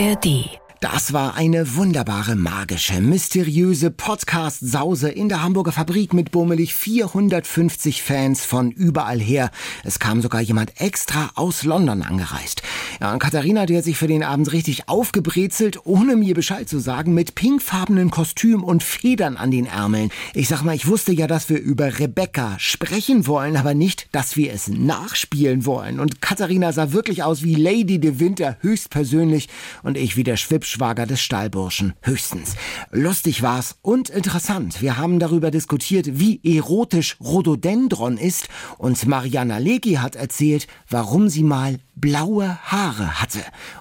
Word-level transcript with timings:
ARD 0.00 0.59
das 0.80 1.12
war 1.12 1.34
eine 1.34 1.76
wunderbare, 1.76 2.36
magische, 2.36 3.02
mysteriöse 3.02 3.90
Podcast-Sause 3.90 5.10
in 5.10 5.28
der 5.28 5.42
Hamburger 5.42 5.72
Fabrik 5.72 6.14
mit 6.14 6.30
bummelig 6.30 6.74
450 6.74 8.02
Fans 8.02 8.46
von 8.46 8.70
überall 8.70 9.20
her. 9.20 9.50
Es 9.84 9.98
kam 9.98 10.22
sogar 10.22 10.40
jemand 10.40 10.80
extra 10.80 11.32
aus 11.34 11.64
London 11.64 12.00
angereist. 12.00 12.62
Ja, 12.98 13.14
Katharina, 13.18 13.66
die 13.66 13.76
hat 13.76 13.84
sich 13.84 13.98
für 13.98 14.06
den 14.06 14.22
Abend 14.22 14.52
richtig 14.52 14.88
aufgebrezelt, 14.88 15.84
ohne 15.84 16.16
mir 16.16 16.34
Bescheid 16.34 16.66
zu 16.66 16.78
sagen, 16.78 17.12
mit 17.12 17.34
pinkfarbenen 17.34 18.10
Kostüm 18.10 18.64
und 18.64 18.82
Federn 18.82 19.36
an 19.36 19.50
den 19.50 19.66
Ärmeln. 19.66 20.10
Ich 20.32 20.48
sag 20.48 20.62
mal, 20.62 20.74
ich 20.74 20.86
wusste 20.86 21.12
ja, 21.12 21.26
dass 21.26 21.50
wir 21.50 21.60
über 21.60 21.98
Rebecca 21.98 22.58
sprechen 22.58 23.26
wollen, 23.26 23.58
aber 23.58 23.74
nicht, 23.74 24.08
dass 24.12 24.34
wir 24.34 24.50
es 24.54 24.68
nachspielen 24.68 25.66
wollen. 25.66 26.00
Und 26.00 26.22
Katharina 26.22 26.72
sah 26.72 26.92
wirklich 26.92 27.22
aus 27.22 27.42
wie 27.42 27.54
Lady 27.54 27.98
de 27.98 28.18
Winter 28.18 28.56
höchstpersönlich 28.60 29.50
und 29.82 29.98
ich 29.98 30.16
wie 30.16 30.24
der 30.24 30.38
Schwipsch 30.38 30.69
Schwager 30.70 31.06
des 31.06 31.20
Stallburschen, 31.20 31.94
höchstens. 32.02 32.54
Lustig 32.90 33.42
war's 33.42 33.76
und 33.82 34.08
interessant. 34.08 34.80
Wir 34.80 34.96
haben 34.96 35.18
darüber 35.18 35.50
diskutiert, 35.50 36.18
wie 36.18 36.40
erotisch 36.44 37.16
Rhododendron 37.20 38.16
ist 38.16 38.48
und 38.78 39.06
Mariana 39.06 39.58
Lecki 39.58 39.94
hat 39.94 40.16
erzählt, 40.16 40.66
warum 40.88 41.28
sie 41.28 41.42
mal 41.42 41.80
blaue 41.94 42.58
Haare 42.62 43.20
hatte. 43.20 43.40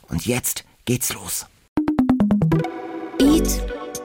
Und 0.09 0.25
jetzt 0.25 0.65
geht's 0.85 1.13
los. 1.13 1.45
Eat, 3.21 3.61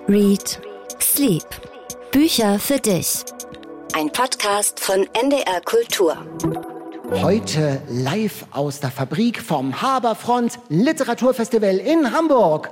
Read, 0.09 0.60
Sleep. 1.01 1.45
Bücher 2.12 2.59
für 2.59 2.79
dich. 2.79 3.24
Ein 3.95 4.10
Podcast 4.12 4.79
von 4.80 5.07
NDR 5.15 5.60
Kultur. 5.65 6.73
Heute 7.23 7.80
live 7.88 8.46
aus 8.50 8.80
der 8.80 8.91
Fabrik 8.91 9.41
vom 9.41 9.80
Haberfront 9.80 10.59
Literaturfestival 10.68 11.78
in 11.78 12.12
Hamburg. 12.12 12.71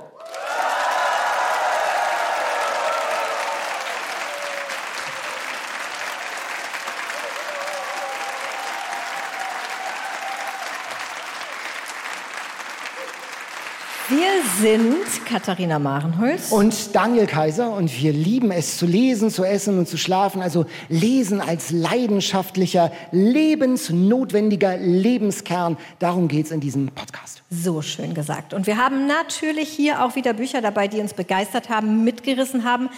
Sind 14.59 15.25
Katharina 15.25 15.79
Marenholz 15.79 16.51
und 16.51 16.95
Daniel 16.95 17.25
Kaiser 17.25 17.73
und 17.73 18.01
wir 18.01 18.13
lieben 18.13 18.51
es 18.51 18.77
zu 18.77 18.85
lesen, 18.85 19.29
zu 19.29 19.43
essen 19.43 19.79
und 19.79 19.87
zu 19.87 19.97
schlafen. 19.97 20.41
Also 20.41 20.65
Lesen 20.89 21.41
als 21.41 21.71
leidenschaftlicher, 21.71 22.91
lebensnotwendiger 23.11 24.77
Lebenskern. 24.77 25.77
Darum 25.99 26.27
geht 26.27 26.45
es 26.47 26.51
in 26.51 26.59
diesem 26.59 26.87
Podcast. 26.89 27.41
So 27.49 27.81
schön 27.81 28.13
gesagt. 28.13 28.53
Und 28.53 28.67
wir 28.67 28.77
haben 28.77 29.07
natürlich 29.07 29.69
hier 29.69 30.03
auch 30.03 30.15
wieder 30.15 30.33
Bücher 30.33 30.61
dabei, 30.61 30.87
die 30.87 30.99
uns 30.99 31.13
begeistert 31.13 31.69
haben, 31.69 32.03
mitgerissen 32.03 32.63
haben 32.63 32.89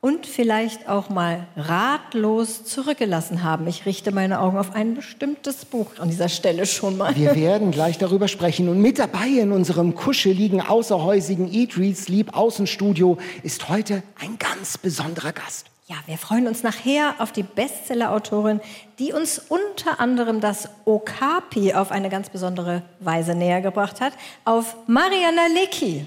und 0.00 0.26
vielleicht 0.26 0.88
auch 0.88 1.08
mal 1.08 1.46
ratlos 1.56 2.64
zurückgelassen 2.64 3.42
haben. 3.42 3.66
Ich 3.66 3.84
richte 3.84 4.12
meine 4.12 4.40
Augen 4.40 4.56
auf 4.56 4.74
ein 4.74 4.94
bestimmtes 4.94 5.64
Buch 5.64 5.86
an 5.98 6.08
dieser 6.08 6.28
Stelle 6.28 6.66
schon 6.66 6.96
mal. 6.96 7.16
Wir 7.16 7.34
werden 7.34 7.72
gleich 7.72 7.98
darüber 7.98 8.28
sprechen. 8.28 8.68
Und 8.68 8.80
mit 8.80 8.98
dabei 8.98 9.26
in 9.26 9.50
unserem 9.50 9.94
kuscheligen, 9.94 10.60
außerhäusigen 10.60 11.52
Eat, 11.52 11.76
Read, 11.76 11.96
Sleep 11.96 12.36
Außenstudio 12.36 13.18
ist 13.42 13.68
heute 13.68 14.02
ein 14.20 14.38
ganz 14.38 14.78
besonderer 14.78 15.32
Gast. 15.32 15.66
Ja, 15.88 15.96
wir 16.04 16.18
freuen 16.18 16.46
uns 16.46 16.62
nachher 16.62 17.14
auf 17.18 17.32
die 17.32 17.42
Bestseller-Autorin, 17.42 18.60
die 18.98 19.14
uns 19.14 19.40
unter 19.48 20.00
anderem 20.00 20.40
das 20.40 20.68
Okapi 20.84 21.72
auf 21.72 21.90
eine 21.90 22.10
ganz 22.10 22.28
besondere 22.28 22.82
Weise 23.00 23.34
näher 23.34 23.62
gebracht 23.62 24.02
hat, 24.02 24.12
auf 24.44 24.76
Mariana 24.86 25.46
Lecki. 25.54 26.04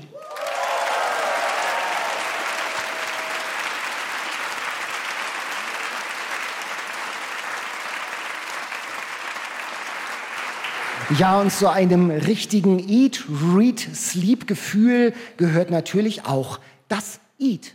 Ja, 11.17 11.41
und 11.41 11.51
zu 11.51 11.69
einem 11.69 12.09
richtigen 12.09 12.79
Eat, 12.87 13.25
Read, 13.53 13.79
Sleep-Gefühl 13.79 15.13
gehört 15.35 15.69
natürlich 15.69 16.25
auch 16.25 16.59
das 16.87 17.19
Eat. 17.37 17.73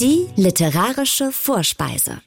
Die 0.00 0.26
literarische 0.34 1.30
Vorspeise. 1.30 2.20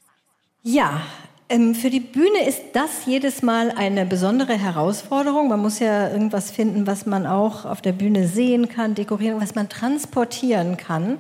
Ja, 0.64 1.02
ähm, 1.50 1.76
für 1.76 1.90
die 1.90 2.00
Bühne 2.00 2.48
ist 2.48 2.62
das 2.74 3.06
jedes 3.06 3.42
Mal 3.42 3.72
eine 3.72 4.06
besondere 4.06 4.54
Herausforderung. 4.54 5.50
Man 5.50 5.60
muss 5.60 5.80
ja 5.80 6.10
irgendwas 6.10 6.50
finden, 6.50 6.88
was 6.88 7.06
man 7.06 7.28
auch 7.28 7.66
auf 7.66 7.82
der 7.82 7.92
Bühne 7.92 8.28
sehen 8.30 8.70
kann, 8.70 8.96
dekorieren, 8.96 9.42
was 9.42 9.54
man 9.54 9.68
transportieren 9.68 10.78
kann. 10.78 11.18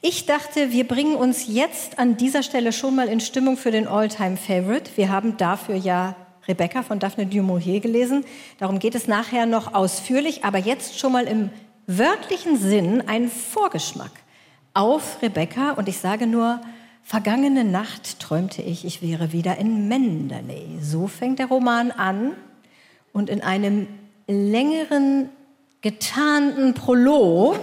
Ich 0.00 0.26
dachte, 0.26 0.70
wir 0.70 0.86
bringen 0.86 1.16
uns 1.16 1.48
jetzt 1.48 1.98
an 1.98 2.16
dieser 2.16 2.44
Stelle 2.44 2.72
schon 2.72 2.94
mal 2.94 3.08
in 3.08 3.18
Stimmung 3.18 3.56
für 3.56 3.72
den 3.72 3.88
Alltime 3.88 4.36
favorite 4.36 4.92
Wir 4.94 5.10
haben 5.10 5.36
dafür 5.36 5.74
ja 5.74 6.14
Rebecca 6.48 6.82
von 6.82 6.98
Daphne 6.98 7.26
du 7.26 7.42
Maurier 7.42 7.80
gelesen. 7.80 8.24
Darum 8.58 8.78
geht 8.78 8.94
es 8.94 9.06
nachher 9.06 9.46
noch 9.46 9.74
ausführlich, 9.74 10.44
aber 10.44 10.58
jetzt 10.58 10.98
schon 10.98 11.12
mal 11.12 11.26
im 11.26 11.50
wörtlichen 11.86 12.56
Sinn 12.56 13.04
ein 13.06 13.28
Vorgeschmack 13.28 14.12
auf 14.74 15.20
Rebecca. 15.22 15.72
Und 15.72 15.88
ich 15.88 15.98
sage 15.98 16.26
nur, 16.26 16.60
vergangene 17.02 17.64
Nacht 17.64 18.18
träumte 18.18 18.62
ich, 18.62 18.84
ich 18.84 19.02
wäre 19.02 19.32
wieder 19.32 19.58
in 19.58 19.88
Menderley. 19.88 20.78
So 20.80 21.06
fängt 21.06 21.38
der 21.38 21.46
Roman 21.46 21.90
an. 21.90 22.32
Und 23.12 23.30
in 23.30 23.42
einem 23.42 23.86
längeren, 24.26 25.28
getarnten 25.80 26.74
Prolog 26.74 27.60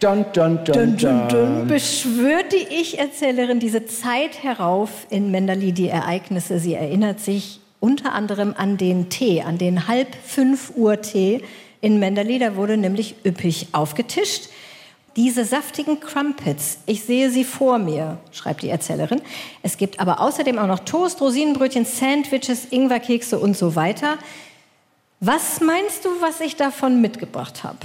Dun, 0.00 0.24
dun, 0.32 0.64
dun, 0.64 0.96
dun, 0.96 1.28
dun, 1.28 1.66
beschwört 1.66 2.52
die 2.52 2.66
Ich-Erzählerin 2.80 3.60
diese 3.60 3.84
Zeit 3.84 4.42
herauf 4.42 5.06
in 5.10 5.30
Mendali 5.30 5.72
die 5.72 5.88
Ereignisse. 5.88 6.58
Sie 6.58 6.72
erinnert 6.72 7.20
sich 7.20 7.60
unter 7.80 8.14
anderem 8.14 8.54
an 8.56 8.78
den 8.78 9.10
Tee, 9.10 9.42
an 9.42 9.58
den 9.58 9.88
halb 9.88 10.08
fünf 10.24 10.72
Uhr 10.74 11.02
Tee 11.02 11.42
in 11.82 11.98
Mendali. 11.98 12.38
Da 12.38 12.56
wurde 12.56 12.78
nämlich 12.78 13.14
üppig 13.26 13.68
aufgetischt. 13.72 14.48
Diese 15.16 15.44
saftigen 15.44 16.00
Crumpets, 16.00 16.78
ich 16.86 17.04
sehe 17.04 17.28
sie 17.28 17.44
vor 17.44 17.78
mir, 17.78 18.16
schreibt 18.32 18.62
die 18.62 18.70
Erzählerin. 18.70 19.20
Es 19.62 19.76
gibt 19.76 20.00
aber 20.00 20.20
außerdem 20.20 20.58
auch 20.58 20.66
noch 20.66 20.78
Toast, 20.78 21.20
Rosinenbrötchen, 21.20 21.84
Sandwiches, 21.84 22.68
Ingwerkekse 22.70 23.38
und 23.38 23.54
so 23.54 23.76
weiter. 23.76 24.16
Was 25.20 25.60
meinst 25.60 26.06
du, 26.06 26.08
was 26.22 26.40
ich 26.40 26.56
davon 26.56 27.02
mitgebracht 27.02 27.64
habe? 27.64 27.80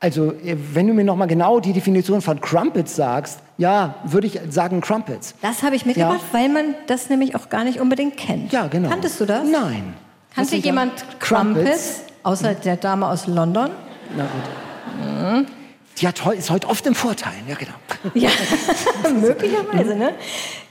Also, 0.00 0.32
äh, 0.32 0.56
wenn 0.74 0.86
du 0.86 0.94
mir 0.94 1.04
noch 1.04 1.16
mal 1.16 1.26
genau 1.26 1.58
die 1.58 1.72
Definition 1.72 2.22
von 2.22 2.40
Crumpets 2.40 2.94
sagst, 2.94 3.40
ja, 3.56 3.96
würde 4.04 4.28
ich 4.28 4.38
sagen 4.48 4.80
Crumpets. 4.80 5.34
Das 5.42 5.62
habe 5.64 5.74
ich 5.74 5.84
mitgebracht, 5.84 6.20
ja. 6.32 6.38
weil 6.38 6.48
man 6.48 6.74
das 6.86 7.10
nämlich 7.10 7.34
auch 7.34 7.48
gar 7.48 7.64
nicht 7.64 7.80
unbedingt 7.80 8.16
kennt. 8.16 8.52
Ja, 8.52 8.68
genau. 8.68 8.88
Kanntest 8.88 9.20
du 9.20 9.24
das? 9.24 9.42
Nein. 9.48 9.94
Kannte 10.34 10.56
jemand 10.56 10.92
Crumpets, 11.18 11.64
Crumpets, 11.64 12.02
außer 12.22 12.54
der 12.54 12.76
Dame 12.76 13.08
aus 13.08 13.26
London? 13.26 13.70
Na 14.16 14.24
gut. 14.24 15.04
Mhm. 15.04 15.46
Die 16.00 16.06
hat, 16.06 16.24
ist 16.32 16.50
heute 16.50 16.68
oft 16.68 16.86
im 16.86 16.94
Vorteil, 16.94 17.32
ja 17.48 17.56
genau. 17.56 17.74
Ja, 18.14 18.30
möglicherweise, 19.20 19.96
ne? 19.96 20.14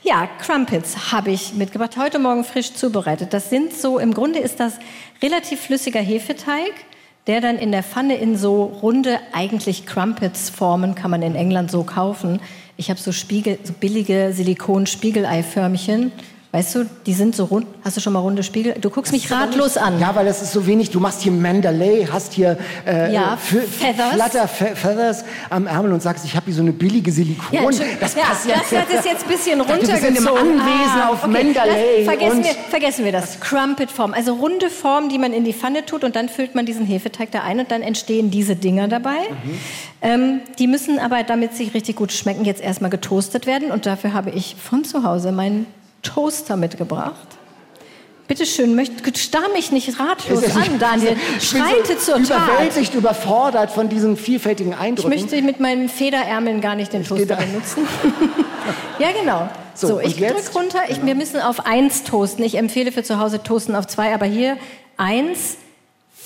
Ja, 0.03 0.29
Crumpets 0.39 1.11
habe 1.11 1.31
ich 1.31 1.53
mitgebracht, 1.53 1.97
heute 1.97 2.17
Morgen 2.17 2.45
frisch 2.45 2.73
zubereitet. 2.73 3.33
Das 3.33 3.49
sind 3.49 3.73
so, 3.73 3.99
im 3.99 4.13
Grunde 4.13 4.39
ist 4.39 4.61
das 4.61 4.75
relativ 5.21 5.59
flüssiger 5.59 5.99
Hefeteig 5.99 6.71
der 7.27 7.41
dann 7.41 7.57
in 7.57 7.71
der 7.71 7.83
Pfanne 7.83 8.15
in 8.15 8.38
so 8.38 8.63
runde, 8.63 9.19
eigentlich 9.33 9.85
Crumpets 9.85 10.49
formen, 10.49 10.95
kann 10.95 11.11
man 11.11 11.21
in 11.21 11.35
England 11.35 11.69
so 11.69 11.83
kaufen. 11.83 12.39
Ich 12.77 12.89
habe 12.89 12.99
so, 12.99 13.11
so 13.11 13.73
billige 13.79 14.31
Silikon-Spiegeleiförmchen 14.33 16.11
Weißt 16.57 16.73
du, 16.73 16.85
die 17.06 17.13
sind 17.13 17.35
so 17.35 17.45
rund. 17.45 17.68
Hast 17.84 17.97
du 17.97 18.01
schon 18.01 18.13
mal 18.13 18.19
runde 18.19 18.41
Spiegel? 18.41 18.73
Du 18.81 18.90
guckst 18.90 19.12
mich 19.12 19.29
ratlos 19.29 19.75
nicht, 19.75 19.83
an. 19.83 20.00
Ja, 20.00 20.15
weil 20.15 20.25
das 20.25 20.42
ist 20.42 20.54
so 20.54 20.65
wenig. 20.65 20.89
Du 20.89 21.00
machst 21.00 21.21
hier 21.21 21.31
Mandalay, 21.31 22.07
hast 22.12 22.33
hier 22.33 22.57
äh, 22.83 23.13
ja, 23.13 23.38
Feathers. 23.38 24.13
Flutter 24.15 24.48
Feathers 24.48 25.24
am 25.51 25.68
Ärmel 25.68 25.94
und 25.94 26.01
sagst, 26.01 26.25
ich 26.25 26.36
habe 26.36 26.45
hier 26.48 26.56
so 26.56 26.63
eine 26.63 26.71
billige 26.71 27.12
Silikon. 27.12 27.48
Ja, 27.51 27.62
das 28.00 28.15
ja. 28.15 28.24
Das 28.31 28.71
hat 28.71 28.88
es 28.92 29.06
jetzt 29.06 29.25
ein 29.25 29.30
bisschen 29.30 29.62
runtergezogen. 29.62 30.01
Sind 30.01 30.18
im 30.18 30.27
Anwesen 30.27 31.00
ah, 31.00 31.09
auf 31.09 31.25
okay. 31.25 31.44
Mandalay. 31.44 32.06
vergessen, 32.06 32.44
wir, 32.44 32.51
vergessen 32.71 33.06
wir 33.06 33.12
das. 33.12 33.39
Crumpet-Form. 33.39 34.15
Also 34.15 34.33
runde 34.33 34.71
Form, 34.71 35.09
die 35.09 35.19
man 35.19 35.33
in 35.33 35.44
die 35.44 35.54
Pfanne 35.54 35.86
tut 35.86 36.04
und 36.04 36.15
dann 36.15 36.27
füllt 36.27 36.56
man 36.56 36.65
diesen 36.65 36.88
Hefeteig 36.88 37.30
da 37.30 37.44
ein 37.44 37.59
und 37.59 37.69
dann 37.69 37.83
entstehen 37.83 38.31
diese 38.31 38.56
Dinger 38.56 38.88
dabei. 38.88 39.19
Mhm. 39.30 39.59
Ähm, 40.01 40.39
die 40.57 40.65
müssen 40.65 40.98
aber, 40.98 41.21
damit 41.21 41.54
sie 41.54 41.65
richtig 41.65 41.98
gut 41.98 42.12
schmecken, 42.12 42.45
jetzt 42.45 42.63
erstmal 42.63 42.89
getoastet 42.89 43.45
werden 43.45 43.69
und 43.69 43.86
dafür 43.86 44.13
habe 44.13 44.31
ich 44.31 44.56
von 44.56 44.83
zu 44.83 45.04
Hause 45.04 45.31
meinen 45.31 45.68
Toaster 46.01 46.55
mitgebracht. 46.55 47.27
Bitte 48.27 48.45
schön, 48.45 48.77
starr 49.15 49.49
mich 49.53 49.71
nicht 49.71 49.99
ratlos 49.99 50.44
an, 50.44 50.79
Daniel. 50.79 51.15
Schreite 51.39 51.97
so 51.97 52.13
zur 52.13 52.23
Tat. 52.23 52.49
Überwältigt, 52.49 52.94
überfordert 52.94 53.71
von 53.71 53.88
diesen 53.88 54.17
vielfältigen 54.17 54.73
Eindrücken. 54.73 55.13
Ich 55.13 55.21
möchte 55.21 55.41
mit 55.41 55.61
meinen 55.61 55.88
Federärmeln 55.88 56.59
gar 56.59 56.75
nicht 56.75 56.91
den 56.91 57.05
Toaster 57.05 57.38
benutzen. 57.38 57.88
ja, 58.99 59.07
genau. 59.13 59.49
So, 59.73 59.88
so 59.88 59.99
ich 60.01 60.17
drücke 60.17 60.51
runter. 60.53 60.79
Ich, 60.89 60.95
genau. 60.95 61.07
Wir 61.07 61.15
müssen 61.15 61.39
auf 61.39 61.65
eins 61.65 62.03
toasten. 62.03 62.44
Ich 62.44 62.55
empfehle 62.55 62.91
für 62.91 63.03
zu 63.03 63.17
Hause 63.17 63.44
toasten 63.44 63.75
auf 63.75 63.88
zwei, 63.88 64.13
aber 64.13 64.25
hier 64.25 64.57
eins 64.97 65.57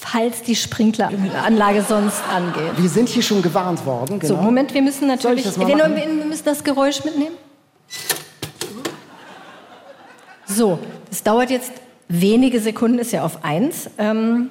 falls 0.02 0.42
die 0.42 0.56
Sprinkleranlage 0.56 1.84
sonst 1.84 2.24
angeht. 2.34 2.72
Wir 2.78 2.90
sind 2.90 3.08
hier 3.08 3.22
schon 3.22 3.44
gewarnt 3.44 3.86
worden. 3.86 4.20
Genau. 4.20 4.36
So, 4.36 4.42
Moment, 4.42 4.74
wir 4.74 4.82
müssen 4.82 5.08
natürlich. 5.08 5.46
Wir 5.56 6.08
müssen 6.26 6.46
das 6.46 6.64
Geräusch 6.64 7.04
mitnehmen. 7.04 7.36
So, 10.56 10.80
das 11.10 11.24
dauert 11.24 11.50
jetzt 11.50 11.72
wenige 12.08 12.60
Sekunden, 12.60 13.00
ist 13.00 13.12
ja 13.12 13.24
auf 13.24 13.44
eins. 13.44 13.90
Ähm, 13.98 14.50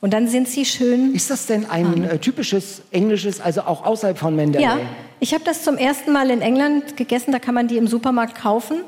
und 0.00 0.14
dann 0.14 0.28
sind 0.28 0.48
sie 0.48 0.64
schön. 0.64 1.14
Ist 1.14 1.30
das 1.30 1.46
denn 1.46 1.68
ein 1.68 2.04
äh, 2.04 2.18
typisches 2.18 2.82
englisches, 2.90 3.40
also 3.40 3.62
auch 3.62 3.84
außerhalb 3.84 4.16
von 4.16 4.34
Mendeley? 4.34 4.64
Ja, 4.64 4.78
ich 5.18 5.34
habe 5.34 5.44
das 5.44 5.62
zum 5.62 5.76
ersten 5.76 6.12
Mal 6.12 6.30
in 6.30 6.40
England 6.40 6.96
gegessen. 6.96 7.32
Da 7.32 7.38
kann 7.38 7.54
man 7.54 7.68
die 7.68 7.76
im 7.76 7.86
Supermarkt 7.86 8.36
kaufen. 8.36 8.82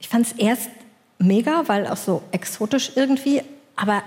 Ich 0.00 0.08
fand 0.08 0.26
es 0.26 0.32
erst 0.32 0.70
mega, 1.18 1.64
weil 1.66 1.86
auch 1.86 1.96
so 1.96 2.22
exotisch 2.32 2.92
irgendwie. 2.96 3.42
Aber 3.76 4.02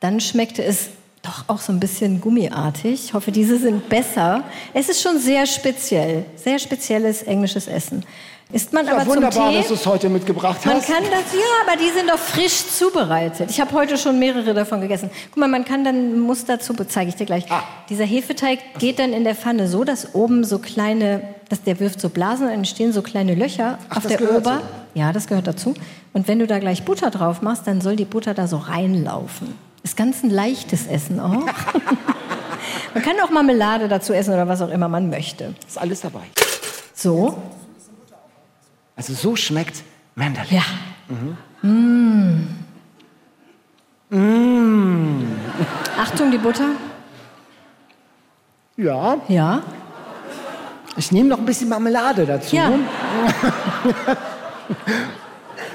dann 0.00 0.20
schmeckte 0.20 0.62
es 0.62 0.90
doch 1.22 1.44
auch 1.48 1.60
so 1.60 1.72
ein 1.72 1.80
bisschen 1.80 2.20
gummiartig. 2.20 3.06
Ich 3.06 3.14
hoffe, 3.14 3.32
diese 3.32 3.58
sind 3.58 3.88
besser. 3.88 4.44
Es 4.74 4.88
ist 4.88 5.00
schon 5.00 5.18
sehr 5.18 5.46
speziell, 5.46 6.26
sehr 6.36 6.58
spezielles 6.58 7.22
englisches 7.22 7.68
Essen. 7.68 8.04
Ist 8.52 8.72
man 8.72 8.86
ja, 8.86 8.92
aber 8.92 9.06
wunderbar, 9.06 9.32
zum 9.32 9.50
Tee, 9.50 9.58
dass 9.58 9.68
du 9.68 9.74
es 9.74 9.86
heute 9.86 10.08
mitgebracht 10.08 10.64
man 10.64 10.76
hast. 10.76 10.86
kann 10.86 11.02
das, 11.02 11.32
ja, 11.32 11.66
aber 11.66 11.76
die 11.76 11.90
sind 11.90 12.08
doch 12.08 12.18
frisch 12.18 12.68
zubereitet. 12.68 13.50
Ich 13.50 13.60
habe 13.60 13.72
heute 13.72 13.98
schon 13.98 14.20
mehrere 14.20 14.54
davon 14.54 14.80
gegessen. 14.80 15.10
Guck 15.30 15.38
mal, 15.38 15.48
man 15.48 15.64
kann 15.64 15.82
dann 15.82 16.20
muss 16.20 16.44
dazu, 16.44 16.72
zeige 16.86 17.08
ich 17.08 17.16
dir 17.16 17.26
gleich. 17.26 17.50
Ah. 17.50 17.64
Dieser 17.88 18.04
Hefeteig 18.04 18.60
geht 18.78 19.00
dann 19.00 19.12
in 19.12 19.24
der 19.24 19.34
Pfanne 19.34 19.66
so, 19.66 19.82
dass 19.82 20.14
oben 20.14 20.44
so 20.44 20.60
kleine, 20.60 21.22
dass 21.48 21.62
der 21.64 21.80
wirft 21.80 22.00
so 22.00 22.08
Blasen 22.08 22.46
und 22.46 22.52
entstehen 22.52 22.92
so 22.92 23.02
kleine 23.02 23.34
Löcher 23.34 23.78
Ach, 23.88 23.96
auf 23.96 24.06
der 24.06 24.22
Ober. 24.22 24.60
so. 24.62 25.00
Ja, 25.00 25.12
das 25.12 25.26
gehört 25.26 25.48
dazu. 25.48 25.74
Und 26.12 26.28
wenn 26.28 26.38
du 26.38 26.46
da 26.46 26.60
gleich 26.60 26.84
Butter 26.84 27.10
drauf 27.10 27.42
machst, 27.42 27.66
dann 27.66 27.80
soll 27.80 27.96
die 27.96 28.04
Butter 28.04 28.32
da 28.32 28.46
so 28.46 28.58
reinlaufen. 28.58 29.58
Ist 29.82 29.96
ganz 29.96 30.22
ein 30.22 30.30
leichtes 30.30 30.86
Essen 30.86 31.18
auch. 31.18 31.32
man 32.94 33.02
kann 33.02 33.16
auch 33.24 33.30
Marmelade 33.30 33.88
dazu 33.88 34.12
essen 34.12 34.32
oder 34.34 34.46
was 34.46 34.62
auch 34.62 34.70
immer 34.70 34.88
man 34.88 35.10
möchte. 35.10 35.54
Ist 35.66 35.78
alles 35.78 36.02
dabei. 36.02 36.22
So. 36.94 37.36
Also 38.96 39.12
so 39.12 39.36
schmeckt 39.36 39.82
Mandalay. 40.14 40.56
Ja. 40.56 40.62
Mhm. 41.08 41.36
Mm. 44.10 44.16
Mm. 44.16 45.24
Achtung, 45.98 46.30
die 46.30 46.38
Butter. 46.38 46.70
Ja. 48.76 49.18
Ja. 49.28 49.62
Ich 50.96 51.12
nehme 51.12 51.28
noch 51.28 51.38
ein 51.38 51.44
bisschen 51.44 51.68
Marmelade 51.68 52.24
dazu. 52.24 52.56
Ja. 52.56 52.70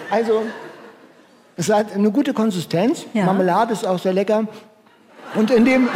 also, 0.09 0.43
es 1.55 1.69
hat 1.69 1.93
eine 1.93 2.09
gute 2.09 2.33
Konsistenz. 2.33 3.05
Ja. 3.13 3.25
Marmelade 3.25 3.73
ist 3.73 3.85
auch 3.85 3.99
sehr 3.99 4.13
lecker. 4.13 4.45
Und 5.35 5.51
in 5.51 5.63
dem, 5.63 5.89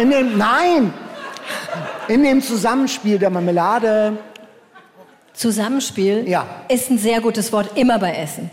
in 0.00 0.10
dem, 0.10 0.38
nein, 0.38 0.94
in 2.08 2.22
dem 2.22 2.40
Zusammenspiel 2.40 3.18
der 3.18 3.28
Marmelade, 3.28 4.16
Zusammenspiel 5.34 6.28
Ja. 6.28 6.46
ist 6.68 6.90
ein 6.90 6.98
sehr 6.98 7.20
gutes 7.20 7.52
Wort, 7.52 7.76
immer 7.76 7.98
bei 7.98 8.14
Essen. 8.14 8.50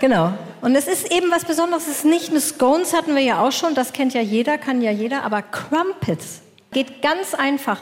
Genau. 0.00 0.32
Und 0.60 0.76
es 0.76 0.86
ist 0.86 1.10
eben 1.12 1.30
was 1.30 1.44
Besonderes. 1.44 1.84
Es 1.88 1.98
ist 1.98 2.04
nicht 2.04 2.30
eine 2.30 2.40
Scones 2.40 2.92
hatten 2.94 3.14
wir 3.16 3.22
ja 3.22 3.40
auch 3.46 3.52
schon, 3.52 3.74
das 3.74 3.92
kennt 3.92 4.14
ja 4.14 4.20
jeder, 4.20 4.56
kann 4.58 4.80
ja 4.82 4.90
jeder, 4.92 5.24
aber 5.24 5.42
Crumpets 5.42 6.40
geht 6.72 7.02
ganz 7.02 7.34
einfach. 7.34 7.80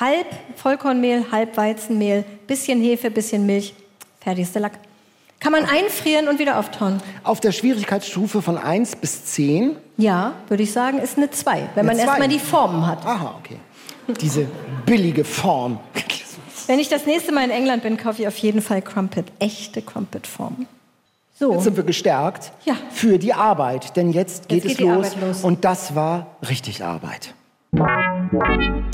Halb 0.00 0.26
Vollkornmehl, 0.56 1.26
halb 1.30 1.56
Weizenmehl, 1.56 2.24
bisschen 2.46 2.80
Hefe, 2.80 3.10
bisschen 3.10 3.44
Milch, 3.46 3.74
fertig 4.20 4.44
ist 4.44 4.54
der 4.54 4.62
Lack. 4.62 4.72
Kann 5.38 5.52
man 5.52 5.64
einfrieren 5.64 6.28
und 6.28 6.38
wieder 6.38 6.58
auftauen. 6.58 7.00
auf 7.24 7.40
der 7.40 7.52
Schwierigkeitsstufe 7.52 8.42
von 8.42 8.56
1 8.58 8.96
bis 8.96 9.24
10. 9.26 9.76
Ja, 9.96 10.32
würde 10.48 10.62
ich 10.62 10.72
sagen, 10.72 10.98
ist 10.98 11.18
eine 11.18 11.30
2, 11.30 11.68
wenn 11.74 11.84
man 11.86 11.96
Eine 11.96 12.00
erstmal 12.06 12.28
Zwei. 12.28 12.34
die 12.34 12.38
Formen 12.38 12.86
hat. 12.86 13.04
Aha, 13.04 13.34
okay. 13.40 13.56
Diese 14.20 14.46
billige 14.86 15.24
Form. 15.24 15.78
Wenn 16.66 16.78
ich 16.78 16.88
das 16.88 17.06
nächste 17.06 17.32
Mal 17.32 17.44
in 17.44 17.50
England 17.50 17.82
bin, 17.82 17.96
kaufe 17.96 18.22
ich 18.22 18.28
auf 18.28 18.36
jeden 18.38 18.62
Fall 18.62 18.82
Crumpet, 18.82 19.26
echte 19.38 19.82
Crumpet-Formen. 19.82 20.66
So. 21.38 21.54
Jetzt 21.54 21.64
sind 21.64 21.76
wir 21.76 21.84
gestärkt 21.84 22.52
Ja. 22.64 22.76
für 22.90 23.18
die 23.18 23.34
Arbeit, 23.34 23.96
denn 23.96 24.12
jetzt 24.12 24.48
geht 24.48 24.64
Jetzt 24.64 24.72
es 24.72 24.78
geht 24.78 24.86
los, 24.86 25.16
los. 25.20 25.42
und 25.44 25.64
das 25.64 25.94
war 25.94 26.36
richtig 26.48 26.84
Arbeit. 26.84 27.34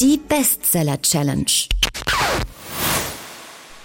Die 0.00 0.18
Bestseller 0.18 1.02
Challenge. 1.02 1.44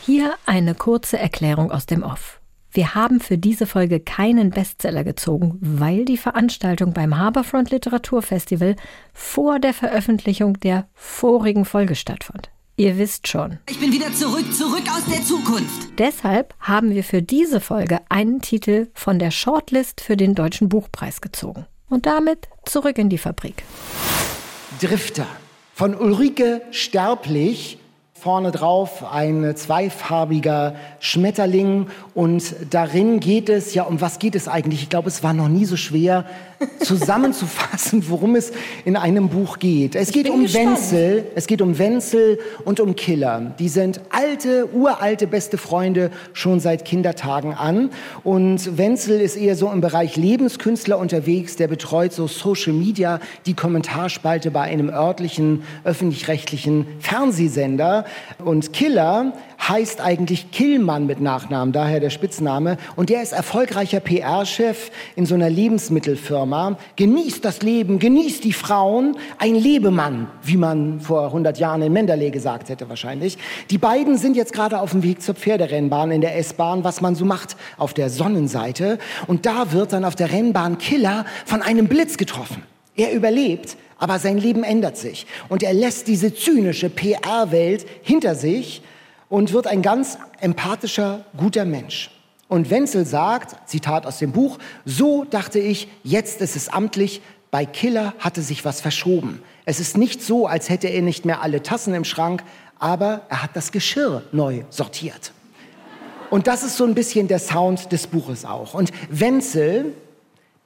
Hier 0.06 0.35
eine 0.45 0.75
kurze 0.75 1.18
Erklärung 1.18 1.71
aus 1.71 1.85
dem 1.85 2.03
Off. 2.03 2.39
Wir 2.71 2.95
haben 2.95 3.19
für 3.19 3.38
diese 3.38 3.65
Folge 3.68 4.00
keinen 4.00 4.50
Bestseller 4.50 5.03
gezogen, 5.03 5.57
weil 5.62 6.06
die 6.06 6.18
Veranstaltung 6.18 6.94
beim 6.94 7.18
Harbourfront 7.18 7.69
Literaturfestival 7.69 8.75
vor 9.13 9.59
der 9.59 9.74
Veröffentlichung 9.74 10.59
der 10.59 10.88
vorigen 10.95 11.65
Folge 11.65 11.95
stattfand. 11.95 12.50
Ihr 12.75 12.98
wisst 12.98 13.28
schon. 13.28 13.60
Ich 13.70 13.80
bin 13.80 13.92
wieder 13.92 14.12
zurück, 14.14 14.52
zurück 14.52 14.84
aus 14.90 15.06
der 15.06 15.22
Zukunft. 15.22 16.00
Deshalb 16.00 16.56
haben 16.60 16.90
wir 16.90 17.04
für 17.04 17.22
diese 17.22 17.60
Folge 17.60 18.00
einen 18.10 18.42
Titel 18.42 18.88
von 18.96 19.20
der 19.20 19.30
Shortlist 19.30 20.02
für 20.02 20.18
den 20.18 20.34
Deutschen 20.34 20.70
Buchpreis 20.70 21.22
gezogen. 21.22 21.68
Und 21.88 22.08
damit 22.08 22.48
zurück 22.66 22.98
in 22.98 23.10
die 23.10 23.20
Fabrik. 23.20 23.64
Drifter 24.81 25.28
von 25.75 25.94
Ulrike 25.94 26.64
Sterblich. 26.72 27.78
Vorne 28.16 28.52
drauf 28.52 29.04
ein 29.04 29.54
zweifarbiger 29.56 30.76
Schmetterling 31.02 31.88
und 32.14 32.56
darin 32.69 33.19
geht 33.19 33.50
es, 33.50 33.74
ja, 33.74 33.84
um 33.84 34.00
was 34.00 34.18
geht 34.18 34.36
es 34.36 34.48
eigentlich? 34.48 34.81
Ich 34.84 34.90
glaube, 34.90 35.10
es 35.10 35.24
war 35.24 35.34
noch 35.34 35.50
nie 35.50 35.66
so 35.66 35.76
schwer 35.76 36.26
zusammenzufassen, 36.80 38.10
worum 38.10 38.36
es 38.36 38.51
in 38.86 38.95
einem 38.95 39.30
Buch 39.30 39.60
geht. 39.60 39.95
Es 39.95 40.12
geht 40.12 40.25
bin 40.25 40.33
um 40.33 40.44
gespannt. 40.44 40.77
Wenzel, 40.77 41.25
es 41.36 41.48
geht 41.48 41.62
um 41.62 41.77
Wenzel 41.77 42.39
und 42.65 42.80
um 42.80 42.95
Killer. 42.95 43.54
Die 43.60 43.69
sind 43.69 44.01
alte, 44.10 44.69
uralte, 44.74 45.27
beste 45.27 45.57
Freunde 45.57 46.12
schon 46.33 46.60
seit 46.60 46.86
Kindertagen 46.86 47.54
an. 47.54 47.89
Und 48.24 48.77
Wenzel 48.77 49.19
ist 49.19 49.36
eher 49.36 49.56
so 49.56 49.71
im 49.71 49.81
Bereich 49.81 50.15
Lebenskünstler 50.15 50.98
unterwegs. 50.98 51.56
Der 51.56 51.68
betreut 51.68 52.13
so 52.13 52.27
Social 52.27 52.74
Media, 52.74 53.19
die 53.45 53.54
Kommentarspalte 53.54 54.51
bei 54.51 54.62
einem 54.62 54.89
örtlichen, 54.89 55.63
öffentlich-rechtlichen 55.83 56.86
Fernsehsender. 57.00 58.06
Und 58.44 58.74
Killer 58.74 59.33
heißt 59.60 60.02
eigentlich 60.02 60.52
Killmann 60.52 61.06
mit 61.06 61.22
Nachnamen, 61.22 61.72
daher 61.72 62.00
der 62.00 62.10
Spitzname. 62.10 62.78
Und 62.96 63.10
der 63.10 63.22
ist 63.22 63.34
erfolgreicher 63.34 64.00
PR-Chef 64.00 64.92
in 65.16 65.26
so 65.26 65.36
einer 65.36 65.50
Lebensmittelfirma. 65.50 66.78
Genießt 66.95 67.44
das 67.44 67.62
Leben, 67.62 68.00
genießt 68.00 68.44
die 68.44 68.54
Frauen. 68.54 69.18
Ein 69.38 69.56
Lebemann, 69.56 70.28
wie 70.44 70.57
man 70.57 71.00
vor 71.00 71.28
100 71.28 71.60
Jahren 71.60 71.81
in 71.81 71.94
Menderley 71.94 72.31
gesagt 72.31 72.69
hätte 72.69 72.90
wahrscheinlich. 72.90 73.38
Die 73.69 73.78
beiden 73.78 74.18
sind 74.18 74.36
jetzt 74.36 74.54
gerade 74.54 74.80
auf 74.80 74.92
dem 74.92 75.04
Weg 75.04 75.22
zur 75.22 75.36
Pferderennbahn 75.36 76.12
in 76.12 76.22
der 76.22 76.38
S-Bahn, 76.38 76.83
was 76.83 77.02
man 77.02 77.16
so 77.16 77.26
macht 77.26 77.56
auf 77.78 77.94
der 77.94 78.10
Sonnenseite. 78.10 79.00
Und 79.28 79.45
da 79.45 79.72
wird 79.72 79.94
dann 79.94 80.06
auf 80.06 80.16
der 80.16 80.31
Rennbahn 80.31 80.78
Killer 80.78 81.26
von 81.45 81.62
einem 81.62 81.88
Blitz 81.88 82.18
getroffen. 82.18 82.64
Er 82.95 83.12
überlebt, 83.12 83.76
aber 83.98 84.19
sein 84.19 84.38
Leben 84.38 84.64
ändert 84.64 84.98
sich. 84.98 85.26
Und 85.50 85.64
er 85.64 85.74
lässt 85.74 86.07
diese 86.07 86.33
zynische 86.33 86.90
PR-Welt 86.90 87.86
hinter 88.04 88.36
sich 88.36 88.81
und 89.33 89.52
wird 89.52 89.66
ein 89.66 89.81
ganz 89.81 90.19
empathischer, 90.42 91.25
guter 91.35 91.66
Mensch. 91.66 92.11
Und 92.49 92.69
Wenzel 92.69 93.04
sagt, 93.04 93.68
Zitat 93.68 94.06
aus 94.06 94.19
dem 94.19 94.31
Buch, 94.31 94.59
so 94.85 95.23
dachte 95.23 95.57
ich, 95.57 95.87
jetzt 96.04 96.40
ist 96.40 96.56
es 96.56 96.69
amtlich, 96.69 97.19
bei 97.49 97.66
Killer 97.66 98.13
hatte 98.19 98.44
sich 98.44 98.63
was 98.63 98.80
verschoben. 98.80 99.42
Es 99.66 99.80
ist 99.80 99.97
nicht 99.97 100.21
so, 100.21 100.45
als 100.45 100.69
hätte 100.69 100.87
er 100.87 101.02
nicht 101.02 101.25
mehr 101.25 101.42
alle 101.42 101.63
Tassen 101.63 101.95
im 101.95 102.04
Schrank, 102.04 102.44
aber 102.78 103.21
er 103.28 103.42
hat 103.42 103.56
das 103.56 103.71
Geschirr 103.71 104.21
neu 104.31 104.66
sortiert. 104.69 105.31
Und 106.30 106.45
das 106.45 106.61
ist 106.61 106.78
so 106.78 106.85
ein 106.85 106.94
bisschen 106.94 107.28
der 107.28 107.40
Sound 107.40 107.92
des 107.92 108.06
Buches 108.06 108.45
auch. 108.45 108.75
Und 108.75 108.92
Wenzel, 109.09 109.94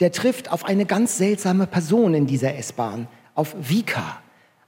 der 0.02 0.12
trifft 0.12 0.52
auf 0.52 0.66
eine 0.66 0.86
ganz 0.86 1.18
seltsame 1.18 1.68
Person 1.68 2.14
in 2.14 2.28
dieser 2.28 2.58
S-Bahn, 2.58 3.08
auf 3.34 3.56
Vika. 3.58 4.20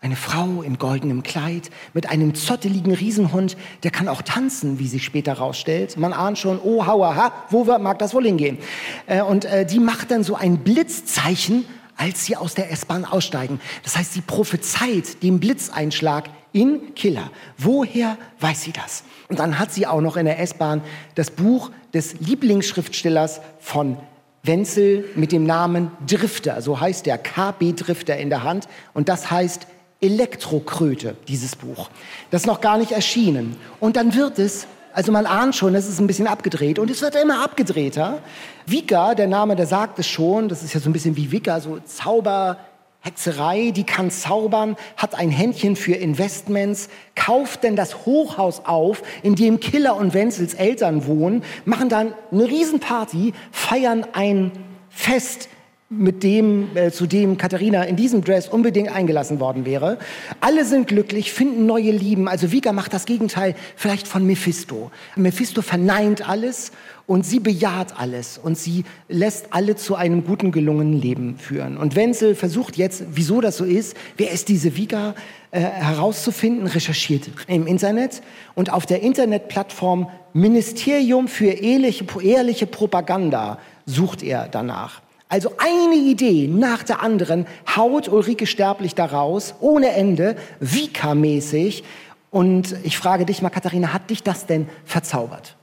Eine 0.01 0.15
Frau 0.15 0.61
in 0.61 0.77
goldenem 0.77 1.23
Kleid 1.23 1.69
mit 1.93 2.09
einem 2.09 2.33
zotteligen 2.33 2.93
Riesenhund, 2.93 3.57
der 3.83 3.91
kann 3.91 4.07
auch 4.07 4.21
tanzen, 4.21 4.79
wie 4.79 4.87
sich 4.87 5.03
später 5.03 5.33
rausstellt. 5.33 5.97
Man 5.97 6.13
ahnt 6.13 6.39
schon, 6.39 6.57
oh, 6.63 6.85
hauer, 6.85 7.17
ha, 7.17 7.33
wo 7.49 7.65
mag 7.65 7.99
das 7.99 8.13
wohl 8.13 8.23
hingehen? 8.23 8.59
Äh, 9.07 9.21
und 9.21 9.43
äh, 9.43 9.65
die 9.65 9.79
macht 9.79 10.11
dann 10.11 10.23
so 10.23 10.35
ein 10.35 10.59
Blitzzeichen, 10.59 11.65
als 11.97 12.25
sie 12.25 12.37
aus 12.37 12.55
der 12.55 12.71
S-Bahn 12.71 13.03
aussteigen. 13.03 13.59
Das 13.83 13.97
heißt, 13.97 14.13
sie 14.13 14.21
prophezeit 14.21 15.21
den 15.21 15.41
Blitzeinschlag 15.41 16.29
in 16.53 16.95
Killer. 16.95 17.29
Woher 17.57 18.17
weiß 18.39 18.61
sie 18.61 18.71
das? 18.71 19.03
Und 19.27 19.39
dann 19.39 19.59
hat 19.59 19.73
sie 19.73 19.85
auch 19.85 19.99
noch 19.99 20.15
in 20.15 20.25
der 20.25 20.39
S-Bahn 20.39 20.81
das 21.15 21.29
Buch 21.29 21.71
des 21.93 22.21
Lieblingsschriftstellers 22.21 23.41
von 23.59 23.97
Wenzel 24.43 25.09
mit 25.15 25.33
dem 25.33 25.43
Namen 25.43 25.91
Drifter, 26.07 26.61
so 26.61 26.79
heißt 26.79 27.05
der 27.05 27.17
KB 27.17 27.73
Drifter 27.73 28.15
in 28.15 28.29
der 28.29 28.43
Hand. 28.43 28.69
Und 28.93 29.09
das 29.09 29.29
heißt 29.29 29.67
Elektrokröte, 30.01 31.15
dieses 31.27 31.55
Buch. 31.55 31.89
Das 32.31 32.43
ist 32.43 32.47
noch 32.47 32.61
gar 32.61 32.77
nicht 32.77 32.91
erschienen. 32.91 33.55
Und 33.79 33.95
dann 33.95 34.15
wird 34.15 34.39
es 34.39 34.67
Also 34.91 35.11
man 35.11 35.25
ahnt 35.27 35.55
schon, 35.55 35.75
es 35.75 35.87
ist 35.87 35.99
ein 35.99 36.07
bisschen 36.07 36.27
abgedreht 36.27 36.79
und 36.79 36.89
es 36.89 37.01
wird 37.01 37.15
immer 37.15 37.43
abgedrehter. 37.43 38.19
Vika, 38.65 39.13
der 39.13 39.27
Name, 39.27 39.55
der 39.55 39.67
sagt 39.67 39.99
es 39.99 40.07
schon, 40.07 40.49
das 40.49 40.63
ist 40.63 40.73
ja 40.73 40.79
so 40.79 40.89
ein 40.89 40.93
bisschen 40.93 41.15
wie 41.15 41.31
Vika, 41.31 41.59
so 41.59 41.79
Zauber, 41.85 42.57
Hexerei, 43.01 43.71
die 43.71 43.85
kann 43.85 44.11
zaubern, 44.11 44.75
hat 44.97 45.15
ein 45.15 45.29
Händchen 45.29 45.75
für 45.75 45.93
Investments, 45.93 46.89
kauft 47.15 47.63
denn 47.63 47.77
das 47.77 48.05
Hochhaus 48.05 48.63
auf, 48.65 49.03
in 49.23 49.35
dem 49.35 49.59
Killer 49.61 49.95
und 49.95 50.13
Wenzels 50.13 50.53
Eltern 50.53 51.05
wohnen, 51.05 51.43
machen 51.63 51.87
dann 51.87 52.13
eine 52.31 52.45
Riesenparty, 52.45 53.33
feiern 53.51 54.05
ein 54.13 54.51
Fest 54.89 55.47
mit 55.91 56.21
dem, 56.21 56.77
äh, 56.77 56.91
zu 56.91 57.07
dem 57.07 57.37
Katharina 57.37 57.83
in 57.83 57.95
diesem 57.95 58.23
Dress 58.23 58.47
unbedingt 58.47 58.91
eingelassen 58.91 59.39
worden 59.39 59.65
wäre. 59.65 59.97
Alle 60.39 60.63
sind 60.63 60.87
glücklich, 60.87 61.33
finden 61.33 61.65
neue 61.65 61.89
Lieben. 61.89 62.27
Also 62.27 62.51
Vika 62.51 62.73
macht 62.73 62.93
das 62.93 63.05
Gegenteil 63.05 63.55
vielleicht 63.75 64.07
von 64.07 64.23
Mephisto. 64.23 64.91
Mephisto 65.15 65.63
verneint 65.63 66.29
alles 66.29 66.71
und 67.07 67.25
sie 67.25 67.39
bejaht 67.39 67.99
alles 67.99 68.37
und 68.37 68.55
sie 68.55 68.85
lässt 69.07 69.47
alle 69.51 69.77
zu 69.77 69.95
einem 69.95 70.23
guten, 70.25 70.51
gelungenen 70.51 71.01
Leben 71.01 71.39
führen. 71.39 71.75
Und 71.75 71.95
Wenzel 71.95 72.35
versucht 72.35 72.77
jetzt, 72.77 73.03
wieso 73.11 73.41
das 73.41 73.57
so 73.57 73.65
ist, 73.65 73.97
wer 74.15 74.29
ist 74.29 74.47
diese 74.47 74.77
Vika, 74.77 75.15
äh, 75.49 75.59
herauszufinden, 75.59 76.67
recherchiert 76.67 77.31
im 77.47 77.65
Internet 77.65 78.21
und 78.53 78.71
auf 78.71 78.85
der 78.85 79.01
Internetplattform 79.01 80.07
Ministerium 80.33 81.27
für 81.27 81.49
ehrliche, 81.49 82.05
ehrliche 82.21 82.67
Propaganda 82.67 83.57
sucht 83.87 84.21
er 84.21 84.47
danach. 84.47 85.01
Also 85.29 85.53
eine 85.59 85.95
Idee 85.95 86.47
nach 86.47 86.81
der 86.81 87.03
anderen 87.03 87.45
haut 87.75 88.07
Ulrike 88.09 88.47
Sterblich 88.47 88.95
daraus, 88.95 89.53
ohne 89.61 89.89
Ende, 89.89 90.35
Vika-mäßig. 90.59 91.83
Und 92.31 92.75
ich 92.83 92.97
frage 92.97 93.25
dich 93.25 93.41
mal, 93.43 93.51
Katharina, 93.51 93.93
hat 93.93 94.09
dich 94.09 94.23
das 94.23 94.47
denn 94.47 94.67
verzaubert? 94.85 95.55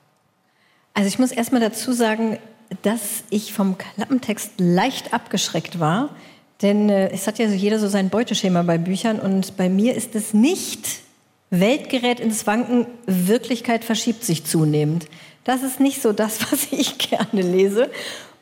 Also 0.95 1.09
ich 1.09 1.19
muss 1.19 1.33
erst 1.33 1.53
mal 1.53 1.61
dazu 1.61 1.93
sagen, 1.93 2.39
dass 2.83 3.25
ich 3.31 3.53
vom 3.53 3.77
Klappentext 3.77 4.53
leicht 4.59 5.13
abgeschreckt 5.13 5.81
war. 5.81 6.11
Denn 6.63 6.89
äh, 6.89 7.11
es 7.11 7.27
hat 7.27 7.39
ja 7.39 7.47
jeder 7.47 7.79
so 7.79 7.89
sein 7.89 8.09
Beuteschema 8.09 8.63
bei 8.63 8.79
Büchern 8.79 9.19
und 9.19 9.57
bei 9.57 9.69
mir 9.69 9.95
ist 9.95 10.15
es 10.15 10.33
nicht 10.33 11.01
Welt 11.51 11.91
gerät 11.91 12.19
ins 12.19 12.47
Wanken, 12.47 12.87
Wirklichkeit 13.07 13.85
verschiebt 13.85 14.25
sich 14.25 14.45
zunehmend. 14.45 15.07
Das 15.45 15.63
ist 15.63 15.81
nicht 15.81 16.03
so 16.03 16.13
das, 16.13 16.41
was 16.53 16.73
ich 16.73 16.99
gerne 16.99 17.43
lese. 17.43 17.91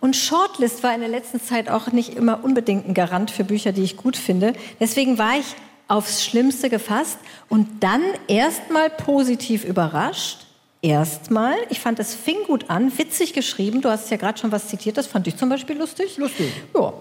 Und 0.04 0.16
Shortlist 0.16 0.82
war 0.82 0.94
in 0.94 1.00
der 1.00 1.08
letzten 1.08 1.40
Zeit 1.40 1.70
auch 1.70 1.90
nicht 1.90 2.14
immer 2.14 2.44
unbedingt 2.44 2.86
ein 2.86 2.92
Garant 2.92 3.30
für 3.30 3.42
Bücher, 3.42 3.72
die 3.72 3.84
ich 3.84 3.96
gut 3.96 4.18
finde. 4.18 4.52
Deswegen 4.78 5.16
war 5.16 5.38
ich 5.38 5.46
aufs 5.88 6.22
Schlimmste 6.22 6.68
gefasst 6.68 7.16
und 7.48 7.82
dann 7.82 8.02
erstmal 8.28 8.90
positiv 8.90 9.64
überrascht. 9.64 10.40
Erstmal, 10.82 11.54
ich 11.70 11.80
fand, 11.80 12.00
es 12.00 12.14
fing 12.14 12.36
gut 12.46 12.68
an, 12.68 12.92
witzig 12.98 13.32
geschrieben. 13.32 13.80
Du 13.80 13.88
hast 13.88 14.10
ja 14.10 14.18
gerade 14.18 14.38
schon 14.38 14.52
was 14.52 14.68
zitiert, 14.68 14.98
das 14.98 15.06
fand 15.06 15.26
ich 15.26 15.38
zum 15.38 15.48
Beispiel 15.48 15.78
lustig. 15.78 16.18
Lustig. 16.18 16.52
Ja. 16.76 16.92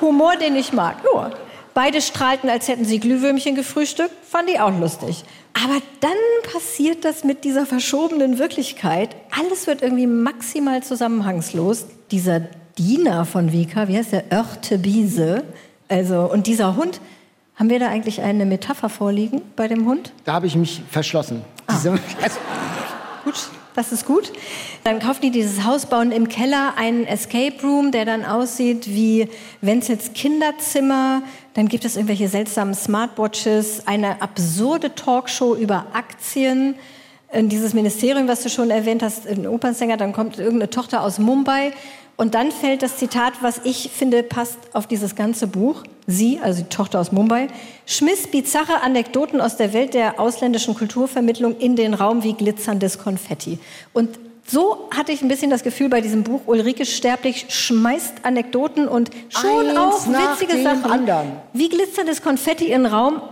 Humor, 0.00 0.36
den 0.36 0.56
ich 0.56 0.72
mag. 0.72 0.96
Ja. 1.14 1.32
Beide 1.74 2.00
strahlten, 2.00 2.48
als 2.48 2.68
hätten 2.68 2.86
sie 2.86 3.00
Glühwürmchen 3.00 3.54
gefrühstückt, 3.54 4.14
fand 4.24 4.48
ich 4.48 4.58
auch 4.60 4.72
lustig. 4.80 5.24
Aber 5.52 5.76
dann 6.00 6.10
passiert 6.50 7.04
das 7.04 7.22
mit 7.22 7.44
dieser 7.44 7.66
verschobenen 7.66 8.38
Wirklichkeit. 8.38 9.14
Alles 9.38 9.66
wird 9.66 9.82
irgendwie 9.82 10.06
maximal 10.06 10.82
zusammenhangslos. 10.82 11.84
Dieser 12.10 12.40
Diener 12.78 13.24
von 13.24 13.52
Vika, 13.52 13.88
wie 13.88 13.96
heißt 13.96 14.12
der? 14.12 14.32
Örtebiese. 14.32 15.44
Also, 15.88 16.30
und 16.30 16.46
dieser 16.46 16.76
Hund, 16.76 17.00
haben 17.56 17.68
wir 17.68 17.78
da 17.78 17.88
eigentlich 17.88 18.22
eine 18.22 18.46
Metapher 18.46 18.88
vorliegen 18.88 19.42
bei 19.56 19.68
dem 19.68 19.86
Hund? 19.86 20.12
Da 20.24 20.32
habe 20.32 20.46
ich 20.46 20.56
mich 20.56 20.82
verschlossen. 20.90 21.42
Ah. 21.66 21.74
Diese, 21.74 21.90
also, 21.90 22.38
Gut, 23.24 23.34
das 23.74 23.92
ist 23.92 24.06
gut. 24.06 24.32
Dann 24.82 24.98
kaufen 24.98 25.20
die 25.22 25.30
dieses 25.30 25.64
Haus, 25.64 25.86
bauen 25.86 26.10
im 26.10 26.28
Keller 26.28 26.74
einen 26.76 27.06
Escape 27.06 27.54
Room, 27.62 27.92
der 27.92 28.04
dann 28.04 28.24
aussieht 28.24 28.86
wie 28.88 29.28
Wenzels 29.60 30.12
Kinderzimmer. 30.14 31.22
Dann 31.54 31.68
gibt 31.68 31.84
es 31.84 31.96
irgendwelche 31.96 32.28
seltsamen 32.28 32.74
Smartwatches, 32.74 33.86
eine 33.86 34.22
absurde 34.22 34.94
Talkshow 34.94 35.54
über 35.54 35.86
Aktien. 35.92 36.76
Dieses 37.32 37.74
Ministerium, 37.74 38.26
was 38.26 38.42
du 38.42 38.48
schon 38.48 38.70
erwähnt 38.70 39.02
hast, 39.02 39.28
ein 39.28 39.46
Opernsänger, 39.46 39.96
dann 39.96 40.12
kommt 40.12 40.38
irgendeine 40.38 40.70
Tochter 40.70 41.02
aus 41.02 41.18
Mumbai. 41.18 41.72
Und 42.20 42.34
dann 42.34 42.52
fällt 42.52 42.82
das 42.82 42.98
Zitat, 42.98 43.32
was 43.40 43.62
ich 43.64 43.90
finde, 43.94 44.22
passt 44.22 44.58
auf 44.74 44.86
dieses 44.86 45.16
ganze 45.16 45.46
Buch. 45.46 45.84
Sie, 46.06 46.38
also 46.42 46.60
die 46.60 46.68
Tochter 46.68 47.00
aus 47.00 47.12
Mumbai, 47.12 47.46
schmiss 47.86 48.26
bizarre 48.26 48.82
Anekdoten 48.82 49.40
aus 49.40 49.56
der 49.56 49.72
Welt 49.72 49.94
der 49.94 50.20
ausländischen 50.20 50.74
Kulturvermittlung 50.74 51.56
in 51.56 51.76
den 51.76 51.94
Raum 51.94 52.22
wie 52.22 52.34
glitzerndes 52.34 52.98
Konfetti. 52.98 53.58
Und 53.94 54.18
so 54.46 54.90
hatte 54.94 55.12
ich 55.12 55.22
ein 55.22 55.28
bisschen 55.28 55.50
das 55.50 55.62
Gefühl 55.62 55.88
bei 55.88 56.02
diesem 56.02 56.22
Buch, 56.22 56.42
Ulrike 56.44 56.84
Sterblich 56.84 57.46
schmeißt 57.48 58.16
Anekdoten 58.22 58.86
und 58.86 59.10
schon 59.30 59.70
Eins 59.70 59.78
auch 59.78 60.06
witzige 60.06 60.62
Sachen. 60.62 60.90
anderen. 60.90 61.32
Wie 61.54 61.70
glitzerndes 61.70 62.20
Konfetti 62.20 62.66
in 62.66 62.82
den 62.82 62.92
Raum, 62.92 63.22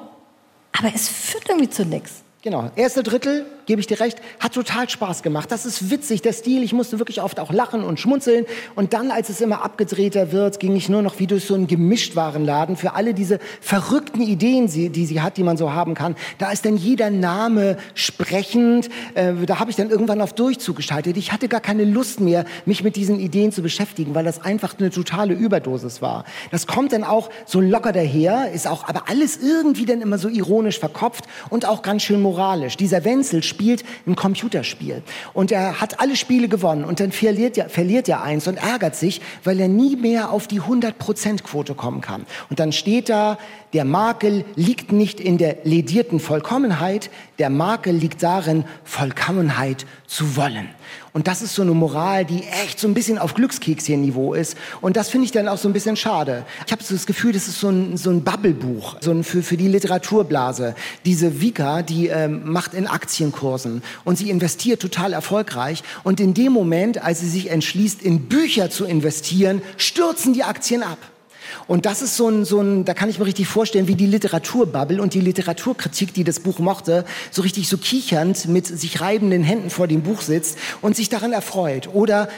aber 0.72 0.90
es 0.94 1.10
führt 1.10 1.46
irgendwie 1.46 1.68
zu 1.68 1.84
nichts. 1.84 2.22
Genau, 2.42 2.70
erste 2.76 3.02
Drittel, 3.02 3.46
gebe 3.66 3.80
ich 3.80 3.88
dir 3.88 3.98
recht, 3.98 4.18
hat 4.38 4.54
total 4.54 4.88
Spaß 4.88 5.24
gemacht. 5.24 5.50
Das 5.50 5.66
ist 5.66 5.90
witzig, 5.90 6.22
der 6.22 6.32
Stil. 6.32 6.62
Ich 6.62 6.72
musste 6.72 7.00
wirklich 7.00 7.20
oft 7.20 7.40
auch 7.40 7.52
lachen 7.52 7.82
und 7.82 7.98
schmunzeln. 7.98 8.46
Und 8.76 8.92
dann, 8.92 9.10
als 9.10 9.28
es 9.28 9.40
immer 9.40 9.64
abgedrehter 9.64 10.30
wird, 10.30 10.60
ging 10.60 10.76
ich 10.76 10.88
nur 10.88 11.02
noch 11.02 11.18
wie 11.18 11.26
durch 11.26 11.46
so 11.46 11.54
einen 11.54 11.66
Gemischtwarenladen 11.66 12.76
für 12.76 12.94
alle 12.94 13.12
diese 13.12 13.40
verrückten 13.60 14.22
Ideen, 14.22 14.68
die 14.68 15.06
sie 15.06 15.20
hat, 15.20 15.36
die 15.36 15.42
man 15.42 15.56
so 15.56 15.72
haben 15.72 15.94
kann. 15.94 16.14
Da 16.38 16.52
ist 16.52 16.64
dann 16.64 16.76
jeder 16.76 17.10
Name 17.10 17.76
sprechend. 17.94 18.88
Äh, 19.14 19.32
da 19.44 19.58
habe 19.58 19.72
ich 19.72 19.76
dann 19.76 19.90
irgendwann 19.90 20.20
auf 20.20 20.32
Durchzug 20.32 20.76
geschaltet. 20.76 21.16
Ich 21.16 21.32
hatte 21.32 21.48
gar 21.48 21.60
keine 21.60 21.84
Lust 21.84 22.20
mehr, 22.20 22.44
mich 22.66 22.84
mit 22.84 22.94
diesen 22.94 23.18
Ideen 23.18 23.50
zu 23.50 23.62
beschäftigen, 23.62 24.14
weil 24.14 24.24
das 24.24 24.44
einfach 24.44 24.78
eine 24.78 24.90
totale 24.90 25.34
Überdosis 25.34 26.00
war. 26.02 26.24
Das 26.52 26.68
kommt 26.68 26.92
dann 26.92 27.02
auch 27.02 27.30
so 27.46 27.60
locker 27.60 27.92
daher, 27.92 28.52
ist 28.52 28.68
auch 28.68 28.88
aber 28.88 29.08
alles 29.08 29.38
irgendwie 29.42 29.86
dann 29.86 30.02
immer 30.02 30.18
so 30.18 30.28
ironisch 30.28 30.78
verkopft 30.78 31.24
und 31.50 31.66
auch 31.66 31.82
ganz 31.82 32.04
schön 32.04 32.27
moralisch. 32.28 32.76
Dieser 32.76 33.04
Wenzel 33.04 33.42
spielt 33.42 33.84
ein 34.06 34.14
Computerspiel 34.14 35.02
und 35.32 35.50
er 35.50 35.80
hat 35.80 36.00
alle 36.00 36.14
Spiele 36.14 36.48
gewonnen 36.48 36.84
und 36.84 37.00
dann 37.00 37.10
verliert 37.10 37.56
er, 37.56 37.70
verliert 37.70 38.06
er 38.08 38.22
eins 38.22 38.46
und 38.46 38.56
ärgert 38.56 38.96
sich, 38.96 39.22
weil 39.44 39.58
er 39.58 39.68
nie 39.68 39.96
mehr 39.96 40.30
auf 40.30 40.46
die 40.46 40.60
100%-Quote 40.60 41.74
kommen 41.74 42.02
kann. 42.02 42.26
Und 42.50 42.60
dann 42.60 42.72
steht 42.72 43.08
da, 43.08 43.38
der 43.72 43.86
Makel 43.86 44.44
liegt 44.56 44.92
nicht 44.92 45.20
in 45.20 45.38
der 45.38 45.58
ledierten 45.64 46.20
Vollkommenheit, 46.20 47.10
der 47.38 47.48
Makel 47.48 47.94
liegt 47.94 48.22
darin, 48.22 48.64
Vollkommenheit 48.84 49.86
zu 50.06 50.36
wollen. 50.36 50.68
Und 51.18 51.26
das 51.26 51.42
ist 51.42 51.56
so 51.56 51.62
eine 51.62 51.72
Moral, 51.72 52.24
die 52.24 52.44
echt 52.44 52.78
so 52.78 52.86
ein 52.86 52.94
bisschen 52.94 53.18
auf 53.18 53.34
Glückskekschen-Niveau 53.34 54.34
ist. 54.34 54.56
Und 54.80 54.96
das 54.96 55.10
finde 55.10 55.24
ich 55.24 55.32
dann 55.32 55.48
auch 55.48 55.58
so 55.58 55.68
ein 55.68 55.72
bisschen 55.72 55.96
schade. 55.96 56.44
Ich 56.64 56.70
habe 56.70 56.80
so 56.80 56.94
das 56.94 57.06
Gefühl, 57.06 57.32
das 57.32 57.48
ist 57.48 57.58
so 57.58 57.70
ein, 57.70 57.96
so 57.96 58.10
ein 58.10 58.22
Bubblebuch, 58.22 58.98
so 59.00 59.10
ein 59.10 59.24
für, 59.24 59.42
für 59.42 59.56
die 59.56 59.66
Literaturblase. 59.66 60.76
Diese 61.04 61.40
Vika, 61.40 61.82
die 61.82 62.06
ähm, 62.06 62.42
macht 62.44 62.72
in 62.72 62.86
Aktienkursen 62.86 63.82
und 64.04 64.16
sie 64.16 64.30
investiert 64.30 64.80
total 64.80 65.12
erfolgreich. 65.12 65.82
Und 66.04 66.20
in 66.20 66.34
dem 66.34 66.52
Moment, 66.52 67.02
als 67.02 67.18
sie 67.18 67.28
sich 67.28 67.50
entschließt, 67.50 68.00
in 68.00 68.28
Bücher 68.28 68.70
zu 68.70 68.84
investieren, 68.84 69.60
stürzen 69.76 70.34
die 70.34 70.44
Aktien 70.44 70.84
ab. 70.84 70.98
Und 71.66 71.86
das 71.86 72.02
ist 72.02 72.16
so 72.16 72.28
ein, 72.28 72.44
so 72.44 72.60
ein, 72.60 72.84
da 72.84 72.94
kann 72.94 73.08
ich 73.08 73.18
mir 73.18 73.26
richtig 73.26 73.48
vorstellen, 73.48 73.88
wie 73.88 73.94
die 73.94 74.06
Literaturbubble 74.06 75.00
und 75.00 75.14
die 75.14 75.20
Literaturkritik, 75.20 76.14
die 76.14 76.24
das 76.24 76.40
Buch 76.40 76.58
mochte, 76.58 77.04
so 77.30 77.42
richtig 77.42 77.68
so 77.68 77.78
kichernd 77.78 78.46
mit 78.48 78.66
sich 78.66 79.00
reibenden 79.00 79.42
Händen 79.42 79.70
vor 79.70 79.86
dem 79.86 80.02
Buch 80.02 80.22
sitzt 80.22 80.58
und 80.82 80.96
sich 80.96 81.08
daran 81.08 81.32
erfreut. 81.32 81.88
Oder 81.92 82.28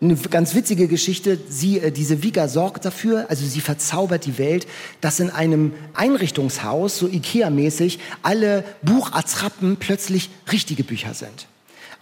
eine 0.00 0.16
ganz 0.16 0.54
witzige 0.54 0.88
Geschichte, 0.88 1.38
sie, 1.48 1.78
äh, 1.78 1.90
diese 1.90 2.22
Vika 2.22 2.48
sorgt 2.48 2.84
dafür, 2.84 3.26
also 3.30 3.46
sie 3.46 3.60
verzaubert 3.60 4.26
die 4.26 4.38
Welt, 4.38 4.66
dass 5.00 5.20
in 5.20 5.30
einem 5.30 5.72
Einrichtungshaus, 5.94 6.98
so 6.98 7.06
Ikea-mäßig, 7.06 7.98
alle 8.22 8.64
Buchattrappen 8.82 9.76
plötzlich 9.76 10.30
richtige 10.52 10.84
Bücher 10.84 11.14
sind. 11.14 11.46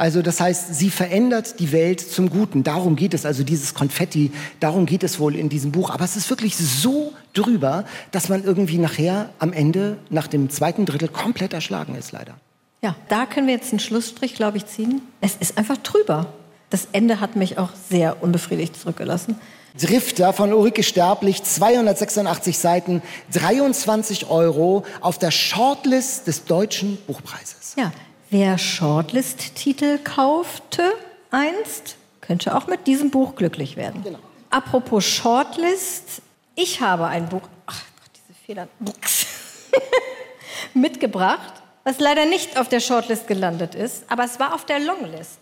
Also 0.02 0.20
das 0.20 0.40
heißt, 0.40 0.74
sie 0.74 0.90
verändert 0.90 1.60
die 1.60 1.70
Welt 1.70 2.00
zum 2.00 2.28
Guten. 2.28 2.64
Darum 2.64 2.96
geht 2.96 3.14
es, 3.14 3.24
also 3.24 3.44
dieses 3.44 3.72
Konfetti, 3.72 4.32
darum 4.58 4.84
geht 4.84 5.04
es 5.04 5.20
wohl 5.20 5.36
in 5.36 5.48
diesem 5.48 5.70
Buch. 5.70 5.90
Aber 5.90 6.04
es 6.04 6.16
ist 6.16 6.28
wirklich 6.28 6.56
so 6.56 7.12
drüber, 7.34 7.84
dass 8.10 8.28
man 8.28 8.42
irgendwie 8.42 8.78
nachher 8.78 9.28
am 9.38 9.52
Ende, 9.52 9.98
nach 10.10 10.26
dem 10.26 10.50
zweiten 10.50 10.86
Drittel, 10.86 11.06
komplett 11.06 11.52
erschlagen 11.52 11.94
ist, 11.94 12.10
leider. 12.10 12.34
Ja, 12.82 12.96
da 13.10 13.26
können 13.26 13.46
wir 13.46 13.54
jetzt 13.54 13.70
einen 13.70 13.78
Schlussstrich, 13.78 14.34
glaube 14.34 14.56
ich, 14.56 14.66
ziehen. 14.66 15.02
Es 15.20 15.36
ist 15.36 15.56
einfach 15.56 15.76
drüber. 15.76 16.32
Das 16.68 16.88
Ende 16.90 17.20
hat 17.20 17.36
mich 17.36 17.58
auch 17.58 17.70
sehr 17.88 18.24
unbefriedigt 18.24 18.74
zurückgelassen. 18.74 19.36
Drifter 19.80 20.32
von 20.32 20.52
Ulrike 20.52 20.82
Sterblich, 20.82 21.44
286 21.44 22.58
Seiten, 22.58 23.02
23 23.34 24.28
Euro 24.28 24.84
auf 25.00 25.20
der 25.20 25.30
Shortlist 25.30 26.26
des 26.26 26.44
Deutschen 26.44 26.98
Buchpreises. 27.06 27.74
Ja, 27.76 27.92
Wer 28.32 28.56
Shortlist-Titel 28.56 29.98
kaufte 29.98 30.94
einst, 31.30 31.96
könnte 32.22 32.56
auch 32.56 32.66
mit 32.66 32.86
diesem 32.86 33.10
Buch 33.10 33.34
glücklich 33.34 33.76
werden. 33.76 34.02
Genau. 34.02 34.20
Apropos 34.48 35.04
Shortlist, 35.04 36.22
ich 36.54 36.80
habe 36.80 37.08
ein 37.08 37.28
Buch, 37.28 37.42
ach 37.66 37.84
diese 38.16 38.38
Fehler, 38.46 38.68
mitgebracht. 40.72 41.52
was 41.84 42.00
leider 42.00 42.24
nicht 42.24 42.58
auf 42.58 42.70
der 42.70 42.80
Shortlist 42.80 43.26
gelandet 43.26 43.74
ist, 43.74 44.10
aber 44.10 44.24
es 44.24 44.40
war 44.40 44.54
auf 44.54 44.64
der 44.64 44.80
Longlist. 44.80 45.38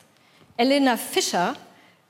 Elena 0.56 0.96
Fischer, 0.96 1.54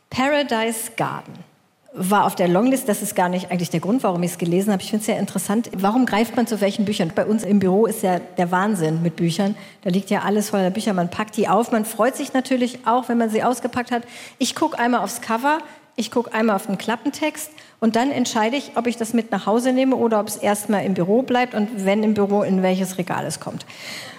Paradise 0.09 0.93
Garden 0.97 1.45
war 1.93 2.25
auf 2.25 2.35
der 2.35 2.49
Longlist. 2.49 2.89
Das 2.89 3.03
ist 3.03 3.17
gar 3.17 3.29
nicht 3.29 3.51
eigentlich 3.51 3.71
der 3.71 3.81
Grund, 3.81 4.03
warum 4.03 4.23
ich 4.23 4.33
es 4.33 4.39
gelesen 4.39 4.73
habe. 4.73 4.83
Ich 4.83 4.91
finde 4.91 5.01
es 5.01 5.07
sehr 5.07 5.19
interessant. 5.19 5.71
Warum 5.77 6.07
greift 6.07 6.37
man 6.37 6.47
zu 6.47 6.61
welchen 6.61 6.85
Büchern? 6.85 7.13
Bei 7.15 7.27
uns 7.27 7.43
im 7.43 7.59
Büro 7.59 7.87
ist 7.87 8.03
ja 8.03 8.21
der 8.21 8.51
Wahnsinn 8.51 9.03
mit 9.03 9.17
Büchern. 9.17 9.57
Da 9.83 9.91
liegt 9.91 10.11
ja 10.11 10.23
alles 10.23 10.51
voller 10.51 10.71
Bücher. 10.71 10.95
Man 10.95 11.11
packt 11.11 11.37
die 11.37 11.49
auf. 11.49 11.73
Man 11.73 11.85
freut 11.85 12.17
sich 12.17 12.33
natürlich 12.33 12.87
auch, 12.87 13.09
wenn 13.09 13.19
man 13.19 13.31
sie 13.31 13.43
ausgepackt 13.43 13.91
hat. 13.91 14.05
Ich 14.39 14.55
gucke 14.55 14.79
einmal 14.79 15.01
aufs 15.01 15.21
Cover, 15.21 15.59
ich 15.97 16.11
gucke 16.11 16.33
einmal 16.33 16.57
auf 16.57 16.67
den 16.67 16.79
Klappentext 16.79 17.51
und 17.81 17.97
dann 17.97 18.11
entscheide 18.11 18.57
ich, 18.57 18.73
ob 18.77 18.87
ich 18.87 18.97
das 18.97 19.13
mit 19.13 19.33
nach 19.33 19.47
Hause 19.47 19.73
nehme 19.73 19.97
oder 19.97 20.21
ob 20.21 20.29
es 20.29 20.37
erstmal 20.37 20.85
im 20.85 20.95
Büro 20.95 21.23
bleibt 21.23 21.55
und 21.55 21.85
wenn 21.85 22.03
im 22.03 22.15
Büro, 22.15 22.43
in 22.43 22.63
welches 22.63 22.97
Regal 22.97 23.27
es 23.27 23.41
kommt. 23.41 23.67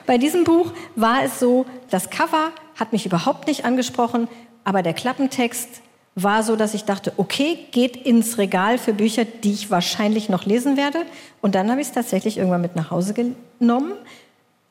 Bei 0.06 0.18
diesem 0.18 0.44
Buch 0.44 0.74
war 0.96 1.24
es 1.24 1.40
so, 1.40 1.66
das 1.90 2.10
Cover 2.10 2.52
hat 2.76 2.92
mich 2.92 3.06
überhaupt 3.06 3.48
nicht 3.48 3.66
angesprochen, 3.66 4.28
aber 4.64 4.84
der 4.84 4.94
Klappentext 4.94 5.82
war 6.16 6.44
so, 6.44 6.56
dass 6.56 6.74
ich 6.74 6.84
dachte, 6.84 7.14
okay, 7.18 7.58
geht 7.72 7.96
ins 7.96 8.38
Regal 8.38 8.78
für 8.78 8.94
Bücher, 8.94 9.26
die 9.26 9.54
ich 9.54 9.72
wahrscheinlich 9.72 10.30
noch 10.30 10.46
lesen 10.46 10.76
werde. 10.76 11.00
Und 11.42 11.56
dann 11.56 11.72
habe 11.72 11.82
ich 11.82 11.88
es 11.88 11.94
tatsächlich 11.94 12.38
irgendwann 12.38 12.62
mit 12.62 12.76
nach 12.76 12.92
Hause 12.92 13.14
genommen. 13.14 13.94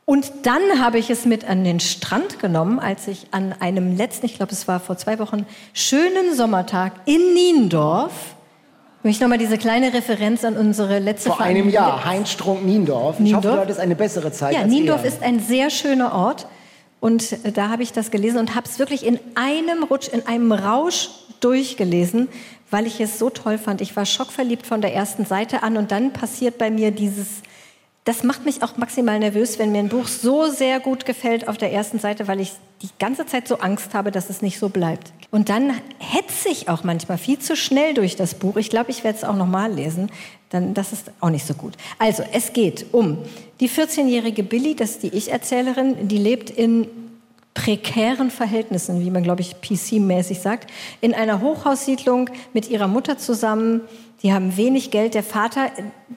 Und 0.04 0.32
dann 0.42 0.82
habe 0.82 0.98
ich 0.98 1.08
es 1.08 1.24
mit 1.24 1.48
an 1.48 1.64
den 1.64 1.80
Strand 1.80 2.40
genommen, 2.40 2.78
als 2.78 3.08
ich 3.08 3.28
an 3.30 3.54
einem 3.58 3.96
letzten, 3.96 4.26
ich 4.26 4.34
glaube, 4.34 4.52
es 4.52 4.68
war 4.68 4.80
vor 4.80 4.96
zwei 4.98 5.18
Wochen, 5.18 5.46
schönen 5.72 6.34
Sommertag 6.34 6.92
in 7.06 7.32
Niendorf, 7.32 8.34
ich 9.02 9.18
nochmal 9.18 9.38
diese 9.38 9.56
kleine 9.56 9.94
Referenz 9.94 10.44
an 10.44 10.58
unsere 10.58 10.98
letzte 10.98 11.30
Vor 11.30 11.40
einem 11.40 11.70
Jahr, 11.70 12.04
Heinz 12.04 12.30
Strunk 12.30 12.66
Niendorf. 12.66 13.18
Niendorf. 13.18 13.44
Ich 13.44 13.50
hoffe, 13.50 13.56
dort 13.56 13.70
ist 13.70 13.80
eine 13.80 13.96
bessere 13.96 14.30
Zeit. 14.30 14.52
Ja, 14.52 14.66
Niendorf 14.66 15.04
ist 15.06 15.22
ein 15.22 15.40
sehr 15.40 15.70
schöner 15.70 16.12
Ort. 16.12 16.46
Und 17.00 17.34
da 17.56 17.70
habe 17.70 17.82
ich 17.82 17.92
das 17.92 18.10
gelesen 18.10 18.38
und 18.38 18.54
habe 18.54 18.66
es 18.68 18.78
wirklich 18.78 19.06
in 19.06 19.18
einem 19.34 19.84
Rutsch, 19.84 20.08
in 20.08 20.26
einem 20.26 20.52
Rausch 20.52 21.08
durchgelesen, 21.40 22.28
weil 22.70 22.86
ich 22.86 23.00
es 23.00 23.18
so 23.18 23.30
toll 23.30 23.58
fand. 23.58 23.80
Ich 23.80 23.96
war 23.96 24.06
schockverliebt 24.06 24.66
von 24.66 24.80
der 24.80 24.94
ersten 24.94 25.24
Seite 25.24 25.62
an 25.62 25.76
und 25.76 25.90
dann 25.90 26.12
passiert 26.12 26.58
bei 26.58 26.70
mir 26.70 26.90
dieses, 26.90 27.42
das 28.04 28.22
macht 28.22 28.44
mich 28.44 28.62
auch 28.62 28.76
maximal 28.76 29.18
nervös, 29.18 29.58
wenn 29.58 29.72
mir 29.72 29.80
ein 29.80 29.88
Buch 29.88 30.08
so 30.08 30.48
sehr 30.48 30.80
gut 30.80 31.04
gefällt 31.04 31.48
auf 31.48 31.58
der 31.58 31.72
ersten 31.72 31.98
Seite, 31.98 32.28
weil 32.28 32.40
ich 32.40 32.52
die 32.82 32.88
ganze 32.98 33.26
Zeit 33.26 33.46
so 33.46 33.58
Angst 33.58 33.92
habe, 33.92 34.10
dass 34.10 34.30
es 34.30 34.40
nicht 34.40 34.58
so 34.58 34.70
bleibt. 34.70 35.12
Und 35.30 35.48
dann 35.48 35.72
hetze 35.98 36.48
ich 36.48 36.68
auch 36.68 36.82
manchmal 36.82 37.18
viel 37.18 37.38
zu 37.38 37.56
schnell 37.56 37.94
durch 37.94 38.16
das 38.16 38.34
Buch. 38.34 38.56
Ich 38.56 38.70
glaube, 38.70 38.90
ich 38.90 39.04
werde 39.04 39.18
es 39.18 39.24
auch 39.24 39.36
nochmal 39.36 39.72
lesen. 39.72 40.10
Dann, 40.48 40.74
das 40.74 40.92
ist 40.92 41.12
auch 41.20 41.30
nicht 41.30 41.46
so 41.46 41.54
gut. 41.54 41.74
Also, 41.98 42.24
es 42.32 42.52
geht 42.52 42.86
um 42.92 43.18
die 43.60 43.68
14-jährige 43.68 44.42
Billy, 44.42 44.74
das 44.74 44.92
ist 44.92 45.02
die 45.02 45.14
Ich-Erzählerin, 45.14 46.08
die 46.08 46.18
lebt 46.18 46.50
in 46.50 46.88
prekären 47.54 48.30
Verhältnissen, 48.30 49.00
wie 49.00 49.10
man, 49.10 49.22
glaube 49.22 49.40
ich, 49.40 49.56
PC-mäßig 49.56 50.40
sagt, 50.40 50.70
in 51.00 51.14
einer 51.14 51.40
Hochhaussiedlung 51.40 52.30
mit 52.52 52.70
ihrer 52.70 52.88
Mutter 52.88 53.18
zusammen. 53.18 53.82
Die 54.22 54.32
haben 54.32 54.56
wenig 54.56 54.90
Geld. 54.90 55.14
Der 55.14 55.22
Vater, 55.22 55.70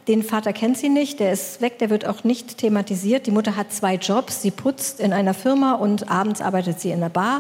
den 0.07 0.23
Vater 0.23 0.53
kennt 0.53 0.77
sie 0.77 0.89
nicht, 0.89 1.19
der 1.19 1.31
ist 1.31 1.61
weg, 1.61 1.79
der 1.79 1.89
wird 1.89 2.05
auch 2.05 2.23
nicht 2.23 2.57
thematisiert. 2.57 3.25
Die 3.25 3.31
Mutter 3.31 3.55
hat 3.55 3.71
zwei 3.71 3.95
Jobs. 3.95 4.41
Sie 4.41 4.51
putzt 4.51 4.99
in 4.99 5.13
einer 5.13 5.33
Firma 5.33 5.73
und 5.73 6.11
abends 6.11 6.41
arbeitet 6.41 6.79
sie 6.79 6.91
in 6.91 6.99
der 6.99 7.09
Bar. 7.09 7.39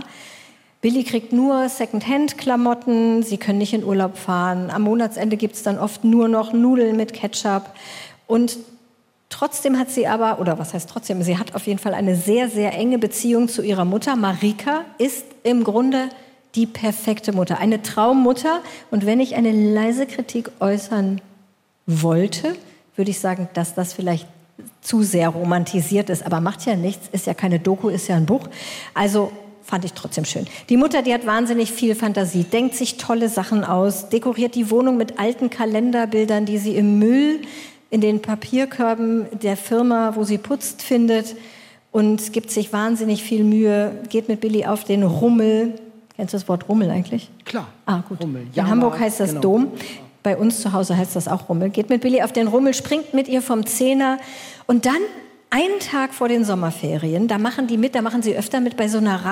Billy 0.81 1.03
kriegt 1.03 1.31
nur 1.31 1.69
Secondhand-Klamotten, 1.69 3.23
sie 3.23 3.37
können 3.37 3.59
nicht 3.59 3.73
in 3.73 3.85
Urlaub 3.85 4.17
fahren. 4.17 4.69
Am 4.69 4.81
Monatsende 4.81 5.37
gibt 5.37 5.55
es 5.55 5.63
dann 5.63 5.79
oft 5.79 6.03
nur 6.03 6.27
noch 6.27 6.51
Nudeln 6.51 6.97
mit 6.97 7.13
Ketchup. 7.13 7.71
Und 8.27 8.57
Trotzdem 9.33 9.79
hat 9.79 9.89
sie 9.89 10.05
aber, 10.05 10.39
oder 10.39 10.59
was 10.59 10.75
heißt 10.75 10.87
trotzdem, 10.87 11.23
sie 11.23 11.39
hat 11.39 11.55
auf 11.55 11.65
jeden 11.65 11.79
Fall 11.79 11.95
eine 11.95 12.15
sehr, 12.15 12.51
sehr 12.51 12.71
enge 12.73 12.99
Beziehung 12.99 13.47
zu 13.49 13.63
ihrer 13.63 13.83
Mutter. 13.83 14.15
Marika 14.15 14.81
ist 14.99 15.25
im 15.41 15.63
Grunde 15.63 16.09
die 16.53 16.67
perfekte 16.67 17.33
Mutter, 17.33 17.57
eine 17.57 17.81
Traummutter. 17.81 18.61
Und 18.91 19.07
wenn 19.07 19.19
ich 19.19 19.33
eine 19.33 19.51
leise 19.51 20.05
Kritik 20.05 20.51
äußern 20.59 21.19
wollte, 21.87 22.55
würde 22.95 23.09
ich 23.09 23.19
sagen, 23.19 23.49
dass 23.55 23.73
das 23.73 23.93
vielleicht 23.93 24.27
zu 24.81 25.01
sehr 25.01 25.29
romantisiert 25.29 26.11
ist. 26.11 26.23
Aber 26.23 26.39
macht 26.39 26.63
ja 26.67 26.75
nichts, 26.75 27.09
ist 27.11 27.25
ja 27.25 27.33
keine 27.33 27.57
Doku, 27.57 27.89
ist 27.89 28.07
ja 28.07 28.15
ein 28.15 28.27
Buch. 28.27 28.47
Also 28.93 29.31
fand 29.63 29.83
ich 29.83 29.93
trotzdem 29.93 30.25
schön. 30.25 30.45
Die 30.69 30.77
Mutter, 30.77 31.01
die 31.01 31.11
hat 31.11 31.25
wahnsinnig 31.25 31.71
viel 31.71 31.95
Fantasie, 31.95 32.43
denkt 32.43 32.75
sich 32.75 32.97
tolle 32.97 33.29
Sachen 33.29 33.63
aus, 33.63 34.09
dekoriert 34.09 34.53
die 34.53 34.69
Wohnung 34.69 34.95
mit 34.95 35.17
alten 35.17 35.49
Kalenderbildern, 35.49 36.45
die 36.45 36.59
sie 36.59 36.75
im 36.75 36.99
Müll 36.99 37.41
in 37.93 38.01
den 38.01 38.23
Papierkörben 38.23 39.27
der 39.43 39.55
Firma, 39.55 40.15
wo 40.15 40.23
sie 40.23 40.39
putzt, 40.39 40.81
findet 40.81 41.35
und 41.91 42.33
gibt 42.33 42.49
sich 42.49 42.73
wahnsinnig 42.73 43.21
viel 43.21 43.43
Mühe, 43.43 43.91
geht 44.09 44.29
mit 44.29 44.41
Billy 44.41 44.65
auf 44.65 44.83
den 44.83 45.03
Rummel. 45.03 45.75
Kennst 46.15 46.33
du 46.33 46.37
das 46.37 46.49
Wort 46.49 46.67
Rummel 46.67 46.89
eigentlich? 46.89 47.29
Klar. 47.45 47.67
Ah, 47.85 48.01
gut. 48.09 48.19
Rummel. 48.19 48.47
In 48.55 48.67
Hamburg 48.67 48.99
heißt 48.99 49.19
das 49.19 49.29
genau. 49.29 49.41
Dom. 49.41 49.67
Bei 50.23 50.35
uns 50.35 50.59
zu 50.59 50.73
Hause 50.73 50.97
heißt 50.97 51.15
das 51.15 51.27
auch 51.27 51.49
Rummel. 51.49 51.69
Geht 51.69 51.91
mit 51.91 52.01
Billy 52.01 52.23
auf 52.23 52.33
den 52.33 52.47
Rummel, 52.47 52.73
springt 52.73 53.13
mit 53.13 53.27
ihr 53.27 53.43
vom 53.43 53.63
Zehner 53.67 54.17
und 54.65 54.87
dann 54.87 55.01
einen 55.51 55.79
Tag 55.79 56.15
vor 56.15 56.29
den 56.29 56.45
Sommerferien, 56.45 57.27
da 57.27 57.37
machen 57.37 57.67
die 57.67 57.77
mit, 57.77 57.93
da 57.93 58.01
machen 58.01 58.23
sie 58.23 58.35
öfter 58.35 58.59
mit 58.59 58.75
bei 58.75 58.87
so 58.87 58.97
einer 58.97 59.23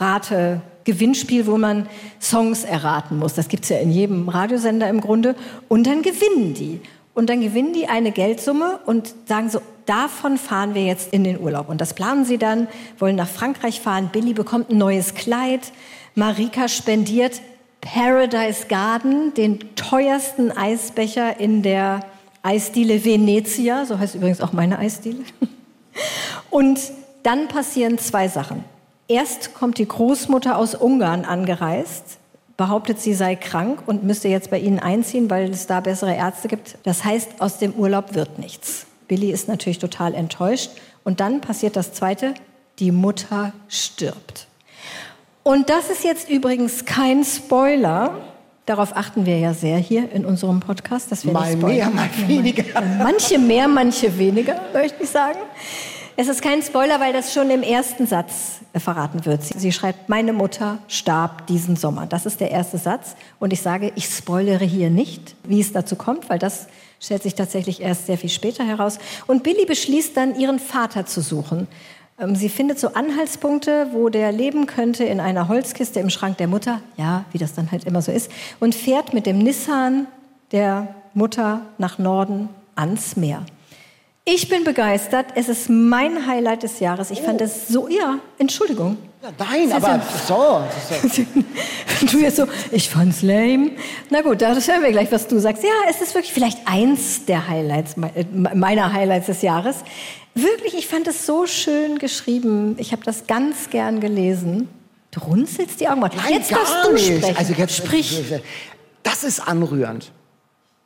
Radio-Musiksong-Rate 0.00 0.62
Gewinnspiel, 0.88 1.46
wo 1.46 1.58
man 1.58 1.86
Songs 2.18 2.64
erraten 2.64 3.18
muss. 3.18 3.34
Das 3.34 3.48
gibt 3.48 3.64
es 3.64 3.68
ja 3.68 3.76
in 3.76 3.90
jedem 3.90 4.26
Radiosender 4.30 4.88
im 4.88 5.02
Grunde. 5.02 5.34
Und 5.68 5.86
dann 5.86 6.00
gewinnen 6.00 6.54
die. 6.54 6.80
Und 7.12 7.28
dann 7.28 7.42
gewinnen 7.42 7.74
die 7.74 7.88
eine 7.88 8.10
Geldsumme 8.10 8.80
und 8.86 9.12
sagen 9.26 9.50
so, 9.50 9.60
davon 9.84 10.38
fahren 10.38 10.74
wir 10.74 10.84
jetzt 10.84 11.12
in 11.12 11.24
den 11.24 11.38
Urlaub. 11.38 11.68
Und 11.68 11.82
das 11.82 11.92
planen 11.92 12.24
sie 12.24 12.38
dann, 12.38 12.68
wollen 12.98 13.16
nach 13.16 13.28
Frankreich 13.28 13.82
fahren. 13.82 14.08
Billy 14.10 14.32
bekommt 14.32 14.70
ein 14.70 14.78
neues 14.78 15.14
Kleid. 15.14 15.72
Marika 16.14 16.68
spendiert 16.68 17.42
Paradise 17.82 18.66
Garden, 18.66 19.34
den 19.34 19.58
teuersten 19.76 20.50
Eisbecher 20.50 21.38
in 21.38 21.62
der 21.62 22.00
Eisdiele 22.42 23.04
Venezia. 23.04 23.84
So 23.84 23.98
heißt 23.98 24.14
übrigens 24.14 24.40
auch 24.40 24.54
meine 24.54 24.78
Eisdiele. 24.78 25.18
Und 26.48 26.80
dann 27.24 27.46
passieren 27.48 27.98
zwei 27.98 28.28
Sachen. 28.28 28.64
Erst 29.08 29.54
kommt 29.54 29.78
die 29.78 29.88
Großmutter 29.88 30.58
aus 30.58 30.74
Ungarn 30.74 31.24
angereist, 31.24 32.18
behauptet, 32.58 33.00
sie 33.00 33.14
sei 33.14 33.36
krank 33.36 33.82
und 33.86 34.04
müsste 34.04 34.28
jetzt 34.28 34.50
bei 34.50 34.58
ihnen 34.58 34.78
einziehen, 34.78 35.30
weil 35.30 35.50
es 35.50 35.66
da 35.66 35.80
bessere 35.80 36.14
Ärzte 36.14 36.48
gibt. 36.48 36.76
Das 36.82 37.04
heißt, 37.04 37.40
aus 37.40 37.56
dem 37.56 37.72
Urlaub 37.72 38.14
wird 38.14 38.38
nichts. 38.38 38.86
Billy 39.08 39.30
ist 39.30 39.48
natürlich 39.48 39.78
total 39.78 40.12
enttäuscht. 40.12 40.72
Und 41.04 41.20
dann 41.20 41.40
passiert 41.40 41.74
das 41.74 41.94
Zweite, 41.94 42.34
die 42.80 42.92
Mutter 42.92 43.54
stirbt. 43.68 44.46
Und 45.42 45.70
das 45.70 45.88
ist 45.88 46.04
jetzt 46.04 46.28
übrigens 46.28 46.84
kein 46.84 47.24
Spoiler. 47.24 48.10
Darauf 48.66 48.94
achten 48.94 49.24
wir 49.24 49.38
ja 49.38 49.54
sehr 49.54 49.78
hier 49.78 50.12
in 50.12 50.26
unserem 50.26 50.60
Podcast, 50.60 51.10
dass 51.10 51.24
wir 51.24 51.32
mal 51.32 51.54
nicht 51.54 51.66
mehr, 51.66 51.88
mal 51.88 52.10
weniger. 52.26 52.64
Manche 52.98 53.38
mehr, 53.38 53.66
manche 53.66 54.18
weniger, 54.18 54.60
möchte 54.74 55.04
ich 55.04 55.08
sagen. 55.08 55.38
Es 56.20 56.26
ist 56.26 56.42
kein 56.42 56.62
Spoiler, 56.62 56.98
weil 56.98 57.12
das 57.12 57.32
schon 57.32 57.48
im 57.48 57.62
ersten 57.62 58.08
Satz 58.08 58.58
äh, 58.72 58.80
verraten 58.80 59.24
wird. 59.24 59.40
Sie 59.44 59.70
schreibt, 59.70 60.08
meine 60.08 60.32
Mutter 60.32 60.78
starb 60.88 61.46
diesen 61.46 61.76
Sommer. 61.76 62.06
Das 62.06 62.26
ist 62.26 62.40
der 62.40 62.50
erste 62.50 62.76
Satz. 62.76 63.14
Und 63.38 63.52
ich 63.52 63.62
sage, 63.62 63.92
ich 63.94 64.06
spoilere 64.06 64.64
hier 64.64 64.90
nicht, 64.90 65.36
wie 65.44 65.60
es 65.60 65.70
dazu 65.70 65.94
kommt, 65.94 66.28
weil 66.28 66.40
das 66.40 66.66
stellt 66.98 67.22
sich 67.22 67.36
tatsächlich 67.36 67.80
erst 67.80 68.06
sehr 68.06 68.18
viel 68.18 68.30
später 68.30 68.64
heraus. 68.64 68.98
Und 69.28 69.44
Billy 69.44 69.64
beschließt 69.64 70.16
dann, 70.16 70.34
ihren 70.34 70.58
Vater 70.58 71.06
zu 71.06 71.20
suchen. 71.20 71.68
Ähm, 72.18 72.34
sie 72.34 72.48
findet 72.48 72.80
so 72.80 72.94
Anhaltspunkte, 72.94 73.90
wo 73.92 74.08
der 74.08 74.32
leben 74.32 74.66
könnte 74.66 75.04
in 75.04 75.20
einer 75.20 75.46
Holzkiste 75.46 76.00
im 76.00 76.10
Schrank 76.10 76.38
der 76.38 76.48
Mutter. 76.48 76.80
Ja, 76.96 77.26
wie 77.30 77.38
das 77.38 77.54
dann 77.54 77.70
halt 77.70 77.84
immer 77.84 78.02
so 78.02 78.10
ist. 78.10 78.28
Und 78.58 78.74
fährt 78.74 79.14
mit 79.14 79.24
dem 79.24 79.38
Nissan 79.38 80.08
der 80.50 80.96
Mutter 81.14 81.60
nach 81.78 81.98
Norden 81.98 82.48
ans 82.74 83.14
Meer. 83.14 83.44
Ich 84.30 84.46
bin 84.50 84.62
begeistert. 84.62 85.28
Es 85.36 85.48
ist 85.48 85.70
mein 85.70 86.26
Highlight 86.26 86.62
des 86.62 86.80
Jahres. 86.80 87.10
Ich 87.10 87.20
oh. 87.22 87.24
fand 87.24 87.40
es 87.40 87.68
so, 87.68 87.88
ja, 87.88 88.18
Entschuldigung. 88.36 88.98
Ja, 89.22 89.30
nein, 89.38 89.72
aber 89.72 90.02
so. 90.26 90.62
du 92.12 92.18
jetzt 92.18 92.36
so, 92.36 92.44
ich 92.70 92.90
fand's 92.90 93.22
lame. 93.22 93.70
Na 94.10 94.20
gut, 94.20 94.42
das 94.42 94.68
hören 94.68 94.82
wir 94.82 94.92
gleich, 94.92 95.10
was 95.10 95.28
du 95.28 95.38
sagst. 95.38 95.62
Ja, 95.62 95.70
es 95.88 96.02
ist 96.02 96.14
wirklich 96.14 96.34
vielleicht 96.34 96.58
eins 96.66 97.24
der 97.24 97.48
Highlights, 97.48 97.94
äh, 98.14 98.26
meiner 98.54 98.92
Highlights 98.92 99.26
des 99.28 99.40
Jahres. 99.40 99.76
Wirklich, 100.34 100.74
ich 100.74 100.86
fand 100.86 101.08
es 101.08 101.24
so 101.24 101.46
schön 101.46 101.98
geschrieben. 101.98 102.76
Ich 102.78 102.92
habe 102.92 103.02
das 103.04 103.26
ganz 103.26 103.70
gern 103.70 103.98
gelesen. 103.98 104.68
Du 105.10 105.20
runzelst 105.20 105.80
die 105.80 105.88
Augen. 105.88 106.00
Nein, 106.00 106.12
jetzt 106.28 106.50
gar 106.50 106.58
darfst 106.58 106.84
du 106.84 106.92
nicht. 106.92 107.16
sprechen. 107.16 107.36
Also 107.38 107.54
jetzt, 107.54 107.76
Sprich. 107.76 108.22
Das 109.02 109.24
ist 109.24 109.40
anrührend. 109.40 110.12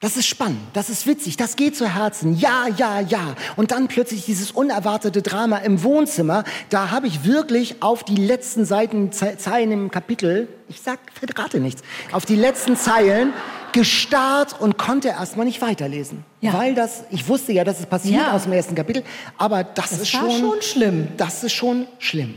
Das 0.03 0.17
ist 0.17 0.27
spannend, 0.27 0.59
das 0.73 0.91
ist 0.91 1.07
witzig, 1.07 1.37
das 1.37 1.55
geht 1.55 1.77
zu 1.77 1.95
Herzen. 1.95 2.37
Ja, 2.37 2.67
ja, 2.77 2.99
ja. 2.99 3.37
Und 3.55 3.71
dann 3.71 3.87
plötzlich 3.87 4.25
dieses 4.25 4.51
unerwartete 4.51 5.23
Drama 5.23 5.59
im 5.59 5.85
Wohnzimmer. 5.85 6.43
Da 6.71 6.91
habe 6.91 7.07
ich 7.07 7.23
wirklich 7.25 7.81
auf 7.85 8.03
die 8.03 8.17
letzten 8.17 8.65
Seiten, 8.65 9.13
Zeilen 9.13 9.71
im 9.71 9.93
Kapitel, 9.93 10.49
ich 10.69 10.81
sag, 10.81 10.99
verrate 11.15 11.61
nichts, 11.61 11.83
auf 12.11 12.27
die 12.27 12.35
letzten 12.35 12.77
Zeilen 12.77 13.33
gestarrt 13.71 14.61
und 14.61 14.77
konnte 14.77 15.07
erstmal 15.07 15.47
nicht 15.47 15.63
weiterlesen. 15.63 16.25
Ja. 16.41 16.53
Weil 16.53 16.75
das, 16.75 17.05
ich 17.11 17.29
wusste 17.29 17.53
ja, 17.53 17.63
dass 17.63 17.79
es 17.79 17.87
passiert 17.87 18.23
ja. 18.23 18.33
aus 18.33 18.43
dem 18.43 18.55
ersten 18.55 18.75
Kapitel, 18.75 19.05
aber 19.39 19.63
das, 19.63 19.91
das 19.91 20.01
ist 20.01 20.09
schon, 20.09 20.33
schon 20.33 20.63
schlimm. 20.63 21.09
Das 21.17 21.45
ist 21.45 21.53
schon 21.53 21.87
schlimm. 22.01 22.35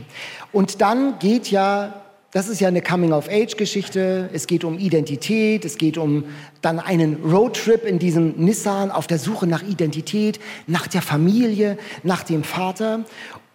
Und 0.52 0.82
dann 0.82 1.18
geht 1.18 1.50
ja 1.50 2.05
das 2.36 2.50
ist 2.50 2.60
ja 2.60 2.68
eine 2.68 2.82
Coming-of-Age-Geschichte. 2.82 4.30
Es 4.34 4.46
geht 4.46 4.66
um 4.66 4.78
Identität, 4.78 5.64
es 5.64 5.78
geht 5.78 5.98
um 5.98 6.26
dann 6.62 6.82
einen 6.82 7.24
Roadtrip 7.24 7.86
in 7.86 7.98
diesem 7.98 8.34
Nissan 8.36 8.92
auf 8.92 9.08
der 9.08 9.20
Suche 9.20 9.48
nach 9.48 9.64
Identität, 9.64 10.42
nach 10.68 10.88
der 10.88 11.02
Familie, 11.02 11.78
nach 12.04 12.24
dem 12.24 12.44
Vater. 12.44 13.06